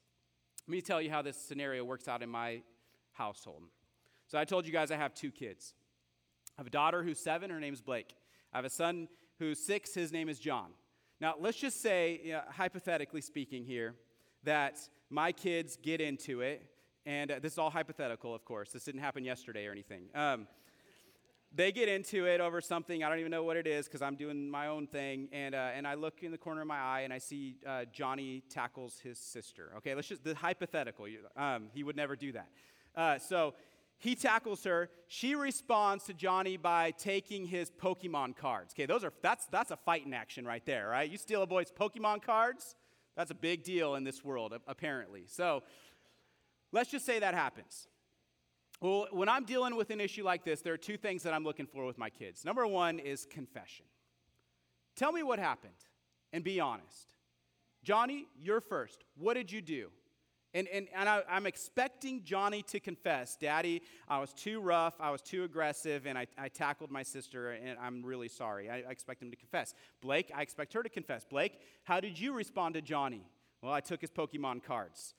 Let 0.67 0.73
me 0.73 0.81
tell 0.81 1.01
you 1.01 1.11
how 1.11 1.23
this 1.23 1.37
scenario 1.37 1.85
works 1.85 2.09
out 2.09 2.23
in 2.23 2.29
my 2.29 2.63
household. 3.13 3.63
So, 4.27 4.37
I 4.39 4.45
told 4.45 4.67
you 4.67 4.73
guys 4.73 4.91
I 4.91 4.97
have 4.97 5.15
two 5.15 5.31
kids. 5.31 5.75
I 6.59 6.61
have 6.61 6.67
a 6.67 6.71
daughter 6.71 7.05
who's 7.05 7.21
seven, 7.21 7.51
her 7.51 7.61
name 7.61 7.75
is 7.75 7.81
Blake. 7.81 8.17
I 8.53 8.59
have 8.59 8.65
a 8.65 8.71
son 8.71 9.07
who's 9.39 9.59
six, 9.59 9.95
his 9.95 10.13
name 10.13 10.29
is 10.29 10.39
John. 10.39 10.71
Now, 11.21 11.35
let's 11.41 11.57
just 11.57 11.81
say, 11.81 12.21
you 12.25 12.33
know, 12.33 12.43
hypothetically 12.51 13.21
speaking 13.21 13.65
here, 13.65 13.95
that 14.45 14.79
my 15.11 15.33
kids 15.33 15.79
get 15.81 16.01
into 16.01 16.41
it, 16.41 16.63
and 17.05 17.31
uh, 17.31 17.39
this 17.41 17.53
is 17.53 17.59
all 17.59 17.71
hypothetical, 17.71 18.35
of 18.35 18.45
course. 18.45 18.71
This 18.71 18.85
didn't 18.85 19.01
happen 19.01 19.25
yesterday 19.25 19.67
or 19.67 19.73
anything. 19.73 20.05
Um, 20.15 20.47
they 21.55 21.73
get 21.73 21.89
into 21.89 22.27
it 22.27 22.41
over 22.41 22.61
something 22.61 23.03
I 23.03 23.09
don't 23.09 23.19
even 23.19 23.31
know 23.31 23.45
what 23.45 23.57
it 23.57 23.67
is 23.67 23.87
because 23.87 24.03
I'm 24.03 24.17
doing 24.17 24.51
my 24.51 24.67
own 24.67 24.87
thing, 24.87 25.29
and 25.33 25.55
uh, 25.55 25.71
and 25.75 25.87
I 25.87 25.95
look 25.95 26.23
in 26.23 26.31
the 26.33 26.39
corner 26.39 26.61
of 26.61 26.67
my 26.67 26.79
eye 26.79 27.01
and 27.03 27.13
I 27.13 27.19
see 27.19 27.57
uh, 27.67 27.85
Johnny 27.93 28.43
tackles 28.51 28.99
his 28.99 29.19
sister. 29.19 29.73
Okay, 29.79 29.95
let's 29.95 30.09
just 30.09 30.23
the 30.23 30.35
hypothetical. 30.35 31.07
Um, 31.37 31.69
he 31.73 31.83
would 31.83 31.97
never 31.97 32.15
do 32.15 32.33
that. 32.33 32.49
Uh, 32.95 33.19
so 33.19 33.55
he 33.99 34.15
tackles 34.15 34.65
her. 34.65 34.91
She 35.09 35.35
responds 35.35 36.05
to 36.05 36.15
Johnny 36.15 36.57
by 36.57 36.91
taking 36.91 37.47
his 37.47 37.71
Pokemon 37.71 38.37
cards. 38.37 38.75
Okay, 38.75 38.87
those 38.87 39.05
are 39.05 39.13
that's 39.23 39.47
that's 39.47 39.71
a 39.71 39.77
fighting 39.77 40.13
action 40.13 40.45
right 40.45 40.65
there, 40.67 40.89
right? 40.89 41.11
You 41.11 41.19
steal 41.19 41.43
a 41.43 41.47
boy's 41.47 41.71
Pokemon 41.71 42.23
cards. 42.23 42.77
That's 43.17 43.31
a 43.31 43.35
big 43.35 43.65
deal 43.65 43.95
in 43.95 44.05
this 44.05 44.23
world, 44.23 44.55
apparently. 44.67 45.25
So 45.27 45.63
let's 46.73 46.91
just 46.91 47.07
say 47.07 47.19
that 47.21 47.35
happens. 47.35 47.89
Well, 48.83 49.09
when 49.11 49.31
I'm 49.31 49.45
dealing 49.45 49.75
with 49.75 49.89
an 49.89 50.01
issue 50.01 50.23
like 50.23 50.45
this, 50.45 50.61
there 50.61 50.75
are 50.75 50.79
two 50.79 50.99
things 50.99 51.23
that 51.23 51.33
I'm 51.33 51.45
looking 51.45 51.67
for 51.67 51.87
with 51.87 51.97
my 51.97 52.11
kids. 52.11 52.45
Number 52.45 52.67
one 52.67 52.99
is 52.99 53.25
confession. 53.25 53.87
Tell 54.97 55.13
me 55.13 55.23
what 55.23 55.39
happened 55.39 55.73
and 56.33 56.45
be 56.45 56.61
honest. 56.61 57.17
Johnny, 57.83 58.27
you're 58.39 58.61
first. 58.61 59.05
What 59.17 59.35
did 59.35 59.51
you 59.51 59.63
do? 59.63 59.91
And, 60.57 60.69
and, 60.69 60.89
and 60.95 61.07
I, 61.07 61.23
am 61.29 61.45
expecting 61.45 62.25
Johnny 62.25 62.63
to 62.63 62.81
confess, 62.81 63.37
Daddy, 63.37 63.83
I 64.09 64.19
was 64.21 64.33
too 64.33 64.59
rough, 64.59 64.95
I 64.99 65.11
was 65.11 65.21
too 65.21 65.45
aggressive, 65.45 66.07
and 66.07 66.17
I, 66.17 66.27
I 66.39 66.49
tackled 66.49 66.91
my 66.91 67.03
sister, 67.03 67.53
and 67.53 67.79
I'm 67.79 68.03
really 68.03 68.29
sorry. 68.29 68.71
I, 68.71 68.77
I 68.77 68.91
expect 68.91 69.23
him 69.23 69.31
to 69.31 69.37
confess. 69.37 69.75
Blake, 70.01 70.33
I 70.35 70.41
expect 70.41 70.73
her 70.73 70.83
to 70.83 70.89
confess. 70.89 71.27
Blake, 71.29 71.61
how 71.85 72.01
did 72.01 72.19
you 72.19 72.33
respond 72.33 72.73
to 72.73 72.81
Johnny? 72.81 73.21
Well, 73.61 73.75
I 73.75 73.81
took 73.81 74.01
his 74.01 74.09
Pokemon 74.09 74.63
cards. 74.63 75.15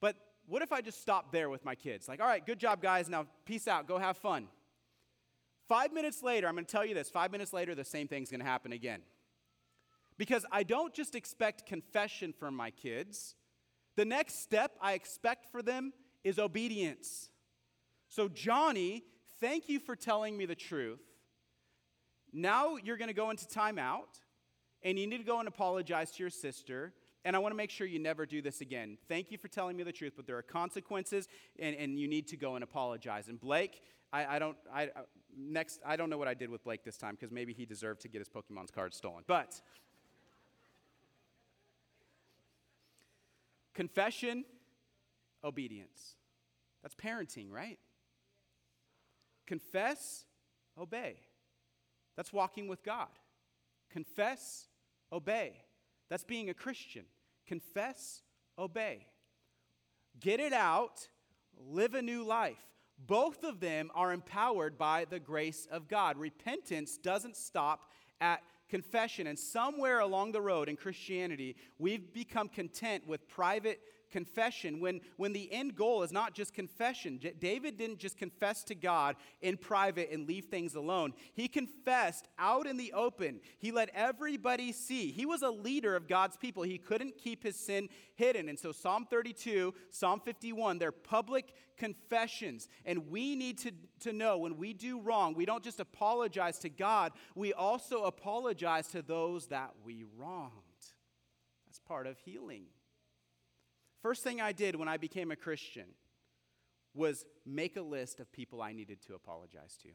But 0.00 0.14
what 0.46 0.62
if 0.62 0.72
I 0.72 0.82
just 0.82 1.02
stopped 1.02 1.32
there 1.32 1.50
with 1.50 1.64
my 1.64 1.74
kids? 1.74 2.06
Like, 2.06 2.20
all 2.20 2.28
right, 2.28 2.46
good 2.46 2.60
job, 2.60 2.80
guys. 2.80 3.08
Now, 3.08 3.26
peace 3.44 3.66
out. 3.66 3.88
Go 3.88 3.98
have 3.98 4.16
fun. 4.16 4.46
Five 5.68 5.92
minutes 5.92 6.22
later, 6.22 6.46
I'm 6.46 6.54
going 6.54 6.64
to 6.64 6.70
tell 6.70 6.86
you 6.86 6.94
this. 6.94 7.08
Five 7.10 7.32
minutes 7.32 7.52
later, 7.52 7.74
the 7.74 7.84
same 7.84 8.06
thing's 8.06 8.30
going 8.30 8.38
to 8.38 8.46
happen 8.46 8.70
again. 8.70 9.00
Because 10.16 10.46
I 10.52 10.62
don't 10.62 10.94
just 10.94 11.16
expect 11.16 11.66
confession 11.66 12.32
from 12.32 12.54
my 12.54 12.70
kids, 12.70 13.34
the 13.96 14.04
next 14.04 14.42
step 14.42 14.72
I 14.80 14.92
expect 14.92 15.50
for 15.50 15.62
them 15.62 15.92
is 16.24 16.38
obedience. 16.38 17.30
So, 18.08 18.28
Johnny, 18.28 19.04
thank 19.40 19.68
you 19.68 19.80
for 19.80 19.96
telling 19.96 20.36
me 20.36 20.46
the 20.46 20.54
truth. 20.54 21.00
Now 22.32 22.76
you're 22.76 22.96
going 22.96 23.08
to 23.08 23.14
go 23.14 23.30
into 23.30 23.46
timeout 23.46 24.20
and 24.82 24.98
you 24.98 25.06
need 25.06 25.18
to 25.18 25.24
go 25.24 25.38
and 25.38 25.48
apologize 25.48 26.10
to 26.12 26.22
your 26.22 26.30
sister. 26.30 26.92
And 27.24 27.34
I 27.34 27.38
want 27.38 27.52
to 27.52 27.56
make 27.56 27.70
sure 27.70 27.86
you 27.86 27.98
never 27.98 28.26
do 28.26 28.40
this 28.40 28.60
again. 28.60 28.98
Thank 29.08 29.30
you 29.30 29.38
for 29.38 29.48
telling 29.48 29.76
me 29.76 29.82
the 29.82 29.92
truth, 29.92 30.12
but 30.16 30.26
there 30.26 30.36
are 30.36 30.42
consequences 30.42 31.26
and, 31.58 31.74
and 31.74 31.98
you 31.98 32.06
need 32.06 32.28
to 32.28 32.36
go 32.36 32.54
and 32.54 32.62
apologize. 32.62 33.28
And 33.28 33.40
Blake, 33.40 33.80
I, 34.12 34.36
I 34.36 34.38
don't, 34.38 34.56
I, 34.72 34.90
next, 35.36 35.80
I 35.84 35.96
don't 35.96 36.10
know 36.10 36.18
what 36.18 36.28
I 36.28 36.34
did 36.34 36.50
with 36.50 36.62
Blake 36.62 36.84
this 36.84 36.96
time 36.96 37.14
because 37.14 37.32
maybe 37.32 37.52
he 37.52 37.66
deserved 37.66 38.02
to 38.02 38.08
get 38.08 38.20
his 38.20 38.28
Pokemon's 38.28 38.70
card 38.70 38.94
stolen. 38.94 39.24
But 39.26 39.60
Confession, 43.76 44.46
obedience. 45.44 46.16
That's 46.82 46.94
parenting, 46.94 47.50
right? 47.50 47.78
Confess, 49.46 50.24
obey. 50.80 51.16
That's 52.16 52.32
walking 52.32 52.68
with 52.68 52.82
God. 52.82 53.10
Confess, 53.90 54.68
obey. 55.12 55.52
That's 56.08 56.24
being 56.24 56.48
a 56.48 56.54
Christian. 56.54 57.04
Confess, 57.46 58.22
obey. 58.58 59.08
Get 60.18 60.40
it 60.40 60.54
out, 60.54 61.08
live 61.68 61.94
a 61.94 62.00
new 62.00 62.24
life. 62.24 62.56
Both 62.98 63.44
of 63.44 63.60
them 63.60 63.90
are 63.94 64.10
empowered 64.10 64.78
by 64.78 65.04
the 65.04 65.20
grace 65.20 65.68
of 65.70 65.86
God. 65.86 66.16
Repentance 66.16 66.96
doesn't 66.96 67.36
stop 67.36 67.90
at 68.22 68.40
confession. 68.68 69.26
And 69.26 69.38
somewhere 69.38 70.00
along 70.00 70.32
the 70.32 70.40
road 70.40 70.68
in 70.68 70.76
Christianity, 70.76 71.56
we've 71.78 72.12
become 72.12 72.48
content 72.48 73.06
with 73.06 73.28
private 73.28 73.80
confession 74.16 74.80
when, 74.80 74.98
when 75.18 75.34
the 75.34 75.52
end 75.52 75.76
goal 75.76 76.02
is 76.02 76.10
not 76.10 76.32
just 76.32 76.54
confession. 76.54 77.20
David 77.38 77.76
didn't 77.76 77.98
just 77.98 78.16
confess 78.16 78.64
to 78.64 78.74
God 78.74 79.14
in 79.42 79.58
private 79.58 80.10
and 80.10 80.26
leave 80.26 80.46
things 80.46 80.74
alone. 80.74 81.12
He 81.34 81.48
confessed 81.48 82.26
out 82.38 82.66
in 82.66 82.78
the 82.78 82.94
open. 82.94 83.40
He 83.58 83.72
let 83.72 83.90
everybody 83.92 84.72
see. 84.72 85.10
He 85.10 85.26
was 85.26 85.42
a 85.42 85.50
leader 85.50 85.94
of 85.94 86.08
God's 86.08 86.38
people. 86.38 86.62
He 86.62 86.78
couldn't 86.78 87.18
keep 87.18 87.42
his 87.42 87.56
sin 87.56 87.90
hidden. 88.14 88.48
And 88.48 88.58
so 88.58 88.72
Psalm 88.72 89.06
32, 89.10 89.74
Psalm 89.90 90.20
51, 90.24 90.78
they're 90.78 90.92
public 90.92 91.52
confessions. 91.76 92.68
And 92.86 93.10
we 93.10 93.36
need 93.36 93.58
to, 93.58 93.72
to 94.00 94.14
know 94.14 94.38
when 94.38 94.56
we 94.56 94.72
do 94.72 94.98
wrong, 94.98 95.34
we 95.34 95.44
don't 95.44 95.62
just 95.62 95.78
apologize 95.78 96.58
to 96.60 96.70
God, 96.70 97.12
we 97.34 97.52
also 97.52 98.04
apologize 98.04 98.88
to 98.88 99.02
those 99.02 99.48
that 99.48 99.74
we 99.84 100.06
wronged. 100.16 100.52
That's 101.66 101.80
part 101.80 102.06
of 102.06 102.18
healing. 102.20 102.62
First 104.02 104.22
thing 104.22 104.40
I 104.40 104.52
did 104.52 104.76
when 104.76 104.88
I 104.88 104.96
became 104.96 105.30
a 105.30 105.36
Christian 105.36 105.86
was 106.94 107.24
make 107.44 107.76
a 107.76 107.82
list 107.82 108.20
of 108.20 108.32
people 108.32 108.62
I 108.62 108.72
needed 108.72 109.00
to 109.06 109.14
apologize 109.14 109.76
to. 109.82 109.88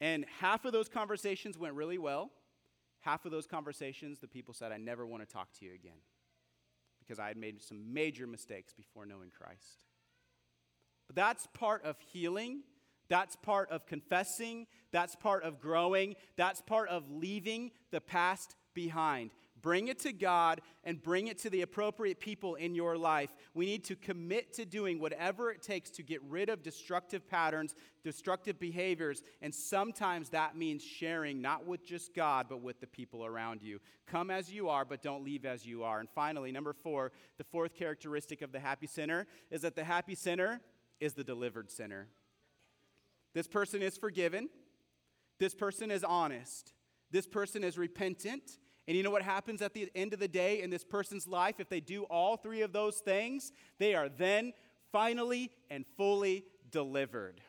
And 0.00 0.24
half 0.40 0.64
of 0.64 0.72
those 0.72 0.88
conversations 0.88 1.58
went 1.58 1.74
really 1.74 1.98
well. 1.98 2.30
Half 3.00 3.24
of 3.24 3.30
those 3.30 3.46
conversations, 3.46 4.18
the 4.18 4.28
people 4.28 4.54
said, 4.54 4.72
I 4.72 4.76
never 4.76 5.06
want 5.06 5.26
to 5.26 5.32
talk 5.32 5.52
to 5.58 5.64
you 5.64 5.74
again 5.74 5.98
because 7.00 7.18
I 7.18 7.28
had 7.28 7.36
made 7.36 7.60
some 7.60 7.92
major 7.92 8.26
mistakes 8.26 8.72
before 8.72 9.06
knowing 9.06 9.30
Christ. 9.30 9.84
But 11.06 11.16
that's 11.16 11.46
part 11.52 11.84
of 11.84 11.96
healing. 12.00 12.62
That's 13.08 13.36
part 13.36 13.70
of 13.70 13.86
confessing. 13.86 14.66
That's 14.92 15.16
part 15.16 15.42
of 15.42 15.60
growing. 15.60 16.14
That's 16.36 16.62
part 16.62 16.88
of 16.88 17.10
leaving 17.10 17.72
the 17.90 18.00
past 18.00 18.54
behind. 18.74 19.30
Bring 19.62 19.86
it 19.86 20.00
to 20.00 20.12
God 20.12 20.60
and 20.82 21.00
bring 21.00 21.28
it 21.28 21.38
to 21.38 21.50
the 21.50 21.62
appropriate 21.62 22.18
people 22.18 22.56
in 22.56 22.74
your 22.74 22.98
life. 22.98 23.30
We 23.54 23.64
need 23.64 23.84
to 23.84 23.96
commit 23.96 24.52
to 24.54 24.64
doing 24.64 24.98
whatever 24.98 25.52
it 25.52 25.62
takes 25.62 25.88
to 25.90 26.02
get 26.02 26.20
rid 26.24 26.48
of 26.48 26.64
destructive 26.64 27.28
patterns, 27.28 27.76
destructive 28.02 28.58
behaviors, 28.58 29.22
and 29.40 29.54
sometimes 29.54 30.30
that 30.30 30.56
means 30.56 30.82
sharing 30.82 31.40
not 31.40 31.64
with 31.64 31.86
just 31.86 32.12
God, 32.12 32.46
but 32.48 32.60
with 32.60 32.80
the 32.80 32.88
people 32.88 33.24
around 33.24 33.62
you. 33.62 33.80
Come 34.06 34.32
as 34.32 34.52
you 34.52 34.68
are, 34.68 34.84
but 34.84 35.00
don't 35.00 35.24
leave 35.24 35.44
as 35.44 35.64
you 35.64 35.84
are. 35.84 36.00
And 36.00 36.08
finally, 36.10 36.50
number 36.50 36.72
four, 36.72 37.12
the 37.38 37.44
fourth 37.44 37.74
characteristic 37.74 38.42
of 38.42 38.50
the 38.50 38.60
happy 38.60 38.88
sinner 38.88 39.28
is 39.50 39.62
that 39.62 39.76
the 39.76 39.84
happy 39.84 40.16
sinner 40.16 40.60
is 40.98 41.14
the 41.14 41.24
delivered 41.24 41.70
sinner. 41.70 42.08
This 43.32 43.46
person 43.46 43.80
is 43.80 43.96
forgiven, 43.96 44.48
this 45.38 45.54
person 45.54 45.92
is 45.92 46.02
honest, 46.02 46.74
this 47.12 47.26
person 47.28 47.62
is 47.62 47.78
repentant 47.78 48.58
and 48.88 48.96
you 48.96 49.02
know 49.02 49.10
what 49.10 49.22
happens 49.22 49.62
at 49.62 49.74
the 49.74 49.90
end 49.94 50.12
of 50.12 50.18
the 50.18 50.28
day 50.28 50.60
in 50.60 50.70
this 50.70 50.84
person's 50.84 51.28
life? 51.28 51.60
If 51.60 51.68
they 51.68 51.80
do 51.80 52.02
all 52.04 52.36
three 52.36 52.62
of 52.62 52.72
those 52.72 52.96
things, 52.98 53.52
they 53.78 53.94
are 53.94 54.08
then 54.08 54.52
finally 54.90 55.50
and 55.70 55.84
fully 55.96 56.44
delivered. 56.70 57.40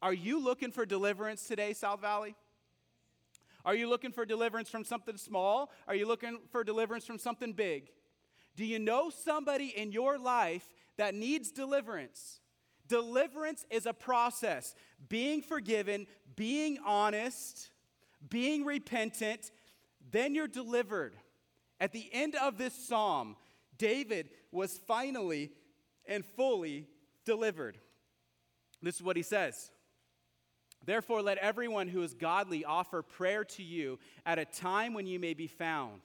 Are 0.00 0.14
you 0.14 0.42
looking 0.42 0.72
for 0.72 0.86
deliverance 0.86 1.46
today, 1.46 1.74
South 1.74 2.00
Valley? 2.00 2.34
Are 3.64 3.74
you 3.74 3.88
looking 3.88 4.10
for 4.10 4.24
deliverance 4.24 4.68
from 4.68 4.84
something 4.84 5.16
small? 5.16 5.70
Are 5.86 5.94
you 5.94 6.06
looking 6.06 6.38
for 6.50 6.64
deliverance 6.64 7.04
from 7.04 7.18
something 7.18 7.52
big? 7.52 7.90
Do 8.56 8.64
you 8.64 8.78
know 8.78 9.10
somebody 9.10 9.66
in 9.68 9.92
your 9.92 10.18
life 10.18 10.66
that 10.96 11.14
needs 11.14 11.52
deliverance? 11.52 12.40
Deliverance 12.88 13.64
is 13.70 13.86
a 13.86 13.92
process. 13.92 14.74
Being 15.08 15.42
forgiven, 15.42 16.06
being 16.34 16.78
honest, 16.84 17.70
being 18.28 18.64
repentant, 18.64 19.50
then 20.12 20.34
you're 20.34 20.48
delivered. 20.48 21.16
At 21.80 21.92
the 21.92 22.08
end 22.12 22.36
of 22.36 22.58
this 22.58 22.74
psalm, 22.74 23.36
David 23.76 24.30
was 24.52 24.78
finally 24.86 25.50
and 26.06 26.24
fully 26.24 26.86
delivered. 27.24 27.78
This 28.80 28.96
is 28.96 29.02
what 29.02 29.16
he 29.16 29.22
says. 29.22 29.70
Therefore, 30.84 31.22
let 31.22 31.38
everyone 31.38 31.88
who 31.88 32.02
is 32.02 32.14
godly 32.14 32.64
offer 32.64 33.02
prayer 33.02 33.44
to 33.44 33.62
you 33.62 33.98
at 34.26 34.38
a 34.38 34.44
time 34.44 34.94
when 34.94 35.06
you 35.06 35.18
may 35.18 35.34
be 35.34 35.46
found. 35.46 36.02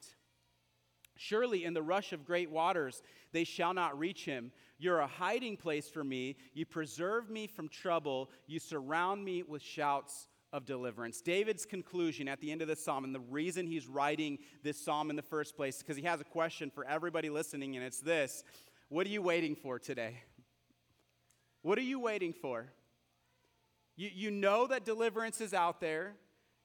Surely, 1.16 1.66
in 1.66 1.74
the 1.74 1.82
rush 1.82 2.14
of 2.14 2.26
great 2.26 2.52
waters, 2.52 3.02
they 3.32 3.44
shall 3.44 3.74
not 3.74 3.98
reach 3.98 4.26
him. 4.26 4.52
You're 4.78 5.00
a 5.00 5.08
hiding 5.08 5.58
place 5.58 5.90
for 5.90 6.04
me. 6.04 6.38
You 6.54 6.66
preserve 6.66 7.30
me 7.30 7.48
from 7.48 7.70
trouble. 7.70 8.30
You 8.46 8.60
surround 8.60 9.26
me 9.26 9.42
with 9.42 9.64
shouts 9.64 10.28
of 10.54 10.66
deliverance. 10.66 11.22
David's 11.22 11.66
conclusion 11.66 12.28
at 12.28 12.40
the 12.40 12.52
end 12.52 12.62
of 12.62 12.68
this 12.68 12.84
psalm, 12.84 13.04
and 13.04 13.14
the 13.14 13.20
reason 13.20 13.68
he's 13.68 13.88
writing 13.88 14.38
this 14.64 14.80
psalm 14.80 15.10
in 15.10 15.16
the 15.16 15.22
first 15.22 15.56
place, 15.56 15.80
because 15.80 15.98
he 15.98 16.04
has 16.04 16.22
a 16.22 16.26
question 16.26 16.70
for 16.70 16.86
everybody 16.86 17.30
listening, 17.30 17.76
and 17.76 17.86
it's 17.86 18.00
this 18.00 18.44
What 18.90 19.06
are 19.06 19.10
you 19.10 19.22
waiting 19.22 19.56
for 19.56 19.80
today? 19.80 20.22
What 21.62 21.78
are 21.78 21.82
you 21.82 22.00
waiting 22.00 22.34
for? 22.34 22.68
You, 23.98 24.10
you 24.14 24.32
know 24.32 24.68
that 24.68 24.86
deliverance 24.86 25.42
is 25.42 25.54
out 25.54 25.82
there. 25.82 26.14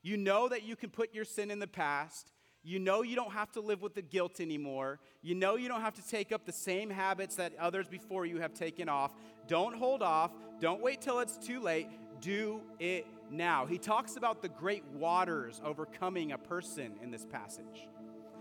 You 0.03 0.17
know 0.17 0.49
that 0.49 0.65
you 0.65 0.77
can 0.77 0.91
put 0.91 1.15
your 1.15 1.25
sin 1.25 1.51
in 1.51 1.59
the 1.59 1.67
past. 1.67 2.33
You 2.65 2.79
know 2.79 3.03
you 3.03 3.17
don't 3.17 3.33
have 3.33 3.51
to 3.53 3.61
live 3.61 3.83
with 3.83 3.95
the 3.95 4.03
guilt 4.03 4.39
anymore. 4.39 5.01
You 5.21 5.35
know 5.35 5.57
you 5.57 5.69
don't 5.69 5.81
have 5.81 5.95
to 5.95 6.07
take 6.07 6.31
up 6.31 6.45
the 6.47 6.53
same 6.53 6.91
habits 6.91 7.37
that 7.37 7.53
others 7.59 7.89
before 7.89 8.25
you 8.25 8.39
have 8.39 8.55
taken 8.55 8.89
off. 8.89 9.13
Don't 9.49 9.75
hold 9.75 10.03
off. 10.03 10.31
Don't 10.61 10.81
wait 10.81 11.01
till 11.01 11.19
it's 11.19 11.37
too 11.37 11.59
late. 11.59 11.89
Do 12.23 12.61
it 12.79 13.07
now. 13.31 13.67
He 13.67 13.79
talks 13.79 14.17
about 14.17 14.43
the 14.43 14.49
great 14.49 14.85
waters 14.95 15.61
overcoming 15.65 16.33
a 16.33 16.39
person 16.39 16.93
in 17.03 17.11
this 17.11 17.27
passage. 17.27 17.89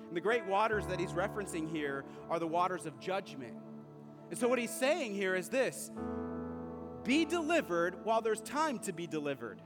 And 0.08 0.16
the 0.16 0.22
great 0.22 0.46
waters 0.46 0.86
that 0.88 1.00
he's 1.00 1.14
referencing 1.14 1.70
here 1.70 2.06
are 2.30 2.38
the 2.38 2.48
waters 2.48 2.86
of 2.86 3.00
judgment. 3.00 3.56
And 4.30 4.40
so, 4.40 4.48
what 4.48 4.60
he's 4.60 4.72
saying 4.72 5.16
here 5.16 5.36
is 5.36 5.50
this 5.50 5.90
be 7.04 7.26
delivered 7.26 8.06
while 8.06 8.22
there's 8.22 8.42
time 8.42 8.78
to 8.80 8.94
be 8.94 9.08
delivered. 9.08 9.62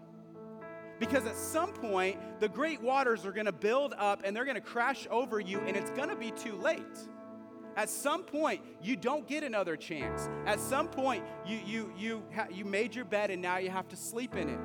Because 0.98 1.26
at 1.26 1.36
some 1.36 1.74
point, 1.74 2.18
the 2.40 2.48
great 2.48 2.82
waters 2.82 3.26
are 3.26 3.34
going 3.34 3.48
to 3.48 3.52
build 3.52 3.94
up 3.98 4.22
and 4.24 4.34
they're 4.34 4.46
going 4.46 4.56
to 4.56 4.62
crash 4.62 5.08
over 5.12 5.42
you, 5.42 5.60
and 5.60 5.76
it's 5.76 5.92
going 5.92 6.08
to 6.08 6.16
be 6.16 6.32
too 6.32 6.56
late. 6.56 6.82
At 7.76 7.90
some 7.90 8.24
point, 8.24 8.62
you 8.82 8.96
don't 8.96 9.28
get 9.28 9.44
another 9.44 9.76
chance. 9.76 10.30
At 10.46 10.60
some 10.60 10.88
point, 10.88 11.24
you, 11.46 11.60
you, 11.66 11.94
you, 11.98 12.24
you 12.52 12.66
made 12.66 12.96
your 12.96 13.06
bed 13.06 13.32
and 13.32 13.42
now 13.42 13.58
you 13.58 13.70
have 13.70 13.88
to 13.90 13.96
sleep 13.96 14.36
in 14.36 14.50
it. 14.50 14.60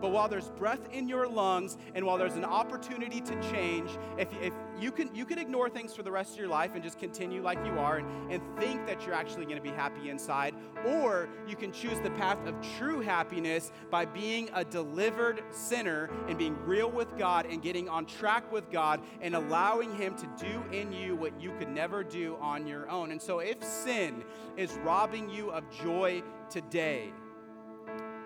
But 0.00 0.12
while 0.12 0.28
there's 0.28 0.48
breath 0.50 0.80
in 0.92 1.08
your 1.08 1.28
lungs 1.28 1.76
and 1.94 2.04
while 2.04 2.18
there's 2.18 2.36
an 2.36 2.44
opportunity 2.44 3.20
to 3.20 3.50
change, 3.50 3.90
if, 4.18 4.28
if 4.40 4.54
you, 4.78 4.90
can, 4.90 5.14
you 5.14 5.24
can 5.24 5.38
ignore 5.38 5.68
things 5.68 5.94
for 5.94 6.02
the 6.02 6.10
rest 6.10 6.32
of 6.32 6.38
your 6.38 6.48
life 6.48 6.74
and 6.74 6.82
just 6.82 6.98
continue 6.98 7.42
like 7.42 7.58
you 7.64 7.78
are 7.78 7.98
and, 7.98 8.32
and 8.32 8.42
think 8.58 8.86
that 8.86 9.04
you're 9.04 9.14
actually 9.14 9.44
going 9.44 9.56
to 9.56 9.62
be 9.62 9.70
happy 9.70 10.08
inside, 10.08 10.54
or 10.86 11.28
you 11.46 11.56
can 11.56 11.72
choose 11.72 11.98
the 12.00 12.10
path 12.12 12.38
of 12.46 12.54
true 12.78 13.00
happiness 13.00 13.72
by 13.90 14.04
being 14.04 14.48
a 14.54 14.64
delivered 14.64 15.42
sinner 15.50 16.10
and 16.28 16.38
being 16.38 16.56
real 16.64 16.90
with 16.90 17.16
God 17.18 17.46
and 17.46 17.62
getting 17.62 17.88
on 17.88 18.06
track 18.06 18.50
with 18.50 18.70
God 18.70 19.00
and 19.20 19.34
allowing 19.34 19.94
Him 19.94 20.16
to 20.16 20.26
do 20.38 20.64
in 20.72 20.92
you 20.92 21.16
what 21.16 21.38
you 21.40 21.52
could 21.58 21.68
never 21.68 22.02
do 22.02 22.36
on 22.40 22.66
your 22.66 22.88
own. 22.88 23.10
And 23.10 23.20
so, 23.20 23.40
if 23.40 23.62
sin 23.62 24.24
is 24.56 24.72
robbing 24.84 25.28
you 25.28 25.50
of 25.50 25.70
joy 25.70 26.22
today, 26.48 27.12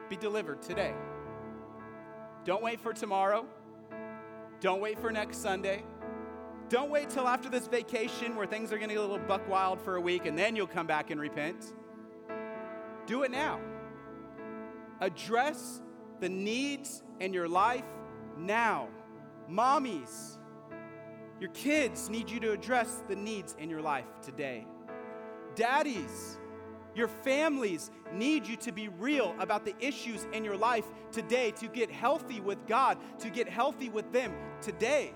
be 0.09 0.17
delivered 0.17 0.63
today. 0.63 0.95
Don't 2.45 2.63
wait 2.63 2.81
for 2.81 2.93
tomorrow. 2.93 3.47
Don't 4.61 4.81
wait 4.81 4.99
for 4.99 5.11
next 5.11 5.39
Sunday. 5.39 5.83
Don't 6.69 6.91
wait 6.91 7.11
till 7.11 7.27
after 7.27 7.49
this 7.49 7.67
vacation 7.67 8.37
where 8.37 8.47
things 8.47 8.73
are 8.73 8.79
going 8.79 8.89
to 8.89 8.95
get 8.95 9.01
a 9.01 9.07
little 9.07 9.19
buck 9.27 9.49
wild 9.49 9.81
for 9.81 9.97
a 9.97 10.01
week 10.01 10.27
and 10.27 10.39
then 10.39 10.57
you'll 10.57 10.67
come 10.67 10.87
back 10.87 11.11
and 11.11 11.21
repent. 11.21 11.73
Do 13.07 13.23
it 13.23 13.31
now. 13.31 13.61
Address 15.01 15.83
the 16.21 16.29
needs 16.29 17.03
in 17.21 17.33
your 17.33 17.49
life 17.49 17.85
now. 18.39 18.89
Mommies, 19.51 20.39
your 21.41 21.51
kids 21.51 22.09
need 22.09 22.31
you 22.31 22.41
to 22.41 22.53
address 22.53 23.03
the 23.09 23.17
needs 23.17 23.55
in 23.59 23.69
your 23.69 23.83
life 23.83 24.07
today. 24.23 24.67
Daddies, 25.55 26.39
your 26.95 27.09
families 27.09 27.91
need 28.13 28.47
you 28.47 28.57
to 28.57 28.73
be 28.73 28.89
real 28.89 29.35
about 29.39 29.65
the 29.65 29.75
issues 29.81 30.27
in 30.33 30.45
your 30.45 30.57
life 30.57 30.85
today 31.13 31.51
to 31.53 31.69
get 31.69 31.91
healthy 31.91 32.41
with 32.41 32.67
God, 32.67 32.99
to 33.21 33.31
get 33.31 33.49
healthy 33.49 33.89
with 33.89 34.13
them 34.13 34.33
today. 34.61 35.13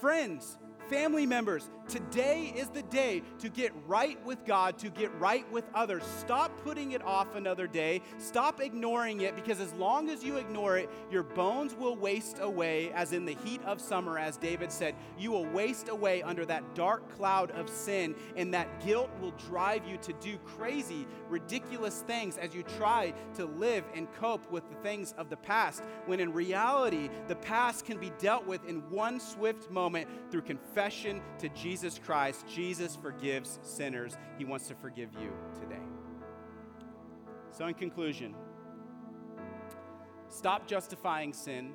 Friends, 0.00 0.58
Family 0.90 1.24
members, 1.24 1.70
today 1.88 2.52
is 2.54 2.68
the 2.68 2.82
day 2.82 3.22
to 3.38 3.48
get 3.48 3.72
right 3.86 4.22
with 4.26 4.44
God, 4.44 4.76
to 4.78 4.90
get 4.90 5.10
right 5.18 5.50
with 5.50 5.64
others. 5.74 6.02
Stop 6.18 6.62
putting 6.62 6.92
it 6.92 7.02
off 7.02 7.34
another 7.34 7.66
day. 7.66 8.02
Stop 8.18 8.60
ignoring 8.60 9.22
it 9.22 9.34
because 9.34 9.60
as 9.60 9.72
long 9.74 10.10
as 10.10 10.22
you 10.22 10.36
ignore 10.36 10.76
it, 10.76 10.90
your 11.10 11.22
bones 11.22 11.74
will 11.74 11.96
waste 11.96 12.38
away, 12.38 12.92
as 12.92 13.14
in 13.14 13.24
the 13.24 13.34
heat 13.44 13.62
of 13.62 13.80
summer, 13.80 14.18
as 14.18 14.36
David 14.36 14.70
said. 14.70 14.94
You 15.18 15.30
will 15.30 15.46
waste 15.46 15.88
away 15.88 16.22
under 16.22 16.44
that 16.44 16.74
dark 16.74 17.16
cloud 17.16 17.50
of 17.52 17.70
sin, 17.70 18.14
and 18.36 18.52
that 18.52 18.84
guilt 18.84 19.10
will 19.22 19.32
drive 19.48 19.88
you 19.88 19.96
to 19.98 20.12
do 20.14 20.36
crazy, 20.38 21.06
ridiculous 21.30 22.02
things 22.06 22.36
as 22.36 22.54
you 22.54 22.62
try 22.76 23.14
to 23.36 23.46
live 23.46 23.84
and 23.94 24.12
cope 24.12 24.50
with 24.50 24.68
the 24.68 24.76
things 24.76 25.14
of 25.16 25.30
the 25.30 25.36
past, 25.38 25.82
when 26.04 26.20
in 26.20 26.30
reality, 26.34 27.08
the 27.26 27.36
past 27.36 27.86
can 27.86 27.96
be 27.96 28.12
dealt 28.18 28.46
with 28.46 28.62
in 28.68 28.80
one 28.90 29.18
swift 29.18 29.70
moment 29.70 30.06
through 30.30 30.42
confession 30.42 30.73
confession 30.74 31.22
to 31.38 31.48
Jesus 31.50 32.00
Christ, 32.04 32.44
Jesus 32.48 32.96
forgives 32.96 33.60
sinners. 33.62 34.18
He 34.38 34.44
wants 34.44 34.66
to 34.66 34.74
forgive 34.74 35.10
you 35.20 35.30
today. 35.54 35.82
So, 37.52 37.66
in 37.68 37.74
conclusion, 37.74 38.34
stop 40.28 40.66
justifying 40.66 41.32
sin, 41.32 41.74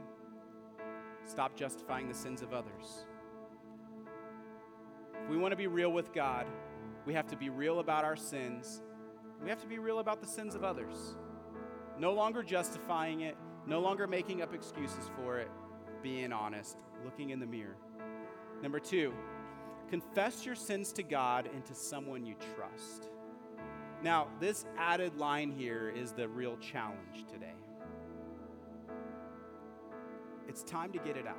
stop 1.24 1.56
justifying 1.56 2.10
the 2.10 2.14
sins 2.14 2.41
of 2.41 2.52
others. 2.54 3.06
If 5.24 5.30
we 5.30 5.38
want 5.38 5.54
to 5.54 5.58
be 5.58 5.68
real 5.68 5.93
with 5.93 6.14
God, 6.14 6.45
we 7.06 7.14
have 7.14 7.28
to 7.28 7.38
be 7.38 7.50
real 7.50 7.80
about 7.80 8.04
our 8.04 8.18
sins. 8.18 8.82
We 9.41 9.50
have 9.50 9.62
to 9.62 9.68
be 9.68 9.80
real 9.80 10.00
about 10.00 10.20
the 10.20 10.28
sins 10.28 10.56
of 10.56 10.66
others. 10.66 11.16
No 11.97 12.12
longer 12.12 12.43
justifying 12.43 13.22
it, 13.22 13.38
no 13.66 13.80
longer 13.80 14.08
making 14.08 14.41
up 14.41 14.54
excuses 14.54 15.10
for 15.16 15.39
it, 15.39 15.50
being 16.04 16.34
honest, 16.34 16.76
looking 17.06 17.30
in 17.30 17.39
the 17.39 17.47
mirror. 17.47 17.78
Number 18.62 18.80
two, 18.80 19.14
confess 19.89 20.45
your 20.45 20.55
sins 20.55 20.91
to 20.93 21.03
God 21.03 21.49
and 21.53 21.66
to 21.66 21.74
someone 21.74 22.26
you 22.26 22.36
trust. 22.55 23.10
Now, 24.03 24.28
this 24.39 24.66
added 24.78 25.18
line 25.18 25.51
here 25.51 25.89
is 25.89 26.12
the 26.12 26.28
real 26.28 26.57
challenge 26.57 27.26
today. 27.32 27.55
It's 30.47 30.64
time 30.64 30.91
to 30.93 30.99
get 30.99 31.16
it 31.18 31.28
out. 31.28 31.38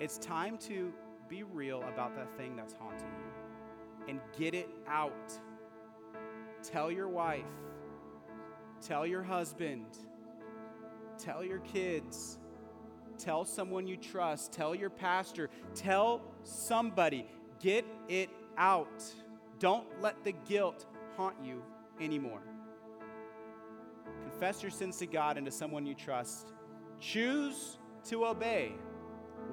It's 0.00 0.18
time 0.18 0.58
to 0.58 0.92
be 1.28 1.42
real 1.42 1.82
about 1.82 2.14
that 2.16 2.36
thing 2.36 2.56
that's 2.56 2.74
haunting 2.74 3.06
you 3.06 4.08
and 4.08 4.20
get 4.38 4.54
it 4.54 4.68
out. 4.88 5.32
Tell 6.62 6.90
your 6.90 7.08
wife, 7.08 7.44
tell 8.80 9.06
your 9.06 9.22
husband, 9.22 9.86
tell 11.18 11.44
your 11.44 11.60
kids, 11.60 12.39
Tell 13.20 13.44
someone 13.44 13.86
you 13.86 13.96
trust. 13.96 14.52
Tell 14.52 14.74
your 14.74 14.90
pastor. 14.90 15.50
Tell 15.74 16.22
somebody. 16.42 17.26
Get 17.60 17.84
it 18.08 18.30
out. 18.56 19.02
Don't 19.58 19.86
let 20.00 20.24
the 20.24 20.32
guilt 20.32 20.86
haunt 21.16 21.36
you 21.44 21.62
anymore. 22.00 22.40
Confess 24.22 24.62
your 24.62 24.70
sins 24.70 24.96
to 24.98 25.06
God 25.06 25.36
and 25.36 25.44
to 25.44 25.52
someone 25.52 25.84
you 25.84 25.94
trust. 25.94 26.52
Choose 26.98 27.78
to 28.04 28.26
obey. 28.26 28.72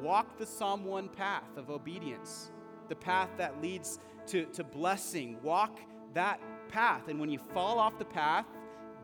Walk 0.02 0.38
the 0.38 0.46
Psalm 0.46 0.86
1 0.86 1.10
path 1.10 1.58
of 1.58 1.70
obedience, 1.70 2.52
the 2.88 2.96
path 2.96 3.30
that 3.38 3.62
leads 3.62 4.00
to, 4.28 4.46
to 4.46 4.64
blessing. 4.64 5.38
Walk 5.42 5.80
that 6.14 6.40
path. 6.70 7.08
And 7.10 7.20
when 7.20 7.30
you 7.30 7.40
fall 7.54 7.80
off 7.80 7.98
the 7.98 8.06
path, 8.06 8.46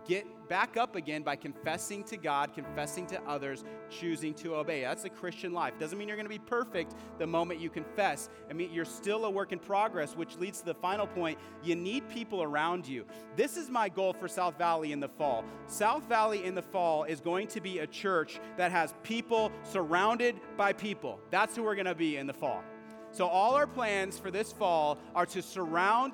get 0.06 0.26
back 0.50 0.78
up 0.78 0.96
again 0.96 1.24
by 1.24 1.36
confessing 1.36 2.04
to 2.04 2.18
God, 2.18 2.54
confessing 2.54 3.08
to 3.08 3.22
others, 3.24 3.64
choosing 3.90 4.34
to 4.36 4.56
obey. 4.56 4.82
That's 4.82 5.04
the 5.04 5.10
Christian 5.10 5.54
life. 5.54 5.74
Doesn't 5.80 5.98
mean 5.98 6.08
you're 6.08 6.18
going 6.18 6.26
to 6.26 6.30
be 6.30 6.40
perfect 6.40 6.96
the 7.18 7.28
moment 7.28 7.60
you 7.60 7.70
confess. 7.70 8.30
I 8.50 8.54
mean, 8.54 8.72
you're 8.72 8.86
still 8.86 9.26
a 9.26 9.30
work 9.30 9.52
in 9.52 9.60
progress, 9.60 10.16
which 10.16 10.38
leads 10.38 10.60
to 10.60 10.66
the 10.66 10.76
final 10.76 11.08
point. 11.08 11.40
You 11.64 11.76
need 11.76 12.08
people 12.10 12.44
around 12.44 12.88
you. 12.88 13.06
This 13.36 13.58
is 13.58 13.70
my 13.70 13.90
goal 13.90 14.14
for 14.14 14.28
South 14.28 14.58
Valley 14.58 14.92
in 14.92 15.00
the 15.00 15.10
fall. 15.10 15.44
South 15.68 16.08
Valley 16.08 16.44
in 16.44 16.56
the 16.56 16.62
fall 16.62 17.04
is 17.04 17.20
going 17.20 17.48
to 17.48 17.62
be 17.62 17.80
a 17.80 17.88
church 17.88 18.40
that 18.58 18.72
has 18.72 18.94
people 19.04 19.52
surrounded 19.64 20.36
by 20.58 20.74
people. 20.74 21.20
That's 21.32 21.56
who 21.56 21.64
we're 21.64 21.76
going 21.76 21.86
to 21.86 21.96
be 21.96 22.18
in 22.18 22.28
the 22.28 22.34
fall. 22.34 22.64
So, 23.12 23.28
all 23.28 23.54
our 23.54 23.68
plans 23.68 24.18
for 24.18 24.32
this 24.32 24.52
fall 24.52 24.98
are 25.14 25.28
to 25.28 25.44
surround 25.44 26.14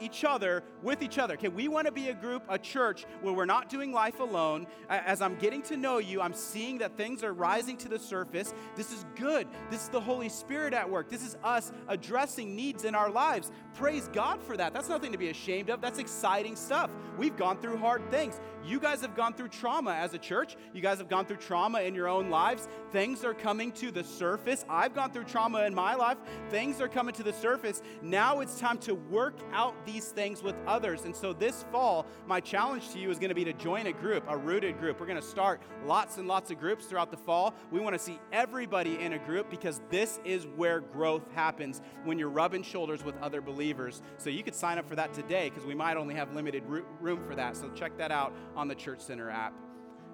each 0.00 0.24
other 0.24 0.62
with 0.82 1.02
each 1.02 1.18
other. 1.18 1.34
Okay, 1.34 1.48
we 1.48 1.68
want 1.68 1.86
to 1.86 1.92
be 1.92 2.08
a 2.08 2.14
group, 2.14 2.42
a 2.48 2.58
church 2.58 3.06
where 3.22 3.32
we're 3.32 3.46
not 3.46 3.68
doing 3.68 3.92
life 3.92 4.20
alone. 4.20 4.66
As 4.88 5.22
I'm 5.22 5.36
getting 5.36 5.62
to 5.62 5.76
know 5.76 5.98
you, 5.98 6.20
I'm 6.20 6.34
seeing 6.34 6.78
that 6.78 6.96
things 6.96 7.22
are 7.22 7.32
rising 7.32 7.76
to 7.78 7.88
the 7.88 7.98
surface. 7.98 8.52
This 8.76 8.92
is 8.92 9.04
good. 9.16 9.48
This 9.70 9.82
is 9.82 9.88
the 9.88 10.00
Holy 10.00 10.28
Spirit 10.28 10.74
at 10.74 10.88
work. 10.88 11.08
This 11.08 11.24
is 11.24 11.36
us 11.42 11.72
addressing 11.88 12.54
needs 12.54 12.84
in 12.84 12.94
our 12.94 13.10
lives. 13.10 13.50
Praise 13.74 14.08
God 14.12 14.42
for 14.42 14.56
that. 14.56 14.74
That's 14.74 14.88
nothing 14.88 15.12
to 15.12 15.18
be 15.18 15.30
ashamed 15.30 15.70
of. 15.70 15.80
That's 15.80 15.98
exciting 15.98 16.56
stuff. 16.56 16.90
We've 17.16 17.36
gone 17.36 17.60
through 17.60 17.78
hard 17.78 18.10
things. 18.10 18.40
You 18.64 18.80
guys 18.80 19.00
have 19.00 19.14
gone 19.14 19.34
through 19.34 19.48
trauma 19.48 19.92
as 19.92 20.14
a 20.14 20.18
church. 20.18 20.56
You 20.74 20.82
guys 20.82 20.98
have 20.98 21.08
gone 21.08 21.24
through 21.24 21.36
trauma 21.36 21.80
in 21.80 21.94
your 21.94 22.08
own 22.08 22.28
lives. 22.28 22.68
Things 22.90 23.24
are 23.24 23.34
coming 23.34 23.72
to 23.72 23.90
the 23.90 24.04
surface. 24.04 24.64
I've 24.68 24.94
gone 24.94 25.10
through 25.10 25.24
trauma 25.24 25.62
in 25.62 25.74
my 25.74 25.94
life. 25.94 26.18
Things 26.50 26.80
are 26.80 26.88
coming 26.88 27.14
to 27.14 27.22
the 27.22 27.32
surface. 27.32 27.82
Now 28.02 28.40
it's 28.40 28.58
time 28.58 28.78
to 28.78 28.94
work 28.94 29.37
out 29.52 29.74
these 29.86 30.08
things 30.08 30.42
with 30.42 30.56
others. 30.66 31.04
And 31.04 31.14
so 31.14 31.32
this 31.32 31.64
fall, 31.70 32.06
my 32.26 32.40
challenge 32.40 32.90
to 32.90 32.98
you 32.98 33.10
is 33.10 33.18
going 33.18 33.28
to 33.28 33.34
be 33.34 33.44
to 33.44 33.52
join 33.52 33.86
a 33.86 33.92
group, 33.92 34.24
a 34.28 34.36
rooted 34.36 34.78
group. 34.78 35.00
We're 35.00 35.06
going 35.06 35.20
to 35.20 35.26
start 35.26 35.60
lots 35.84 36.18
and 36.18 36.28
lots 36.28 36.50
of 36.50 36.58
groups 36.58 36.86
throughout 36.86 37.10
the 37.10 37.16
fall. 37.16 37.54
We 37.70 37.80
want 37.80 37.94
to 37.94 37.98
see 37.98 38.20
everybody 38.32 39.00
in 39.00 39.12
a 39.12 39.18
group 39.18 39.50
because 39.50 39.80
this 39.90 40.20
is 40.24 40.46
where 40.56 40.80
growth 40.80 41.30
happens 41.34 41.80
when 42.04 42.18
you're 42.18 42.28
rubbing 42.28 42.62
shoulders 42.62 43.04
with 43.04 43.16
other 43.22 43.40
believers. 43.40 44.02
So 44.16 44.30
you 44.30 44.42
could 44.42 44.54
sign 44.54 44.78
up 44.78 44.88
for 44.88 44.96
that 44.96 45.12
today 45.14 45.50
because 45.50 45.66
we 45.66 45.74
might 45.74 45.96
only 45.96 46.14
have 46.14 46.34
limited 46.34 46.62
room 46.66 47.22
for 47.26 47.34
that. 47.34 47.56
So 47.56 47.70
check 47.70 47.96
that 47.98 48.10
out 48.10 48.32
on 48.56 48.68
the 48.68 48.74
Church 48.74 49.00
Center 49.00 49.30
app. 49.30 49.54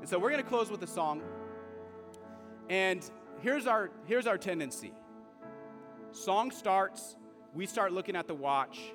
And 0.01 0.09
so 0.09 0.19
we're 0.19 0.31
going 0.31 0.43
to 0.43 0.49
close 0.49 0.71
with 0.71 0.83
a 0.83 0.87
song. 0.87 1.23
And 2.69 3.09
here's 3.41 3.67
our 3.67 3.91
here's 4.07 4.27
our 4.27 4.39
tendency. 4.39 4.93
Song 6.13 6.51
starts, 6.51 7.17
we 7.55 7.67
start 7.67 7.93
looking 7.93 8.15
at 8.15 8.29
the 8.29 8.35
watch 8.35 8.93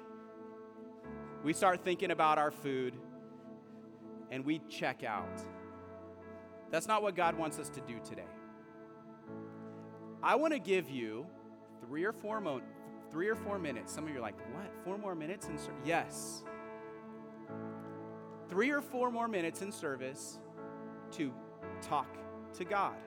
we 1.43 1.53
start 1.53 1.83
thinking 1.83 2.11
about 2.11 2.37
our 2.37 2.51
food 2.51 2.95
and 4.31 4.45
we 4.45 4.59
check 4.69 5.03
out. 5.03 5.41
That's 6.71 6.87
not 6.87 7.01
what 7.01 7.15
God 7.15 7.37
wants 7.37 7.59
us 7.59 7.69
to 7.69 7.81
do 7.81 7.99
today. 8.03 8.27
I 10.21 10.35
want 10.35 10.53
to 10.53 10.59
give 10.59 10.89
you 10.89 11.25
three 11.81 12.03
or 12.03 12.11
four 12.11 12.41
mo- 12.41 12.61
three 13.09 13.27
or 13.27 13.35
four 13.35 13.57
minutes. 13.57 13.91
Some 13.91 14.03
of 14.03 14.11
you 14.11 14.17
are 14.17 14.21
like, 14.21 14.37
"What? 14.53 14.71
Four 14.83 14.97
more 14.97 15.15
minutes 15.15 15.47
in 15.47 15.57
service?" 15.57 15.81
Yes. 15.85 16.43
Three 18.49 18.69
or 18.69 18.81
four 18.81 19.09
more 19.11 19.27
minutes 19.27 19.61
in 19.61 19.71
service 19.71 20.39
to 21.11 21.33
talk 21.81 22.17
to 22.53 22.65
God. 22.65 22.97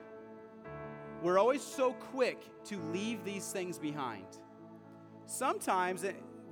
We're 1.21 1.37
always 1.37 1.61
so 1.61 1.93
quick 1.93 2.41
to 2.65 2.79
leave 2.91 3.23
these 3.23 3.51
things 3.51 3.77
behind. 3.77 4.25
Sometimes 5.25 6.03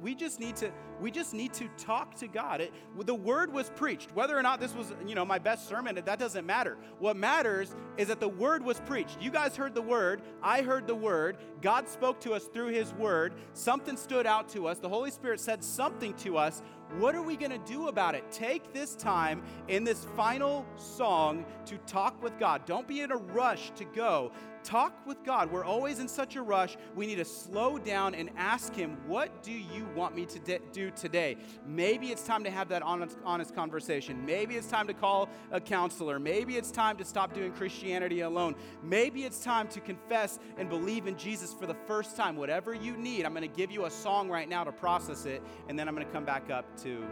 we 0.01 0.15
just 0.15 0.39
need 0.39 0.55
to 0.57 0.71
we 1.01 1.09
just 1.09 1.33
need 1.33 1.53
to 1.53 1.67
talk 1.77 2.13
to 2.15 2.27
God. 2.27 2.61
It, 2.61 2.73
the 3.05 3.15
word 3.15 3.51
was 3.51 3.71
preached. 3.75 4.11
Whether 4.13 4.37
or 4.37 4.43
not 4.43 4.59
this 4.59 4.75
was, 4.75 4.93
you 5.07 5.15
know, 5.15 5.25
my 5.25 5.39
best 5.39 5.67
sermon, 5.67 5.95
that 5.95 6.19
doesn't 6.19 6.45
matter. 6.45 6.77
What 6.99 7.17
matters 7.17 7.75
is 7.97 8.09
that 8.09 8.19
the 8.19 8.29
word 8.29 8.63
was 8.63 8.79
preached. 8.81 9.17
You 9.19 9.31
guys 9.31 9.55
heard 9.55 9.73
the 9.73 9.81
word, 9.81 10.21
I 10.43 10.61
heard 10.61 10.85
the 10.85 10.95
word. 10.95 11.37
God 11.61 11.87
spoke 11.87 12.19
to 12.21 12.33
us 12.33 12.45
through 12.45 12.67
his 12.67 12.93
word. 12.93 13.33
Something 13.53 13.97
stood 13.97 14.27
out 14.27 14.47
to 14.49 14.67
us. 14.67 14.77
The 14.77 14.89
Holy 14.89 15.09
Spirit 15.09 15.39
said 15.39 15.63
something 15.63 16.13
to 16.15 16.37
us. 16.37 16.61
What 16.97 17.15
are 17.15 17.21
we 17.21 17.37
going 17.37 17.51
to 17.51 17.71
do 17.71 17.87
about 17.87 18.15
it? 18.15 18.29
Take 18.31 18.73
this 18.73 18.95
time 18.95 19.43
in 19.69 19.83
this 19.83 20.05
final 20.17 20.65
song 20.75 21.45
to 21.65 21.77
talk 21.79 22.21
with 22.21 22.37
God. 22.37 22.65
Don't 22.65 22.87
be 22.87 22.99
in 22.99 23.11
a 23.11 23.17
rush 23.17 23.71
to 23.77 23.85
go. 23.85 24.33
Talk 24.63 25.05
with 25.05 25.23
God. 25.23 25.51
We're 25.51 25.65
always 25.65 25.99
in 25.99 26.07
such 26.07 26.35
a 26.35 26.41
rush. 26.41 26.77
We 26.95 27.07
need 27.07 27.15
to 27.15 27.25
slow 27.25 27.77
down 27.77 28.13
and 28.15 28.29
ask 28.37 28.73
Him, 28.73 28.97
What 29.07 29.43
do 29.43 29.51
you 29.51 29.87
want 29.95 30.15
me 30.15 30.25
to 30.27 30.39
de- 30.39 30.59
do 30.71 30.91
today? 30.91 31.37
Maybe 31.65 32.07
it's 32.07 32.23
time 32.23 32.43
to 32.43 32.51
have 32.51 32.69
that 32.69 32.83
honest, 32.83 33.17
honest 33.25 33.55
conversation. 33.55 34.25
Maybe 34.25 34.55
it's 34.55 34.67
time 34.67 34.87
to 34.87 34.93
call 34.93 35.29
a 35.51 35.59
counselor. 35.59 36.19
Maybe 36.19 36.57
it's 36.57 36.71
time 36.71 36.97
to 36.97 37.05
stop 37.05 37.33
doing 37.33 37.51
Christianity 37.51 38.21
alone. 38.21 38.55
Maybe 38.83 39.23
it's 39.23 39.39
time 39.39 39.67
to 39.69 39.79
confess 39.79 40.39
and 40.57 40.69
believe 40.69 41.07
in 41.07 41.17
Jesus 41.17 41.53
for 41.53 41.65
the 41.65 41.77
first 41.87 42.15
time. 42.15 42.35
Whatever 42.35 42.73
you 42.73 42.95
need, 42.97 43.25
I'm 43.25 43.33
going 43.33 43.49
to 43.49 43.55
give 43.55 43.71
you 43.71 43.85
a 43.85 43.91
song 43.91 44.29
right 44.29 44.47
now 44.47 44.63
to 44.63 44.71
process 44.71 45.25
it, 45.25 45.41
and 45.69 45.77
then 45.77 45.87
I'm 45.87 45.95
going 45.95 46.05
to 46.05 46.13
come 46.13 46.25
back 46.25 46.49
up 46.49 46.79
to 46.83 47.03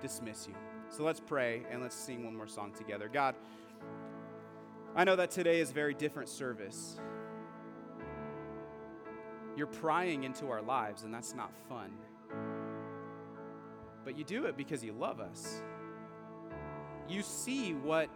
dismiss 0.00 0.46
you. 0.48 0.54
So 0.90 1.02
let's 1.02 1.20
pray 1.20 1.62
and 1.70 1.82
let's 1.82 1.96
sing 1.96 2.24
one 2.24 2.36
more 2.36 2.46
song 2.46 2.72
together. 2.72 3.10
God, 3.12 3.34
I 4.96 5.02
know 5.02 5.16
that 5.16 5.32
today 5.32 5.58
is 5.58 5.70
a 5.70 5.74
very 5.74 5.92
different 5.92 6.28
service. 6.28 7.00
You're 9.56 9.66
prying 9.66 10.22
into 10.22 10.46
our 10.46 10.62
lives, 10.62 11.02
and 11.02 11.12
that's 11.12 11.34
not 11.34 11.52
fun. 11.68 11.90
But 14.04 14.16
you 14.16 14.22
do 14.22 14.44
it 14.44 14.56
because 14.56 14.84
you 14.84 14.92
love 14.92 15.18
us. 15.18 15.62
You 17.08 17.22
see 17.22 17.72
what 17.72 18.08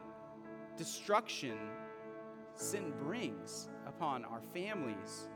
destruction 0.77 1.59
sin 2.55 2.93
brings 3.03 3.69
upon 3.85 4.25
our 4.25 4.41
families, 4.55 5.29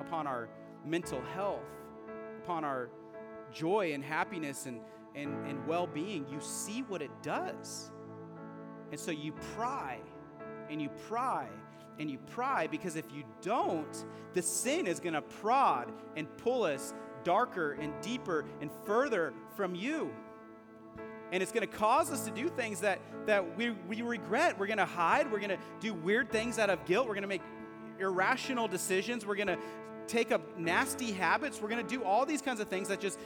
upon 0.00 0.26
our 0.26 0.48
mental 0.84 1.22
health, 1.32 1.64
upon 2.42 2.64
our 2.64 2.90
joy 3.52 3.92
and 3.92 4.02
happiness 4.02 4.66
and, 4.66 4.80
and, 5.14 5.46
and 5.46 5.64
well 5.64 5.86
being. 5.86 6.26
You 6.28 6.40
see 6.40 6.82
what 6.82 7.02
it 7.02 7.10
does. 7.22 7.92
And 8.90 8.98
so 8.98 9.12
you 9.12 9.32
pry 9.54 10.00
and 10.70 10.80
you 10.80 10.88
pry 11.08 11.46
and 11.98 12.10
you 12.10 12.18
pry 12.32 12.66
because 12.66 12.96
if 12.96 13.12
you 13.12 13.24
don't, 13.42 14.04
the 14.34 14.42
sin 14.42 14.86
is 14.86 15.00
going 15.00 15.14
to 15.14 15.22
prod 15.22 15.92
and 16.16 16.28
pull 16.38 16.64
us 16.64 16.94
darker 17.24 17.72
and 17.72 17.92
deeper 18.00 18.44
and 18.60 18.70
further 18.84 19.32
from 19.56 19.74
you. 19.74 20.10
And 21.30 21.42
it's 21.42 21.52
going 21.52 21.66
to 21.66 21.72
cause 21.72 22.10
us 22.10 22.24
to 22.24 22.30
do 22.30 22.48
things 22.48 22.80
that, 22.80 23.00
that 23.26 23.56
we, 23.56 23.70
we 23.70 24.00
regret. 24.02 24.58
We're 24.58 24.66
going 24.66 24.78
to 24.78 24.86
hide. 24.86 25.30
We're 25.30 25.40
going 25.40 25.50
to 25.50 25.58
do 25.80 25.92
weird 25.92 26.30
things 26.30 26.58
out 26.58 26.70
of 26.70 26.84
guilt. 26.86 27.06
We're 27.06 27.14
going 27.14 27.22
to 27.22 27.28
make 27.28 27.42
irrational 27.98 28.66
decisions. 28.66 29.26
We're 29.26 29.34
going 29.34 29.48
to 29.48 29.58
take 30.06 30.32
up 30.32 30.58
nasty 30.58 31.12
habits. 31.12 31.60
We're 31.60 31.68
going 31.68 31.86
to 31.86 31.96
do 31.96 32.02
all 32.02 32.24
these 32.24 32.40
kinds 32.40 32.60
of 32.60 32.68
things 32.68 32.88
that 32.88 33.00
just 33.00 33.18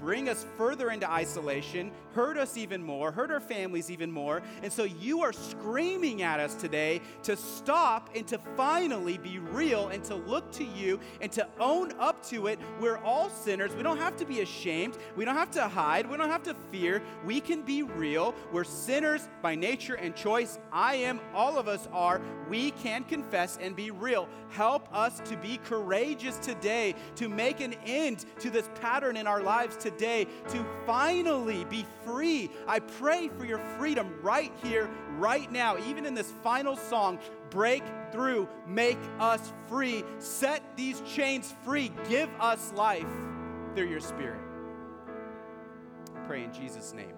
bring 0.00 0.28
us 0.28 0.46
further 0.56 0.90
into 0.90 1.08
isolation, 1.10 1.90
hurt 2.14 2.36
us 2.36 2.56
even 2.56 2.82
more, 2.82 3.12
hurt 3.12 3.30
our 3.30 3.40
families 3.40 3.90
even 3.90 4.10
more. 4.10 4.42
And 4.62 4.72
so 4.72 4.84
you 4.84 5.20
are 5.20 5.32
screaming 5.32 6.22
at 6.22 6.40
us 6.40 6.54
today 6.54 7.00
to 7.24 7.36
stop 7.36 8.10
and 8.16 8.26
to 8.28 8.38
finally 8.56 9.18
be 9.18 9.38
real 9.38 9.88
and 9.88 10.02
to 10.04 10.14
look 10.14 10.50
to 10.52 10.64
you 10.64 10.98
and 11.20 11.30
to 11.32 11.46
own 11.58 11.92
up 11.98 12.24
to 12.26 12.46
it. 12.46 12.58
We're 12.80 12.98
all 12.98 13.28
sinners. 13.28 13.74
We 13.74 13.82
don't 13.82 13.98
have 13.98 14.16
to 14.16 14.24
be 14.24 14.40
ashamed. 14.40 14.96
We 15.16 15.24
don't 15.24 15.36
have 15.36 15.50
to 15.52 15.68
hide. 15.68 16.10
We 16.10 16.16
don't 16.16 16.30
have 16.30 16.42
to 16.44 16.56
fear. 16.72 17.02
We 17.24 17.40
can 17.40 17.62
be 17.62 17.82
real. 17.82 18.34
We're 18.52 18.64
sinners 18.64 19.28
by 19.42 19.54
nature 19.54 19.94
and 19.94 20.16
choice. 20.16 20.58
I 20.72 20.94
am, 20.96 21.20
all 21.34 21.58
of 21.58 21.68
us 21.68 21.88
are. 21.92 22.20
We 22.48 22.70
can 22.72 23.04
confess 23.04 23.58
and 23.60 23.76
be 23.76 23.90
real. 23.90 24.28
Help 24.48 24.92
us 24.92 25.20
to 25.26 25.36
be 25.36 25.58
courageous 25.58 26.38
today, 26.38 26.94
to 27.16 27.28
make 27.28 27.60
an 27.60 27.74
end 27.84 28.24
to 28.40 28.50
this 28.50 28.68
pattern 28.80 29.16
in 29.16 29.26
our 29.26 29.42
lives 29.42 29.76
today 29.76 29.89
today 29.90 30.26
to 30.48 30.66
finally 30.86 31.64
be 31.64 31.84
free. 32.04 32.50
I 32.66 32.78
pray 32.80 33.28
for 33.38 33.44
your 33.44 33.58
freedom 33.78 34.14
right 34.22 34.52
here, 34.62 34.90
right 35.18 35.50
now, 35.50 35.78
even 35.78 36.06
in 36.06 36.14
this 36.14 36.32
final 36.42 36.76
song. 36.76 37.18
Break 37.50 37.82
through, 38.12 38.48
make 38.66 38.98
us 39.18 39.52
free, 39.68 40.04
set 40.18 40.62
these 40.76 41.00
chains 41.02 41.52
free, 41.64 41.92
give 42.08 42.28
us 42.38 42.72
life 42.74 43.06
through 43.74 43.88
your 43.88 44.00
spirit. 44.00 44.40
I 46.14 46.20
pray 46.26 46.44
in 46.44 46.52
Jesus' 46.52 46.92
name. 46.92 47.14